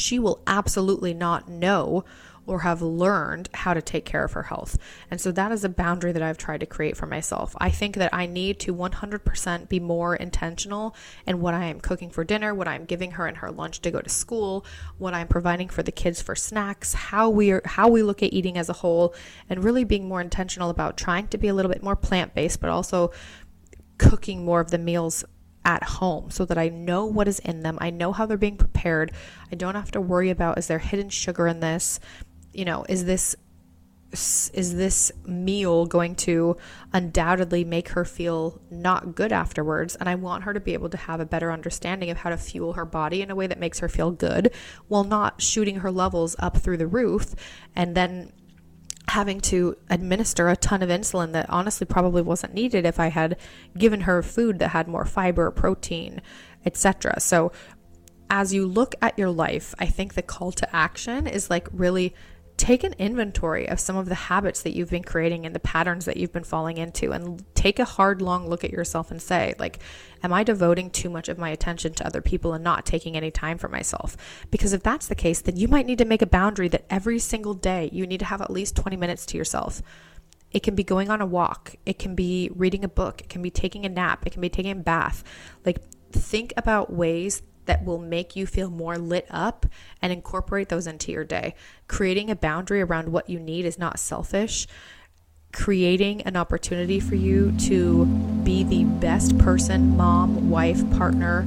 she 0.00 0.18
will 0.18 0.42
absolutely 0.46 1.14
not 1.14 1.48
know 1.48 2.04
or 2.46 2.60
have 2.60 2.82
learned 2.82 3.48
how 3.54 3.72
to 3.74 3.80
take 3.80 4.04
care 4.04 4.24
of 4.24 4.32
her 4.32 4.42
health. 4.44 4.76
And 5.10 5.20
so 5.20 5.30
that 5.32 5.52
is 5.52 5.62
a 5.62 5.68
boundary 5.68 6.10
that 6.10 6.22
I've 6.22 6.38
tried 6.38 6.60
to 6.60 6.66
create 6.66 6.96
for 6.96 7.06
myself. 7.06 7.54
I 7.58 7.70
think 7.70 7.96
that 7.96 8.12
I 8.12 8.26
need 8.26 8.58
to 8.60 8.74
100% 8.74 9.68
be 9.68 9.78
more 9.78 10.16
intentional 10.16 10.96
in 11.26 11.40
what 11.40 11.54
I 11.54 11.66
am 11.66 11.80
cooking 11.80 12.10
for 12.10 12.24
dinner, 12.24 12.52
what 12.52 12.66
I'm 12.66 12.86
giving 12.86 13.12
her 13.12 13.28
in 13.28 13.36
her 13.36 13.52
lunch 13.52 13.80
to 13.82 13.90
go 13.90 14.00
to 14.00 14.08
school, 14.08 14.64
what 14.98 15.14
I'm 15.14 15.28
providing 15.28 15.68
for 15.68 15.82
the 15.82 15.92
kids 15.92 16.20
for 16.20 16.34
snacks, 16.34 16.94
how 16.94 17.30
we 17.30 17.52
are 17.52 17.62
how 17.64 17.88
we 17.88 18.02
look 18.02 18.22
at 18.22 18.32
eating 18.32 18.58
as 18.58 18.68
a 18.68 18.74
whole 18.74 19.14
and 19.48 19.62
really 19.62 19.84
being 19.84 20.08
more 20.08 20.20
intentional 20.20 20.70
about 20.70 20.96
trying 20.96 21.28
to 21.28 21.38
be 21.38 21.48
a 21.48 21.54
little 21.54 21.70
bit 21.70 21.82
more 21.82 21.96
plant-based 21.96 22.60
but 22.60 22.70
also 22.70 23.12
cooking 23.98 24.44
more 24.44 24.60
of 24.60 24.70
the 24.70 24.78
meals 24.78 25.24
at 25.64 25.82
home 25.82 26.30
so 26.30 26.44
that 26.44 26.58
I 26.58 26.68
know 26.68 27.04
what 27.04 27.28
is 27.28 27.38
in 27.40 27.60
them. 27.60 27.78
I 27.80 27.90
know 27.90 28.12
how 28.12 28.26
they're 28.26 28.36
being 28.36 28.56
prepared. 28.56 29.12
I 29.52 29.56
don't 29.56 29.74
have 29.74 29.90
to 29.92 30.00
worry 30.00 30.30
about 30.30 30.58
is 30.58 30.66
there 30.68 30.78
hidden 30.78 31.10
sugar 31.10 31.46
in 31.46 31.60
this? 31.60 32.00
you 32.52 32.64
know, 32.64 32.84
is 32.88 33.04
this 33.04 33.36
is 34.12 34.74
this 34.74 35.12
meal 35.24 35.86
going 35.86 36.16
to 36.16 36.56
undoubtedly 36.92 37.62
make 37.62 37.90
her 37.90 38.04
feel 38.04 38.60
not 38.68 39.14
good 39.14 39.30
afterwards 39.30 39.94
and 39.94 40.08
i 40.08 40.16
want 40.16 40.42
her 40.42 40.52
to 40.52 40.58
be 40.58 40.72
able 40.72 40.88
to 40.88 40.96
have 40.96 41.20
a 41.20 41.24
better 41.24 41.52
understanding 41.52 42.10
of 42.10 42.16
how 42.16 42.28
to 42.28 42.36
fuel 42.36 42.72
her 42.72 42.84
body 42.84 43.22
in 43.22 43.30
a 43.30 43.36
way 43.36 43.46
that 43.46 43.60
makes 43.60 43.78
her 43.78 43.88
feel 43.88 44.10
good 44.10 44.52
while 44.88 45.04
not 45.04 45.40
shooting 45.40 45.76
her 45.76 45.92
levels 45.92 46.34
up 46.40 46.56
through 46.56 46.76
the 46.76 46.88
roof 46.88 47.36
and 47.76 47.96
then 47.96 48.32
having 49.10 49.40
to 49.40 49.76
administer 49.90 50.48
a 50.48 50.56
ton 50.56 50.82
of 50.82 50.88
insulin 50.88 51.32
that 51.32 51.50
honestly 51.50 51.84
probably 51.84 52.22
wasn't 52.22 52.54
needed 52.54 52.86
if 52.86 53.00
i 53.00 53.08
had 53.08 53.36
given 53.76 54.02
her 54.02 54.22
food 54.22 54.60
that 54.60 54.68
had 54.68 54.86
more 54.86 55.04
fiber 55.04 55.50
protein 55.50 56.22
etc 56.64 57.18
so 57.18 57.50
as 58.30 58.54
you 58.54 58.64
look 58.64 58.94
at 59.02 59.18
your 59.18 59.30
life 59.30 59.74
i 59.80 59.86
think 59.86 60.14
the 60.14 60.22
call 60.22 60.52
to 60.52 60.76
action 60.76 61.26
is 61.26 61.50
like 61.50 61.66
really 61.72 62.14
take 62.60 62.84
an 62.84 62.92
inventory 62.98 63.66
of 63.66 63.80
some 63.80 63.96
of 63.96 64.06
the 64.06 64.14
habits 64.14 64.60
that 64.60 64.76
you've 64.76 64.90
been 64.90 65.02
creating 65.02 65.46
and 65.46 65.54
the 65.54 65.60
patterns 65.60 66.04
that 66.04 66.18
you've 66.18 66.32
been 66.32 66.44
falling 66.44 66.76
into 66.76 67.10
and 67.10 67.42
take 67.54 67.78
a 67.78 67.86
hard 67.86 68.20
long 68.20 68.46
look 68.46 68.62
at 68.62 68.70
yourself 68.70 69.10
and 69.10 69.22
say 69.22 69.54
like 69.58 69.78
am 70.22 70.30
i 70.30 70.44
devoting 70.44 70.90
too 70.90 71.08
much 71.08 71.30
of 71.30 71.38
my 71.38 71.48
attention 71.48 71.94
to 71.94 72.06
other 72.06 72.20
people 72.20 72.52
and 72.52 72.62
not 72.62 72.84
taking 72.84 73.16
any 73.16 73.30
time 73.30 73.56
for 73.56 73.68
myself? 73.68 74.14
Because 74.50 74.74
if 74.74 74.82
that's 74.82 75.06
the 75.06 75.14
case 75.14 75.40
then 75.40 75.56
you 75.56 75.68
might 75.68 75.86
need 75.86 75.96
to 75.96 76.04
make 76.04 76.20
a 76.20 76.26
boundary 76.26 76.68
that 76.68 76.84
every 76.90 77.18
single 77.18 77.54
day 77.54 77.88
you 77.94 78.06
need 78.06 78.20
to 78.20 78.26
have 78.26 78.42
at 78.42 78.50
least 78.50 78.76
20 78.76 78.94
minutes 78.94 79.24
to 79.26 79.38
yourself. 79.38 79.80
It 80.52 80.62
can 80.62 80.74
be 80.74 80.84
going 80.84 81.08
on 81.08 81.22
a 81.22 81.26
walk. 81.26 81.76
It 81.86 81.98
can 81.98 82.14
be 82.14 82.50
reading 82.54 82.84
a 82.84 82.88
book. 82.88 83.22
It 83.22 83.30
can 83.30 83.40
be 83.40 83.50
taking 83.50 83.86
a 83.86 83.88
nap. 83.88 84.26
It 84.26 84.32
can 84.32 84.42
be 84.42 84.50
taking 84.50 84.72
a 84.72 84.82
bath. 84.82 85.24
Like 85.64 85.78
think 86.12 86.52
about 86.58 86.92
ways 86.92 87.40
that 87.66 87.84
will 87.84 87.98
make 87.98 88.36
you 88.36 88.46
feel 88.46 88.70
more 88.70 88.98
lit 88.98 89.26
up 89.30 89.66
and 90.02 90.12
incorporate 90.12 90.68
those 90.68 90.86
into 90.86 91.12
your 91.12 91.24
day. 91.24 91.54
Creating 91.88 92.30
a 92.30 92.36
boundary 92.36 92.80
around 92.80 93.10
what 93.10 93.28
you 93.28 93.38
need 93.38 93.64
is 93.64 93.78
not 93.78 93.98
selfish. 93.98 94.66
Creating 95.52 96.22
an 96.22 96.36
opportunity 96.36 97.00
for 97.00 97.16
you 97.16 97.52
to 97.58 98.06
be 98.44 98.62
the 98.64 98.84
best 98.84 99.36
person, 99.38 99.96
mom, 99.96 100.50
wife, 100.50 100.88
partner, 100.96 101.44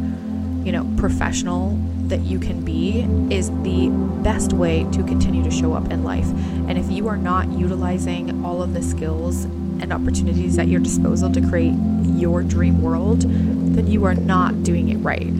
you 0.64 0.72
know, 0.72 0.90
professional 0.98 1.78
that 2.08 2.20
you 2.22 2.40
can 2.40 2.64
be 2.64 3.02
is 3.34 3.50
the 3.64 3.90
best 4.24 4.54
way 4.54 4.86
to 4.92 5.04
continue 5.04 5.44
to 5.44 5.52
show 5.52 5.74
up 5.74 5.90
in 5.90 6.04
life. 6.04 6.28
And 6.68 6.78
if 6.78 6.92
you 6.92 7.08
are 7.08 7.18
not 7.18 7.50
utilizing 7.52 8.46
all 8.46 8.62
of 8.62 8.74
the 8.74 8.82
skills 8.82 9.46
and 9.46 9.92
opportunities 9.92 10.58
at 10.58 10.68
your 10.68 10.80
disposal 10.80 11.32
to 11.32 11.42
create 11.50 11.74
your 12.06 12.44
dream 12.44 12.82
world, 12.82 13.22
then 13.22 13.88
you 13.88 14.06
are 14.06 14.16
not 14.16 14.64
doing 14.64 14.90
it 14.90 14.98
right 14.98 15.32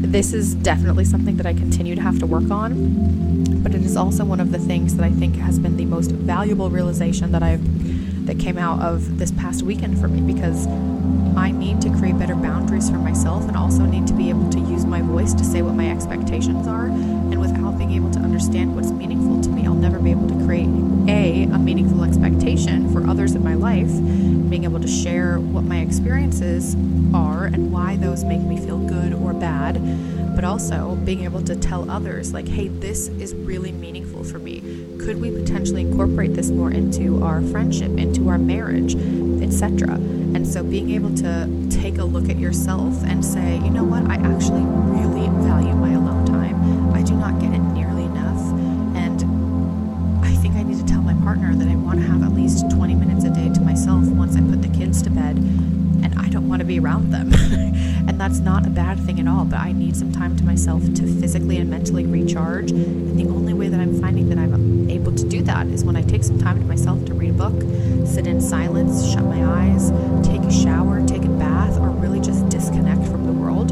this 0.00 0.32
is 0.32 0.54
definitely 0.54 1.04
something 1.04 1.36
that 1.36 1.46
I 1.46 1.52
continue 1.52 1.94
to 1.94 2.00
have 2.00 2.18
to 2.20 2.26
work 2.26 2.50
on, 2.50 3.62
but 3.62 3.74
it 3.74 3.82
is 3.82 3.96
also 3.96 4.24
one 4.24 4.40
of 4.40 4.52
the 4.52 4.58
things 4.58 4.96
that 4.96 5.04
I 5.04 5.10
think 5.10 5.36
has 5.36 5.58
been 5.58 5.76
the 5.76 5.84
most 5.84 6.10
valuable 6.10 6.70
realization 6.70 7.32
that 7.32 7.42
I've 7.42 8.26
that 8.26 8.38
came 8.38 8.58
out 8.58 8.80
of 8.82 9.18
this 9.18 9.32
past 9.32 9.62
weekend 9.62 9.98
for 9.98 10.06
me 10.06 10.20
because 10.20 10.66
I 11.36 11.50
need 11.50 11.80
to 11.82 11.90
create 11.90 12.18
better 12.18 12.34
boundaries 12.34 12.90
for 12.90 12.98
myself 12.98 13.46
and 13.48 13.56
also 13.56 13.84
need 13.84 14.06
to 14.08 14.14
be 14.14 14.28
able 14.28 14.50
to 14.50 14.58
use 14.60 14.84
my 14.84 15.02
voice 15.02 15.34
to 15.34 15.44
say 15.44 15.62
what 15.62 15.74
my 15.74 15.90
expectations 15.90 16.66
are. 16.66 16.86
And 16.86 17.40
without 17.40 17.78
being 17.78 17.92
able 17.92 18.10
to 18.12 18.18
understand 18.18 18.74
what's 18.74 18.90
meaningful 18.90 19.40
to 19.42 19.48
me, 19.48 19.66
I'll 19.66 19.74
never 19.74 19.98
be 19.98 20.10
able 20.10 20.28
to 20.28 20.44
create 20.44 20.68
a 21.08 21.44
a 21.44 21.58
meaningful 21.58 22.04
expectation 22.04 22.92
for 22.92 23.06
others 23.08 23.34
in 23.34 23.42
my 23.42 23.54
life, 23.54 23.90
being 24.50 24.64
able 24.64 24.80
to 24.80 24.88
share 24.88 25.38
what 25.38 25.64
my 25.64 25.78
experiences 25.78 26.74
are 27.14 27.46
and 27.46 27.72
why 27.72 27.96
those 27.96 28.24
make 28.24 28.40
me 28.40 28.58
feel 28.58 28.78
good 28.78 29.12
or 29.12 29.32
bad 29.32 29.76
but 30.38 30.44
also 30.44 30.94
being 31.04 31.24
able 31.24 31.42
to 31.42 31.56
tell 31.56 31.90
others, 31.90 32.32
like, 32.32 32.46
hey, 32.46 32.68
this 32.68 33.08
is 33.08 33.34
really 33.34 33.72
meaningful 33.72 34.22
for 34.22 34.38
me. 34.38 34.60
Could 35.00 35.20
we 35.20 35.32
potentially 35.32 35.80
incorporate 35.80 36.34
this 36.34 36.48
more 36.50 36.70
into 36.70 37.24
our 37.24 37.42
friendship, 37.42 37.98
into 37.98 38.28
our 38.28 38.38
marriage, 38.38 38.94
etc.? 39.42 39.98
And 40.34 40.46
so 40.46 40.62
being 40.62 40.90
able 40.90 41.14
to 41.16 41.68
take 41.70 41.98
a 41.98 42.04
look 42.04 42.28
at 42.28 42.38
yourself 42.38 42.94
and 43.04 43.24
say, 43.24 43.56
you 43.56 43.70
know 43.70 43.84
what, 43.84 44.04
I 44.10 44.14
actually 44.14 44.62
really 44.62 45.28
value 45.42 45.74
my 45.74 45.92
alone 45.92 46.26
time. 46.26 46.92
I 46.94 47.02
do 47.02 47.14
not 47.14 47.40
get 47.40 47.52
it 47.52 47.58
nearly 47.58 48.04
enough. 48.04 48.40
And 48.94 50.24
I 50.24 50.32
think 50.36 50.54
I 50.54 50.62
need 50.62 50.78
to 50.78 50.86
tell 50.86 51.02
my 51.02 51.14
partner 51.24 51.54
that 51.54 51.68
I 51.68 51.74
want 51.76 52.00
to 52.00 52.06
have 52.06 52.22
at 52.22 52.32
least 52.32 52.70
20 52.70 52.94
minutes 52.94 53.24
a 53.24 53.30
day 53.30 53.52
to 53.52 53.60
myself 53.60 54.04
once 54.06 54.36
I 54.36 54.40
put 54.40 54.62
the 54.62 54.68
kids 54.68 55.02
to 55.02 55.10
bed 55.10 55.36
and 55.36 56.14
I 56.18 56.28
don't 56.28 56.48
want 56.48 56.60
to 56.60 56.66
be 56.66 56.78
around 56.78 57.10
them. 57.10 57.32
and 58.08 58.20
that's 58.20 58.38
not 58.38 58.66
a 58.66 58.70
bad 58.70 59.00
thing 59.00 59.18
at 59.20 59.26
all, 59.26 59.44
but 59.44 59.58
I 59.58 59.72
need 59.72 59.96
some 59.96 60.12
time 60.12 60.36
to 60.36 60.44
myself 60.44 60.82
to 60.82 61.20
physically 61.20 61.58
and 61.58 61.70
mentally 61.70 62.06
recharge. 62.06 62.70
And 62.70 63.18
the 63.18 63.28
only 63.28 63.54
way 63.54 63.68
that 63.68 63.80
I'm 63.80 63.87
that 65.48 65.66
is 65.68 65.82
when 65.82 65.96
I 65.96 66.02
take 66.02 66.22
some 66.22 66.38
time 66.38 66.60
to 66.60 66.66
myself 66.66 67.06
to 67.06 67.14
read 67.14 67.30
a 67.30 67.32
book, 67.32 67.58
sit 68.06 68.26
in 68.26 68.38
silence, 68.38 69.10
shut 69.10 69.24
my 69.24 69.42
eyes, 69.44 69.90
take 70.22 70.42
a 70.42 70.52
shower, 70.52 71.04
take 71.06 71.24
a 71.24 71.28
bath, 71.28 71.78
or 71.78 71.88
really 71.88 72.20
just 72.20 72.46
disconnect 72.50 73.02
from 73.06 73.24
the 73.24 73.32
world. 73.32 73.70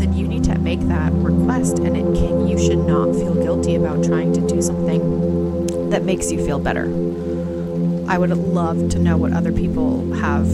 Then 0.00 0.14
you 0.14 0.26
need 0.26 0.44
to 0.44 0.58
make 0.58 0.80
that 0.88 1.12
request, 1.12 1.78
and 1.80 1.94
it 1.94 2.18
can, 2.18 2.48
you 2.48 2.58
should 2.58 2.78
not 2.78 3.12
feel 3.14 3.34
guilty 3.34 3.74
about 3.74 4.02
trying 4.02 4.32
to 4.32 4.40
do 4.48 4.62
something 4.62 5.90
that 5.90 6.04
makes 6.04 6.32
you 6.32 6.42
feel 6.42 6.58
better. 6.58 6.86
I 8.08 8.16
would 8.16 8.30
love 8.30 8.88
to 8.88 8.98
know 8.98 9.18
what 9.18 9.34
other 9.34 9.52
people 9.52 10.10
have 10.14 10.50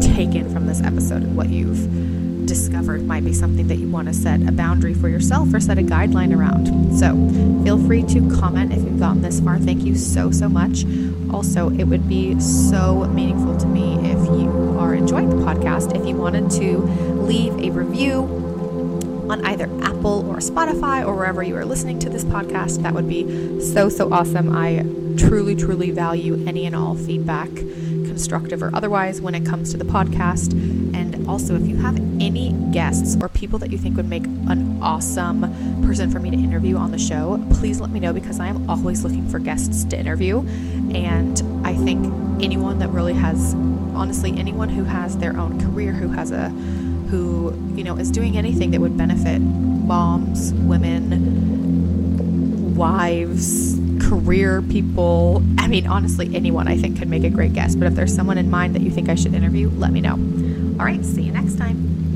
taken 0.00 0.50
from 0.50 0.66
this 0.66 0.80
episode 0.80 1.24
and 1.24 1.36
what 1.36 1.50
you've 1.50 2.09
discovered 2.50 3.06
might 3.06 3.24
be 3.24 3.32
something 3.32 3.68
that 3.68 3.76
you 3.76 3.86
want 3.86 4.08
to 4.08 4.12
set 4.12 4.42
a 4.42 4.50
boundary 4.50 4.92
for 4.92 5.08
yourself 5.08 5.54
or 5.54 5.60
set 5.60 5.78
a 5.78 5.82
guideline 5.82 6.36
around. 6.36 6.66
So 6.98 7.14
feel 7.62 7.78
free 7.86 8.02
to 8.02 8.28
comment 8.40 8.72
if 8.72 8.82
you've 8.82 8.98
gotten 8.98 9.22
this 9.22 9.38
far. 9.38 9.60
Thank 9.60 9.84
you 9.84 9.94
so, 9.94 10.32
so 10.32 10.48
much. 10.48 10.84
Also, 11.32 11.70
it 11.70 11.84
would 11.84 12.08
be 12.08 12.40
so 12.40 13.04
meaningful 13.04 13.56
to 13.56 13.66
me 13.66 13.94
if 13.98 14.18
you 14.40 14.76
are 14.80 14.96
enjoying 14.96 15.30
the 15.30 15.36
podcast, 15.36 15.96
if 15.96 16.04
you 16.04 16.16
wanted 16.16 16.50
to 16.50 16.78
leave 17.22 17.56
a 17.60 17.70
review 17.70 18.24
on 19.30 19.46
either 19.46 19.66
Apple 19.84 20.28
or 20.28 20.38
Spotify 20.38 21.06
or 21.06 21.14
wherever 21.14 21.44
you 21.44 21.54
are 21.54 21.64
listening 21.64 22.00
to 22.00 22.10
this 22.10 22.24
podcast. 22.24 22.82
That 22.82 22.94
would 22.94 23.08
be 23.08 23.60
so, 23.60 23.88
so 23.88 24.12
awesome. 24.12 24.56
I 24.56 24.84
truly, 25.16 25.54
truly 25.54 25.92
value 25.92 26.44
any 26.48 26.66
and 26.66 26.74
all 26.74 26.96
feedback, 26.96 27.48
constructive 27.54 28.60
or 28.60 28.74
otherwise, 28.74 29.20
when 29.20 29.36
it 29.36 29.46
comes 29.46 29.70
to 29.70 29.76
the 29.76 29.84
podcast. 29.84 30.52
Also, 31.30 31.54
if 31.54 31.64
you 31.68 31.76
have 31.76 31.96
any 32.20 32.52
guests 32.72 33.16
or 33.22 33.28
people 33.28 33.56
that 33.60 33.70
you 33.70 33.78
think 33.78 33.96
would 33.96 34.08
make 34.08 34.24
an 34.24 34.82
awesome 34.82 35.42
person 35.86 36.10
for 36.10 36.18
me 36.18 36.28
to 36.28 36.36
interview 36.36 36.76
on 36.76 36.90
the 36.90 36.98
show, 36.98 37.40
please 37.52 37.80
let 37.80 37.90
me 37.90 38.00
know 38.00 38.12
because 38.12 38.40
I 38.40 38.48
am 38.48 38.68
always 38.68 39.04
looking 39.04 39.28
for 39.28 39.38
guests 39.38 39.84
to 39.84 39.96
interview. 39.96 40.40
And 40.92 41.40
I 41.64 41.76
think 41.76 42.04
anyone 42.42 42.80
that 42.80 42.88
really 42.88 43.12
has, 43.12 43.54
honestly, 43.94 44.36
anyone 44.36 44.70
who 44.70 44.82
has 44.82 45.18
their 45.18 45.38
own 45.38 45.60
career, 45.60 45.92
who 45.92 46.08
has 46.08 46.32
a 46.32 46.48
who, 46.48 47.54
you 47.76 47.84
know, 47.84 47.96
is 47.96 48.10
doing 48.10 48.36
anything 48.36 48.72
that 48.72 48.80
would 48.80 48.96
benefit 48.96 49.38
moms, 49.38 50.52
women, 50.52 51.14
wives, 52.74 53.78
career 54.00 54.62
people. 54.62 55.44
I 55.58 55.68
mean, 55.68 55.86
honestly, 55.86 56.34
anyone 56.34 56.66
I 56.66 56.76
think 56.76 56.98
could 56.98 57.08
make 57.08 57.22
a 57.22 57.30
great 57.30 57.52
guest. 57.52 57.78
But 57.78 57.86
if 57.86 57.94
there's 57.94 58.12
someone 58.12 58.36
in 58.36 58.50
mind 58.50 58.74
that 58.74 58.82
you 58.82 58.90
think 58.90 59.08
I 59.08 59.14
should 59.14 59.34
interview, 59.34 59.70
let 59.70 59.92
me 59.92 60.00
know. 60.00 60.18
All 60.80 60.86
right, 60.86 61.04
see 61.04 61.20
you 61.20 61.32
next 61.32 61.58
time. 61.58 62.09